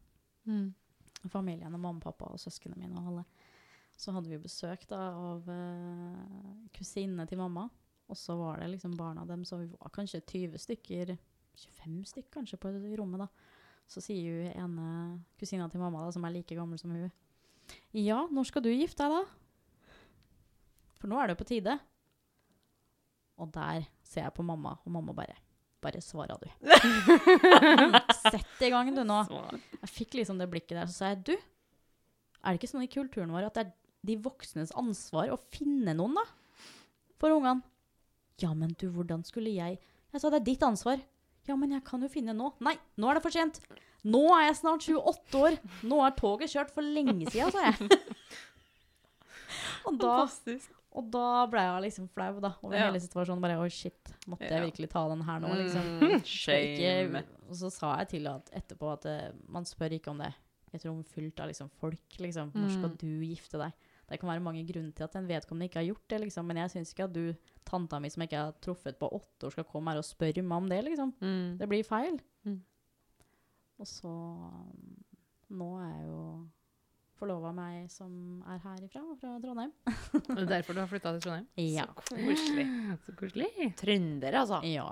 familien 1.32 1.74
og 1.74 1.80
mamma, 1.80 2.00
pappa 2.02 2.28
og 2.30 2.38
søsknene 2.38 2.78
mine 2.78 3.00
og 3.00 3.08
alle. 3.10 3.24
Så 3.96 4.12
hadde 4.12 4.30
vi 4.30 4.38
besøk 4.38 4.84
da 4.90 5.00
av 5.16 5.46
uh, 5.48 6.66
kusinene 6.76 7.26
til 7.26 7.40
mamma. 7.40 7.68
Og 8.06 8.18
så 8.18 8.36
var 8.38 8.60
det 8.60 8.68
liksom 8.74 8.94
barna 8.98 9.24
dem, 9.26 9.44
så 9.44 9.58
vi 9.58 9.70
var 9.72 9.90
kanskje 9.94 10.20
20 10.20 10.60
stykker, 10.62 11.16
25 11.56 12.04
stykker 12.12 12.30
kanskje 12.36 12.58
på 12.60 12.70
rommet 13.00 13.24
da. 13.24 13.30
Så 13.90 14.02
sier 14.02 14.50
hun 14.50 14.52
ene 14.64 14.86
kusina 15.38 15.68
til 15.70 15.82
mamma 15.82 16.04
da, 16.04 16.12
som 16.14 16.24
er 16.26 16.34
like 16.34 16.56
gammel 16.58 16.78
som 16.80 16.90
hun, 16.94 17.10
ja, 17.96 18.20
når 18.30 18.48
skal 18.48 18.62
du 18.64 18.70
gifte 18.70 19.06
deg 19.06 19.14
da? 19.14 19.92
For 21.00 21.10
nå 21.10 21.18
er 21.18 21.28
det 21.28 21.36
jo 21.36 21.40
på 21.42 21.48
tide. 21.48 21.76
Og 23.42 23.50
der 23.54 23.86
ser 24.06 24.24
jeg 24.26 24.34
på 24.36 24.44
mamma, 24.46 24.76
og 24.84 24.92
mamma 24.94 25.14
bare, 25.16 25.36
bare 25.84 26.00
svara 26.04 26.38
du. 26.40 26.46
Sett 28.30 28.62
i 28.64 28.70
gang 28.72 28.92
du 28.96 29.02
nå. 29.04 29.18
Jeg 29.82 29.92
fikk 29.92 30.16
liksom 30.20 30.40
det 30.40 30.48
blikket 30.52 30.78
der, 30.78 30.88
så 30.90 30.96
sa 30.96 31.12
jeg, 31.12 31.22
du, 31.28 31.34
er 31.36 32.54
det 32.54 32.60
ikke 32.60 32.70
sånn 32.70 32.86
i 32.86 32.92
kulturen 32.92 33.34
vår 33.34 33.48
at 33.48 33.58
det 33.58 33.66
er 33.66 33.74
de 34.06 34.16
voksnes 34.22 34.72
ansvar 34.78 35.32
å 35.34 35.40
finne 35.52 35.94
noen 35.98 36.16
da? 36.16 36.24
For 37.20 37.34
ungene. 37.34 37.64
Ja, 38.42 38.52
men 38.54 38.74
du, 38.78 38.88
hvordan 38.92 39.22
skulle 39.26 39.52
jeg? 39.54 39.78
Jeg 40.12 40.22
sa, 40.22 40.30
det 40.30 40.42
er 40.42 40.48
ditt 40.48 40.64
ansvar. 40.64 41.00
Ja, 41.46 41.54
men 41.56 41.70
jeg 41.76 41.84
kan 41.86 42.02
jo 42.02 42.08
finne 42.10 42.34
nå. 42.34 42.52
Nei, 42.60 42.74
nå 42.98 43.08
er 43.10 43.14
det 43.18 43.22
for 43.22 43.30
sent. 43.34 43.60
Nå 44.06 44.22
er 44.36 44.48
jeg 44.48 44.56
snart 44.60 44.86
28 44.86 45.38
år. 45.42 45.58
Nå 45.86 46.00
er 46.06 46.14
toget 46.18 46.50
kjørt 46.52 46.72
for 46.74 46.82
lenge 46.86 47.26
siden, 47.30 47.50
sa 47.54 47.68
jeg. 47.70 47.90
Og 49.86 49.94
da, 50.02 50.12
Fantastisk. 50.24 50.72
og 50.96 51.10
da 51.14 51.24
ble 51.50 51.62
jeg 51.62 51.82
liksom 51.86 52.08
flau 52.10 52.40
da, 52.42 52.50
over 52.64 52.74
Ja. 52.74 52.86
hele 52.88 52.98
situasjonen. 53.02 53.42
Bare, 53.44 53.58
oi 53.62 53.68
shit, 53.70 54.10
måtte 54.26 54.48
jeg 54.50 54.64
virkelig 54.64 54.88
ta 54.90 55.04
den 55.12 55.22
her 55.22 55.38
nå, 55.42 55.52
liksom? 55.60 55.86
Mm, 56.02 56.24
shame. 56.38 56.72
Ikke, 56.72 57.22
og 57.48 57.54
så 57.60 57.70
sa 57.70 57.92
jeg 58.00 58.08
til 58.16 58.26
at 58.32 58.50
etterpå 58.58 58.90
at 58.96 59.06
uh, 59.06 59.28
man 59.48 59.64
spør 59.68 59.94
ikke 59.98 60.10
om 60.10 60.18
det. 60.24 60.32
Et 60.74 60.82
rom 60.84 61.04
fullt 61.06 61.38
av 61.40 61.46
liksom 61.52 61.70
folk. 61.78 62.18
Liksom. 62.18 62.50
Når 62.54 62.72
skal 62.74 62.90
Mm. 62.90 62.96
du 62.98 63.26
gifte 63.30 63.60
deg? 63.62 63.72
Det 64.10 64.18
kan 64.20 64.28
være 64.28 64.42
mange 64.42 64.64
grunner 64.66 64.92
til 64.94 65.04
at 65.06 65.14
en 65.16 65.26
vedkommende 65.30 65.66
ikke 65.70 65.80
har 65.80 65.86
gjort 65.92 66.08
det, 66.10 66.20
liksom. 66.26 66.46
men 66.46 66.56
jeg 66.62 66.70
syns 66.74 66.92
ikke 66.92 67.04
at 67.06 67.12
du, 67.14 67.34
tanta 67.66 67.98
mi 68.02 68.10
som 68.12 68.22
jeg 68.24 68.30
ikke 68.30 68.42
har 68.46 68.56
truffet 68.64 68.98
på 69.00 69.08
åtte 69.16 69.48
år, 69.48 69.54
skal 69.56 69.66
komme 69.68 69.92
her 69.92 70.00
og 70.02 70.06
spørre 70.06 70.42
meg 70.46 70.56
om 70.62 70.68
det. 70.70 70.82
liksom. 70.88 71.12
Mm. 71.20 71.56
Det 71.60 71.68
blir 71.70 71.86
feil. 71.86 72.20
Mm. 72.46 72.60
Og 73.82 73.88
så 73.90 74.10
um, 74.10 74.94
Nå 75.56 75.66
er 75.78 75.90
jeg 75.92 76.06
jo 76.08 76.20
forlova 77.16 77.52
meg 77.56 77.86
som 77.92 78.42
er 78.50 78.58
herifra, 78.64 79.02
fra 79.20 79.34
Trondheim. 79.40 79.70
det 80.26 80.38
Er 80.42 80.48
derfor 80.50 80.76
du 80.76 80.80
har 80.82 80.88
flytta 80.90 81.12
til 81.16 81.22
Trondheim? 81.26 81.46
Ja. 81.62 81.86
Så 82.08 82.16
koselig. 82.18 82.66
Så 83.06 83.14
koselig. 83.20 83.50
Trønder, 83.78 84.40
altså. 84.42 84.60
ja. 84.68 84.88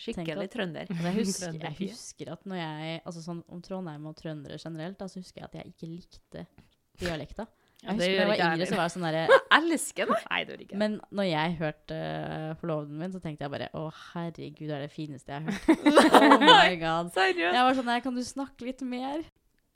Skikkelig 0.00 0.46
at- 0.46 0.52
trønder. 0.54 0.88
Jeg 0.90 1.14
husker, 1.18 1.58
jeg 1.60 1.76
husker 1.82 2.32
at 2.32 2.44
når 2.48 2.56
jeg 2.62 3.00
altså 3.04 3.20
sånn 3.24 3.40
Om 3.52 3.60
Trondheim 3.66 4.06
og 4.08 4.14
trøndere 4.16 4.56
generelt, 4.62 4.96
da, 5.02 5.08
så 5.10 5.20
husker 5.20 5.42
jeg 5.42 5.50
at 5.50 5.58
jeg 5.60 5.74
ikke 5.74 5.90
likte 5.90 6.44
dialekta. 7.00 7.46
Ja, 7.80 7.94
Jeg 7.94 7.96
husker 7.96 8.10
da 8.12 8.20
jeg 8.20 8.28
var 8.28 8.40
yngre, 8.44 8.66
så 8.68 8.76
var 8.76 8.84
jeg 8.84 8.92
sånn 8.92 9.04
derre 9.06 9.40
elsker 9.58 10.10
det. 10.10 10.20
Nei, 10.26 10.40
det 10.44 10.52
gjør 10.52 10.64
ikke. 10.66 10.80
Men 10.82 10.96
når 11.16 11.28
jeg 11.30 11.58
hørte 11.62 11.98
uh, 11.98 12.48
forloveden 12.60 13.00
min, 13.00 13.14
så 13.14 13.20
tenkte 13.24 13.46
jeg 13.46 13.54
bare 13.54 13.70
Å, 13.72 13.86
herregud, 14.12 14.66
det 14.68 14.76
er 14.76 14.84
det 14.84 14.92
fineste 14.92 15.32
jeg 15.32 15.46
har 15.46 15.50
hørt. 15.50 16.10
Oh 16.20 16.42
my 16.44 16.74
god. 16.80 17.12
Seriøst. 17.16 17.56
Jeg 17.56 17.68
var 17.68 17.78
sånn 17.78 17.92
kan 18.04 18.18
du 18.18 18.24
snakke 18.26 18.68
litt 18.68 18.84
mer? 18.84 19.24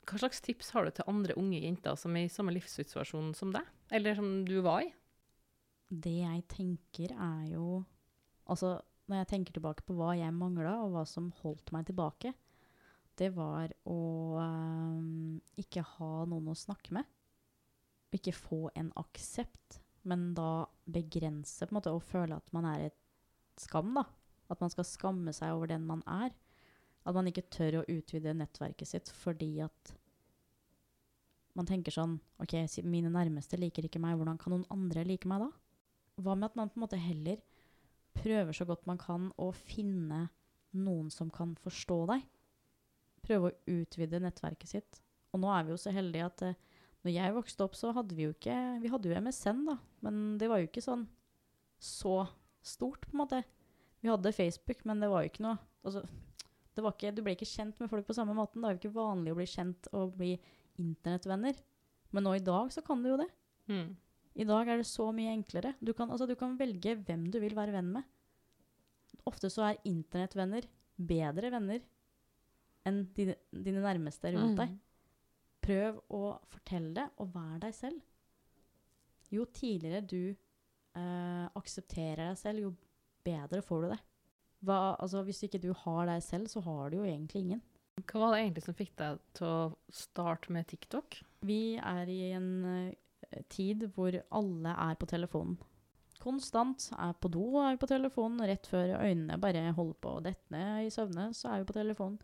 hva 0.05 0.19
slags 0.21 0.41
tips 0.45 0.71
har 0.75 0.85
du 0.85 0.93
til 0.93 1.07
andre 1.09 1.35
unge 1.39 1.59
jenter 1.63 1.97
som 1.97 2.15
er 2.15 2.27
i 2.27 2.31
samme 2.31 2.53
livssituasjon 2.53 3.33
som 3.37 3.51
deg? 3.55 3.65
Eller 3.95 4.17
som 4.17 4.29
du 4.45 4.59
var 4.65 4.85
i? 4.85 4.91
Det 5.89 6.19
jeg 6.21 6.45
tenker 6.51 7.13
er 7.13 7.51
jo 7.55 7.83
Altså, 8.45 8.75
når 9.09 9.23
jeg 9.23 9.27
tenker 9.31 9.55
tilbake 9.55 9.81
på 9.87 9.95
hva 9.97 10.11
jeg 10.13 10.29
mangla, 10.37 10.75
og 10.83 10.91
hva 10.93 11.01
som 11.09 11.31
holdt 11.39 11.71
meg 11.73 11.87
tilbake, 11.87 12.29
det 13.17 13.31
var 13.33 13.71
å 13.89 13.95
um, 14.37 15.39
ikke 15.57 15.81
ha 15.95 16.09
noen 16.29 16.51
å 16.51 16.53
snakke 16.53 16.93
med. 16.93 17.09
Ikke 18.15 18.35
få 18.35 18.69
en 18.77 18.91
aksept, 18.99 19.79
men 20.07 20.29
da 20.37 20.65
begrense 20.85 21.65
på 21.65 21.73
en 21.73 21.79
måte, 21.79 21.93
og 21.93 22.05
føle 22.05 22.37
at 22.37 22.53
man 22.55 22.67
er 22.69 22.87
et 22.87 22.97
skam, 23.59 23.93
da. 23.97 24.05
At 24.51 24.61
man 24.61 24.71
skal 24.71 24.85
skamme 24.87 25.33
seg 25.33 25.55
over 25.55 25.71
den 25.71 25.85
man 25.87 26.03
er. 26.07 26.33
At 27.05 27.17
man 27.17 27.27
ikke 27.29 27.47
tør 27.53 27.81
å 27.81 27.87
utvide 27.91 28.33
nettverket 28.37 28.89
sitt 28.89 29.11
fordi 29.13 29.51
at 29.65 29.93
man 31.55 31.67
tenker 31.69 31.93
sånn 31.93 32.17
OK, 32.43 32.55
mine 32.83 33.11
nærmeste 33.13 33.57
liker 33.59 33.87
ikke 33.87 34.01
meg, 34.03 34.17
hvordan 34.19 34.39
kan 34.41 34.51
noen 34.51 34.65
andre 34.73 35.05
like 35.07 35.29
meg 35.29 35.45
da? 35.45 35.49
Hva 36.19 36.35
med 36.35 36.49
at 36.49 36.57
man 36.59 36.71
på 36.71 36.79
en 36.79 36.83
måte 36.83 36.99
heller 36.99 37.41
prøver 38.15 38.55
så 38.55 38.67
godt 38.67 38.85
man 38.89 38.99
kan 38.99 39.29
å 39.41 39.51
finne 39.55 40.25
noen 40.75 41.11
som 41.13 41.31
kan 41.33 41.53
forstå 41.63 41.99
deg? 42.11 42.25
Prøve 43.25 43.51
å 43.51 43.77
utvide 43.77 44.21
nettverket 44.23 44.71
sitt. 44.71 44.99
Og 45.33 45.41
nå 45.43 45.51
er 45.51 45.65
vi 45.65 45.73
jo 45.73 45.79
så 45.79 45.93
heldige 45.95 46.27
at 46.27 46.43
eh, 46.45 46.59
når 47.05 47.13
jeg 47.13 47.33
vokste 47.35 47.63
opp, 47.67 47.75
så 47.77 47.91
hadde 47.93 48.15
vi 48.17 48.25
jo 48.25 48.33
ikke 48.33 48.55
Vi 48.81 48.89
hadde 48.89 49.09
jo 49.11 49.19
MSN, 49.21 49.59
da, 49.69 49.75
men 50.05 50.37
det 50.41 50.49
var 50.49 50.59
jo 50.63 50.67
ikke 50.69 50.81
sånn 50.83 51.05
så 51.79 52.23
stort, 52.65 53.03
på 53.05 53.13
en 53.13 53.19
måte. 53.21 53.43
Vi 54.01 54.09
hadde 54.09 54.31
Facebook, 54.33 54.81
men 54.89 54.99
det 55.03 55.09
var 55.11 55.21
jo 55.25 55.29
ikke 55.29 55.43
noe 55.45 55.57
altså, 55.85 56.01
det 56.75 56.83
var 56.83 56.95
ikke, 56.95 57.11
Du 57.15 57.21
ble 57.23 57.35
ikke 57.37 57.47
kjent 57.47 57.77
med 57.79 57.89
folk 57.91 58.07
på 58.07 58.15
samme 58.17 58.33
måten. 58.35 58.61
Det 58.61 58.67
er 58.67 58.75
jo 58.75 58.81
ikke 58.81 58.95
vanlig 58.97 59.31
å 59.31 59.37
bli 59.37 59.45
kjent 59.47 59.87
og 59.95 60.15
bli 60.17 60.31
internettvenner. 60.81 61.55
Men 62.11 62.25
nå 62.27 62.33
i 62.35 62.43
dag 62.43 62.71
så 62.73 62.81
kan 62.83 63.01
du 63.03 63.09
jo 63.13 63.19
det. 63.21 63.29
Mm. 63.71 63.93
I 64.35 64.47
dag 64.49 64.67
er 64.73 64.81
det 64.81 64.87
så 64.89 65.05
mye 65.15 65.31
enklere. 65.37 65.71
Du 65.79 65.93
kan, 65.95 66.09
altså, 66.11 66.27
du 66.27 66.35
kan 66.35 66.57
velge 66.59 66.97
hvem 67.05 67.29
du 67.31 67.37
vil 67.39 67.55
være 67.55 67.71
venn 67.77 67.93
med. 67.95 68.03
Ofte 69.29 69.47
så 69.53 69.69
er 69.69 69.79
internettvenner 69.87 70.67
bedre 70.97 71.49
venner 71.53 71.79
enn 72.85 73.05
dine, 73.17 73.37
dine 73.51 73.81
nærmeste 73.83 74.33
rundt 74.35 74.53
Mm. 74.53 74.59
deg. 74.59 74.75
Prøv 75.65 76.01
å 76.13 76.23
fortelle 76.51 76.93
det, 76.93 77.05
og 77.21 77.31
vær 77.33 77.61
deg 77.63 77.73
selv. 77.73 78.01
Jo 79.33 79.47
tidligere 79.49 80.03
du 80.05 80.21
eh, 80.29 81.45
aksepterer 81.57 82.27
deg 82.29 82.37
selv, 82.39 82.67
jo 82.67 82.73
bedre 83.25 83.63
får 83.65 83.85
du 83.85 83.93
det. 83.95 84.01
Hva, 84.65 84.79
altså, 85.01 85.23
hvis 85.25 85.43
ikke 85.45 85.61
du 85.61 85.71
har 85.85 86.05
deg 86.09 86.21
selv, 86.25 86.49
så 86.51 86.61
har 86.65 86.91
du 86.91 86.99
jo 86.99 87.07
egentlig 87.07 87.45
ingen. 87.45 87.63
Hva 88.03 88.21
var 88.21 88.33
det 88.33 88.41
egentlig 88.43 88.65
som 88.65 88.77
fikk 88.77 88.95
deg 88.99 89.21
til 89.37 89.47
å 89.47 89.93
starte 89.93 90.53
med 90.53 90.67
TikTok? 90.69 91.19
Vi 91.47 91.77
er 91.79 92.09
i 92.11 92.19
en 92.35 92.49
uh, 92.65 93.39
tid 93.51 93.87
hvor 93.95 94.17
alle 94.35 94.73
er 94.87 94.97
på 94.99 95.07
telefonen. 95.09 95.57
Konstant 96.25 96.89
er 96.97 97.13
på 97.21 97.29
do 97.29 97.43
og 97.53 97.61
er 97.67 97.77
på 97.79 97.87
telefonen. 97.89 98.43
Rett 98.49 98.67
før 98.67 98.95
øynene 98.97 99.37
bare 99.41 99.67
holder 99.77 99.99
på 100.01 100.15
å 100.17 100.23
dette 100.25 100.53
ned 100.53 100.87
i 100.87 100.93
søvne, 100.93 101.29
så 101.37 101.51
er 101.51 101.61
vi 101.61 101.69
på 101.69 101.77
telefonen. 101.77 102.17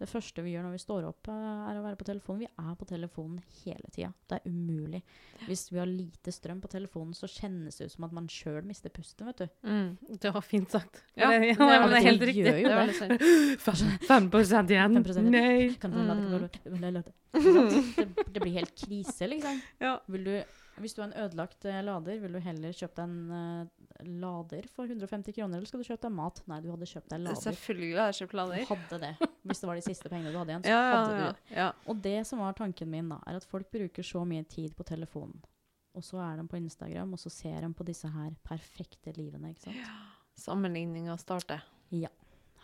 Det 0.00 0.08
første 0.08 0.40
vi 0.42 0.54
gjør 0.54 0.64
når 0.64 0.72
vi 0.72 0.80
står 0.80 1.06
opp, 1.10 1.28
eh, 1.28 1.58
er 1.70 1.76
å 1.76 1.82
være 1.84 1.98
på 2.00 2.06
telefonen. 2.08 2.38
Vi 2.40 2.48
er 2.48 2.74
på 2.80 2.86
telefonen 2.88 3.42
hele 3.60 3.90
tida. 3.92 4.08
Det 4.30 4.38
er 4.38 4.48
umulig. 4.48 5.02
Hvis 5.46 5.66
vi 5.70 5.78
har 5.78 5.90
lite 5.90 6.32
strøm 6.32 6.62
på 6.64 6.70
telefonen, 6.72 7.12
så 7.16 7.28
kjennes 7.28 7.76
det 7.76 7.90
ut 7.90 7.92
som 7.92 8.06
at 8.08 8.14
man 8.16 8.26
sjøl 8.32 8.62
mister 8.64 8.88
pusten, 8.94 9.28
vet 9.28 9.42
du. 9.44 9.48
Mm. 9.68 9.90
Det 10.24 10.32
var 10.32 10.40
fint 10.46 10.70
sagt. 10.72 11.02
Ja, 11.20 11.28
det, 11.30 11.52
ja, 11.52 11.68
ja 11.74 11.80
men 11.84 11.90
det 11.92 12.00
er 12.00 12.08
helt 12.08 12.24
riktig. 12.30 12.46
gjør 12.48 12.60
jo 12.62 12.68
Det 12.70 12.78
det. 12.80 12.86
litt 12.88 13.00
sånn. 13.02 13.60
Fem- 14.08 14.30
5 14.32 14.70
igjen. 14.72 14.96
5% 15.04 15.20
igjen. 15.20 15.30
Nei. 15.36 15.74
Kan 15.80 15.90
du 15.92 16.00
la 16.00 16.14
det, 16.14 16.24
Mm. 16.70 16.80
det, 16.80 17.04
det, 17.96 18.24
det 18.34 18.40
blir 18.42 18.52
helt 18.56 18.74
krise, 18.74 19.28
liksom. 19.30 19.60
Ja. 19.84 19.98
Vil 20.08 20.24
du, 20.24 20.32
hvis 20.80 20.94
du 20.96 21.00
har 21.02 21.08
en 21.10 21.16
ødelagt 21.24 21.64
eh, 21.68 21.78
lader, 21.84 22.18
vil 22.22 22.32
du 22.36 22.40
heller 22.44 22.72
kjøpe 22.76 22.96
deg 22.98 23.04
en 23.04 23.34
eh, 23.36 24.04
lader 24.20 24.66
for 24.74 24.88
150 24.90 25.34
kroner, 25.36 25.58
eller 25.60 25.68
skal 25.70 25.82
du 25.82 25.88
kjøpe 25.88 26.04
deg 26.06 26.14
mat? 26.16 26.40
Nei, 26.50 26.58
du 26.64 26.70
hadde 26.72 26.88
kjøpt 26.90 27.10
deg 27.12 27.22
lader. 27.24 27.40
Selvfølgelig 27.44 27.98
hadde 28.00 28.08
jeg 28.10 28.18
kjøpt 28.20 28.32
Du 28.32 28.38
lader. 28.40 28.64
hadde 28.70 29.00
det. 29.04 29.30
Hvis 29.50 29.62
det 29.62 29.70
var 29.70 29.80
de 29.80 29.84
siste 29.86 30.12
pengene 30.12 30.32
du 30.34 30.38
hadde 30.40 30.54
igjen, 30.54 30.64
så 30.66 30.72
Ja, 30.74 30.80
ja, 30.80 30.96
hadde 30.98 31.14
du 31.16 31.22
ja. 31.24 31.30
det. 31.32 31.56
ja. 31.58 31.68
Og 31.92 32.02
det 32.08 32.16
som 32.28 32.42
var 32.44 32.56
tanken 32.58 32.90
min 32.92 33.08
da, 33.12 33.20
er 33.26 33.40
at 33.40 33.48
folk 33.48 33.70
bruker 33.72 34.06
så 34.06 34.24
mye 34.28 34.44
tid 34.48 34.74
på 34.78 34.86
telefonen. 34.88 35.40
Og 35.98 36.04
så 36.06 36.20
er 36.22 36.36
de 36.38 36.46
på 36.46 36.56
Instagram, 36.60 37.12
og 37.16 37.18
så 37.18 37.32
ser 37.34 37.60
de 37.64 37.72
på 37.74 37.84
disse 37.88 38.06
her 38.14 38.30
perfekte 38.46 39.10
livene, 39.16 39.50
ikke 39.50 39.66
sant? 39.68 39.88
Sammenligninga 40.38 41.16
starter. 41.18 41.64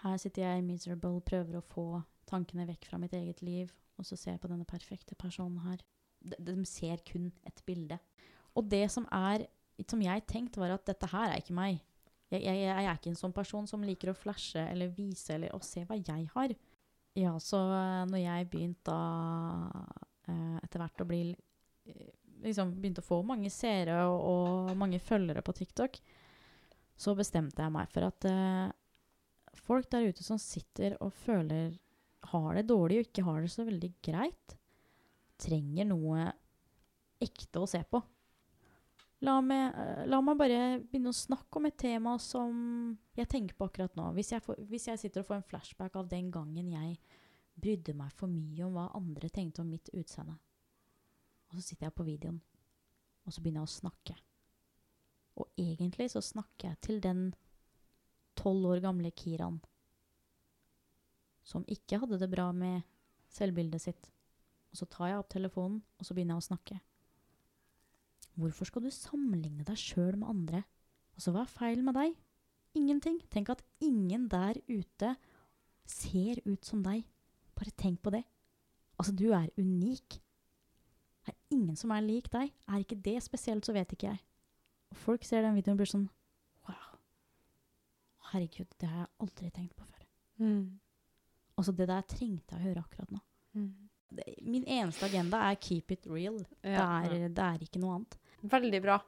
Her 0.02 0.16
sitter 0.22 0.44
jeg 0.44 0.62
miserable, 0.64 1.18
prøver 1.26 1.58
å 1.58 1.64
få 1.64 1.86
tankene 2.30 2.66
vekk 2.68 2.86
fra 2.90 2.98
mitt 3.02 3.14
eget 3.18 3.42
liv, 3.42 3.72
og 3.98 4.06
så 4.06 4.16
ser 4.18 4.36
jeg 4.36 4.42
på 4.44 4.50
denne 4.52 4.66
perfekte 4.68 5.16
personen 5.18 5.58
her. 5.64 5.82
De, 6.26 6.38
de 6.42 6.64
ser 6.68 7.02
kun 7.06 7.30
et 7.46 7.62
bilde. 7.68 7.98
Og 8.56 8.66
det 8.70 8.86
som 8.92 9.06
er, 9.14 9.46
som 9.88 10.02
jeg 10.02 10.24
tenkte 10.28 10.62
var 10.62 10.74
at 10.76 10.86
dette 10.88 11.10
her 11.12 11.30
er 11.30 11.42
ikke 11.42 11.56
meg. 11.56 11.80
Jeg, 12.32 12.42
jeg, 12.42 12.62
jeg 12.64 12.84
er 12.84 12.96
ikke 12.96 13.12
en 13.12 13.20
sånn 13.20 13.34
person 13.36 13.68
som 13.70 13.84
liker 13.86 14.10
å 14.10 14.18
flashe 14.18 14.62
eller 14.72 14.90
vise 14.96 15.36
eller 15.36 15.54
å 15.54 15.62
se 15.62 15.84
hva 15.86 15.98
jeg 16.00 16.26
har. 16.34 16.54
Ja, 17.16 17.36
så 17.40 17.60
eh, 17.72 18.04
når 18.10 18.22
jeg 18.24 18.48
begynte 18.52 18.92
da 18.92 19.82
eh, 20.28 20.56
etter 20.64 20.82
hvert 20.82 21.04
å 21.04 21.08
bli 21.08 21.20
eh, 21.30 22.08
liksom 22.44 22.74
begynte 22.76 23.04
å 23.04 23.06
få 23.06 23.20
mange 23.26 23.50
seere 23.52 24.02
og, 24.10 24.18
og 24.26 24.74
mange 24.78 25.00
følgere 25.02 25.44
på 25.44 25.54
TikTok, 25.56 26.00
så 26.96 27.14
bestemte 27.16 27.62
jeg 27.62 27.72
meg 27.72 27.88
for 27.92 28.08
at 28.08 28.28
eh, 28.28 28.68
folk 29.66 29.88
der 29.92 30.10
ute 30.10 30.24
som 30.24 30.40
sitter 30.40 30.96
og 31.04 31.14
føler 31.24 31.76
har 32.32 32.48
det 32.56 32.66
dårlig 32.68 33.00
og 33.00 33.08
ikke 33.08 33.26
har 33.26 33.42
det 33.44 33.52
så 33.52 33.66
veldig 33.66 33.92
greit, 34.04 34.55
trenger 35.40 35.88
noe 35.88 36.30
ekte 37.22 37.62
å 37.62 37.68
se 37.68 37.80
på. 37.88 38.00
La 39.24 39.38
meg, 39.40 39.74
eh, 39.74 40.02
la 40.06 40.20
meg 40.20 40.36
bare 40.36 40.58
begynne 40.82 41.08
å 41.08 41.16
snakke 41.16 41.56
om 41.56 41.66
et 41.66 41.78
tema 41.80 42.18
som 42.20 42.98
jeg 43.16 43.28
tenker 43.32 43.56
på 43.56 43.68
akkurat 43.68 43.94
nå. 43.96 44.10
Hvis 44.12 44.32
jeg, 44.32 44.42
får, 44.44 44.60
hvis 44.68 44.88
jeg 44.88 45.00
sitter 45.00 45.22
og 45.22 45.30
får 45.30 45.38
en 45.40 45.48
flashback 45.50 45.96
av 45.96 46.08
den 46.08 46.30
gangen 46.30 46.68
jeg 46.72 46.98
brydde 47.56 47.94
meg 47.96 48.12
for 48.12 48.28
mye 48.28 48.66
om 48.66 48.76
hva 48.76 48.90
andre 48.98 49.30
tenkte 49.32 49.62
om 49.62 49.70
mitt 49.72 49.88
utseende. 49.94 50.36
Og 51.48 51.56
så 51.56 51.62
sitter 51.62 51.86
jeg 51.86 51.96
på 51.96 52.04
videoen, 52.04 52.40
og 53.24 53.32
så 53.32 53.40
begynner 53.40 53.64
jeg 53.64 53.70
å 53.70 53.78
snakke. 53.78 54.16
Og 55.36 55.48
egentlig 55.56 56.10
så 56.12 56.20
snakker 56.20 56.68
jeg 56.68 56.80
til 56.84 57.00
den 57.00 57.22
tolv 58.36 58.68
år 58.74 58.84
gamle 58.84 59.10
Kiran 59.16 59.62
som 61.46 61.64
ikke 61.70 62.00
hadde 62.02 62.18
det 62.18 62.28
bra 62.32 62.50
med 62.52 62.82
selvbildet 63.30 63.84
sitt. 63.84 64.08
Og 64.76 64.82
så 64.82 64.88
tar 64.92 65.08
jeg 65.08 65.20
opp 65.22 65.30
telefonen, 65.32 65.78
og 65.96 66.04
så 66.04 66.12
begynner 66.12 66.36
jeg 66.36 66.42
å 66.42 66.48
snakke. 66.50 66.74
Hvorfor 68.36 68.68
skal 68.68 68.84
du 68.84 68.90
sammenligne 68.92 69.64
deg 69.64 69.78
sjøl 69.80 70.18
med 70.20 70.28
andre? 70.28 70.60
Altså, 71.16 71.32
hva 71.32 71.46
er 71.46 71.54
feil 71.54 71.80
med 71.80 71.96
deg? 71.96 72.18
Ingenting. 72.76 73.16
Tenk 73.32 73.54
at 73.54 73.62
ingen 73.80 74.26
der 74.28 74.60
ute 74.68 75.14
ser 75.88 76.42
ut 76.44 76.68
som 76.68 76.84
deg. 76.84 77.06
Bare 77.56 77.72
tenk 77.80 78.02
på 78.04 78.12
det. 78.12 78.20
Altså, 79.00 79.16
du 79.16 79.30
er 79.32 79.48
unik. 79.56 80.18
Det 81.24 81.32
er 81.32 81.56
ingen 81.56 81.80
som 81.80 81.96
er 81.96 82.04
lik 82.04 82.28
deg. 82.36 82.52
Er 82.68 82.84
ikke 82.84 83.00
det 83.00 83.16
spesielt, 83.24 83.64
så 83.64 83.72
vet 83.72 83.96
ikke 83.96 84.10
jeg. 84.10 84.20
Og 84.92 85.00
folk 85.06 85.24
ser 85.24 85.40
den 85.40 85.56
videoen 85.56 85.78
og 85.78 85.80
blir 85.86 85.94
sånn 85.94 86.08
Wow. 86.68 87.00
Herregud, 88.34 88.68
det 88.76 88.92
har 88.92 89.06
jeg 89.06 89.12
aldri 89.24 89.48
tenkt 89.56 89.80
på 89.80 89.88
før. 89.88 90.06
Mm. 90.44 90.76
Altså, 91.56 91.72
det 91.72 91.88
der 91.88 92.04
trengte 92.12 92.52
jeg 92.52 92.60
å 92.60 92.68
høre 92.68 92.84
akkurat 92.84 93.16
nå. 93.16 93.24
Mm. 93.56 93.88
Min 94.46 94.64
eneste 94.64 95.08
agenda 95.08 95.40
er 95.50 95.58
keep 95.60 95.90
it 95.92 96.06
real. 96.06 96.38
Ja. 96.62 97.02
Det, 97.04 97.18
er, 97.18 97.28
det 97.34 97.44
er 97.46 97.66
ikke 97.66 97.82
noe 97.82 97.98
annet. 97.98 98.16
Veldig 98.46 98.80
bra, 98.84 99.00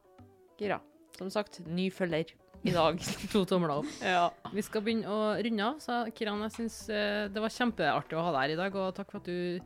Gira. 0.59 0.81
Som 1.19 1.31
sagt, 1.35 1.61
ny 1.67 1.89
følger 1.95 2.33
i 2.67 2.75
dag. 2.75 2.99
To 3.33 3.45
tomler 3.49 3.77
opp. 3.79 3.89
ja. 4.03 4.29
Vi 4.55 4.63
skal 4.67 4.83
begynne 4.87 5.11
å 5.11 5.33
runde 5.39 5.67
av, 5.67 5.81
så 5.83 6.01
Kiran, 6.15 6.43
jeg 6.49 6.57
syns 6.57 6.79
eh, 6.91 7.27
det 7.31 7.43
var 7.43 7.55
kjempeartig 7.55 8.19
å 8.19 8.25
ha 8.27 8.35
deg 8.35 8.41
her 8.43 8.55
i 8.55 8.61
dag. 8.61 8.79
Og 8.79 8.95
takk 8.97 9.13
for 9.15 9.23
at 9.23 9.31
du 9.31 9.61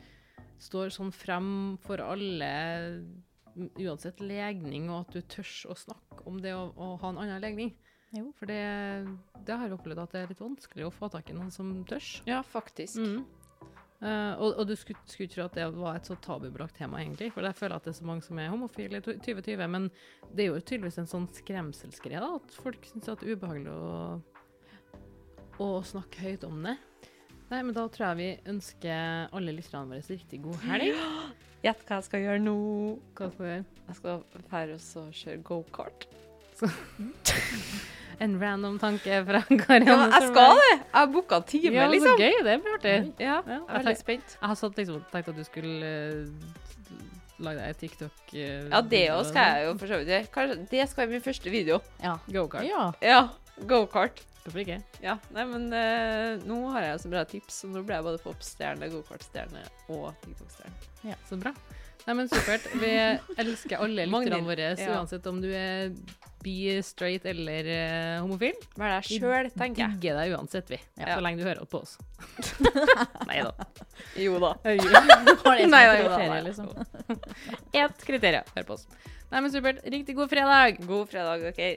står 0.62 0.92
sånn 0.94 1.12
frem 1.14 1.48
for 1.82 2.02
alle, 2.04 2.52
uansett 3.56 4.20
legning, 4.24 4.88
og 4.92 5.06
at 5.06 5.16
du 5.16 5.24
tørs 5.34 5.62
å 5.68 5.76
snakke 5.76 6.24
om 6.28 6.38
det 6.44 6.54
å, 6.56 6.68
å 6.76 6.94
ha 7.02 7.12
en 7.12 7.20
annen 7.24 7.42
legning. 7.42 7.74
Jo. 8.12 8.28
For 8.36 8.48
det, 8.48 8.60
det 9.46 9.56
har 9.56 9.70
jeg 9.70 9.76
opplevd 9.78 10.02
at 10.02 10.12
det 10.12 10.22
er 10.22 10.32
litt 10.34 10.42
vanskelig 10.42 10.84
å 10.84 10.92
få 10.92 11.08
tak 11.12 11.30
i 11.32 11.36
noen 11.36 11.52
som 11.52 11.72
tørs. 11.88 12.18
ja, 12.28 12.42
faktisk. 12.44 13.00
Mm. 13.00 13.22
Eh, 14.02 14.32
og, 14.42 14.56
og 14.58 14.66
du 14.66 14.74
skulle, 14.78 14.98
skulle 15.06 15.30
tro 15.30 15.44
at 15.44 15.54
det 15.54 15.68
var 15.76 15.98
et 15.98 16.08
så 16.08 16.16
tabubelagt 16.22 16.74
tema, 16.80 16.98
egentlig. 17.02 17.30
For 17.34 17.46
jeg 17.46 17.58
føler 17.58 17.76
at 17.78 17.86
det 17.86 17.92
er 17.92 17.98
så 18.00 18.08
mange 18.08 18.26
som 18.26 18.40
er 18.42 18.50
homofile 18.50 18.98
i 18.98 19.04
2020. 19.04 19.62
Men 19.70 19.88
det 20.32 20.44
er 20.44 20.50
jo 20.50 20.62
tydeligvis 20.62 20.98
en 21.04 21.10
sånn 21.10 21.28
skremselsgreie, 21.36 22.22
da. 22.22 22.40
At 22.40 22.56
folk 22.64 22.88
syns 22.90 23.06
det 23.06 23.14
er 23.14 23.36
ubehagelig 23.36 23.76
å, 23.76 24.18
å 25.62 25.70
snakke 25.86 26.26
høyt 26.26 26.48
om 26.48 26.66
det. 26.66 26.76
Nei, 27.52 27.60
men 27.60 27.74
da 27.76 27.86
tror 27.92 28.08
jeg 28.08 28.18
vi 28.18 28.50
ønsker 28.50 29.32
alle 29.36 29.54
lytterne 29.54 29.92
våre 29.92 30.04
riktig 30.08 30.42
god 30.48 30.62
helg. 30.66 31.00
Gjett 31.66 31.82
hva 31.86 32.00
jeg 32.00 32.08
skal 32.08 32.24
gjøre 32.24 32.42
nå. 32.42 32.58
Hva 33.14 33.30
skal 33.30 33.44
du 33.46 33.50
gjøre? 33.52 33.66
Jeg 33.86 33.98
skal 34.00 34.78
oss 34.80 34.92
og 34.98 35.18
kjøre 35.22 35.42
gokart. 35.46 36.08
En 38.22 38.34
random 38.40 38.76
tanke 38.82 39.20
fra 39.26 39.40
Karianne. 39.64 40.08
Ja, 40.08 40.20
jeg 40.20 40.28
skal 40.30 40.58
det! 40.60 40.70
Jeg 40.78 40.96
har 40.98 41.08
booka 41.14 41.40
time, 41.48 41.72
Ja, 41.74 41.86
liksom. 41.90 42.12
så 42.14 42.22
gøy. 42.22 42.36
Det 42.46 42.56
blir 42.64 42.76
artig. 42.78 42.96
Ja, 43.18 43.24
Ja, 43.26 43.38
jeg 43.46 43.60
er 43.60 43.62
jeg 43.62 43.78
veldig 43.80 43.96
spent. 44.02 44.36
Jeg 44.40 44.50
har 44.52 44.58
satt 44.62 44.78
liksom, 44.82 45.00
tenkt 45.12 45.30
at 45.32 45.38
du 45.40 45.44
skulle 45.48 45.92
uh, 46.22 46.66
lage 47.42 47.62
deg 47.66 47.78
TikTok. 47.82 48.18
Uh, 48.32 48.42
Ja, 48.72 48.80
det 48.94 49.04
òg 49.14 49.24
skal 49.28 49.32
sånn. 49.32 49.56
jeg 49.56 49.66
jo 49.66 49.72
for 49.82 49.92
så 49.94 50.00
vidt 50.02 50.12
gjøre. 50.14 50.28
Kanskje 50.36 50.58
det 50.70 50.88
skal 50.92 51.02
være 51.04 51.14
min 51.16 51.24
første 51.28 51.54
video. 51.54 51.80
Ja. 52.04 52.16
Go-kart. 52.30 52.68
ja. 52.68 52.84
Ja, 53.02 53.22
Gokart. 53.68 54.22
Hvorfor 54.42 54.58
ikke? 54.64 54.80
Ja, 55.04 55.12
nei, 55.30 55.44
men 55.46 55.68
uh, 55.70 56.40
nå 56.48 56.56
har 56.74 56.82
jeg 56.88 57.02
så 57.04 57.10
bra 57.12 57.20
tips, 57.30 57.60
så 57.62 57.68
nå 57.70 57.82
ble 57.86 57.94
jeg 57.94 58.02
både 58.08 58.18
popstjerne, 58.24 58.88
gokartstjerne 58.90 59.60
og 59.94 60.08
TikTok-stjerne. 60.24 60.74
Ja, 61.06 61.18
Så 61.28 61.38
bra. 61.38 61.52
Nei, 62.06 62.14
men 62.18 62.28
supert. 62.30 62.66
Vi 62.80 62.90
elsker 63.38 63.82
alle 63.84 64.06
lytterne 64.10 64.42
våre, 64.46 64.74
ja. 64.74 64.90
uansett 64.96 65.26
om 65.30 65.38
du 65.42 65.48
er 65.54 65.92
bi, 66.42 66.82
straight 66.82 67.26
eller 67.30 67.68
uh, 67.70 68.22
homofil. 68.24 68.56
Vær 68.74 68.96
deg 68.96 69.06
sjøl, 69.06 69.50
tenker 69.54 69.84
jeg. 69.84 69.98
Digger 70.00 70.18
deg 70.18 70.34
uansett, 70.36 70.72
vi. 70.72 70.78
Ja. 70.98 71.14
Så 71.14 71.22
lenge 71.22 71.42
du 71.42 71.46
hører 71.46 71.68
på 71.70 71.82
oss. 71.84 71.96
Nei 73.30 73.42
da. 73.46 73.52
Jo 74.18 74.40
da. 74.42 74.54
Har 74.64 74.74
det 74.74 75.68
som 75.68 75.74
Nei, 75.76 75.84
nei, 76.26 76.40
liksom. 76.48 76.72
Ett 77.70 78.06
kriterium. 78.06 78.50
Hør 78.56 78.70
på 78.72 78.78
oss. 78.78 78.88
Nei, 79.30 79.40
men 79.40 79.52
supert. 79.54 79.84
Riktig 79.94 80.18
god 80.18 80.32
fredag. 80.32 80.82
God 80.86 81.12
fredag, 81.12 81.46
dere. 81.52 81.76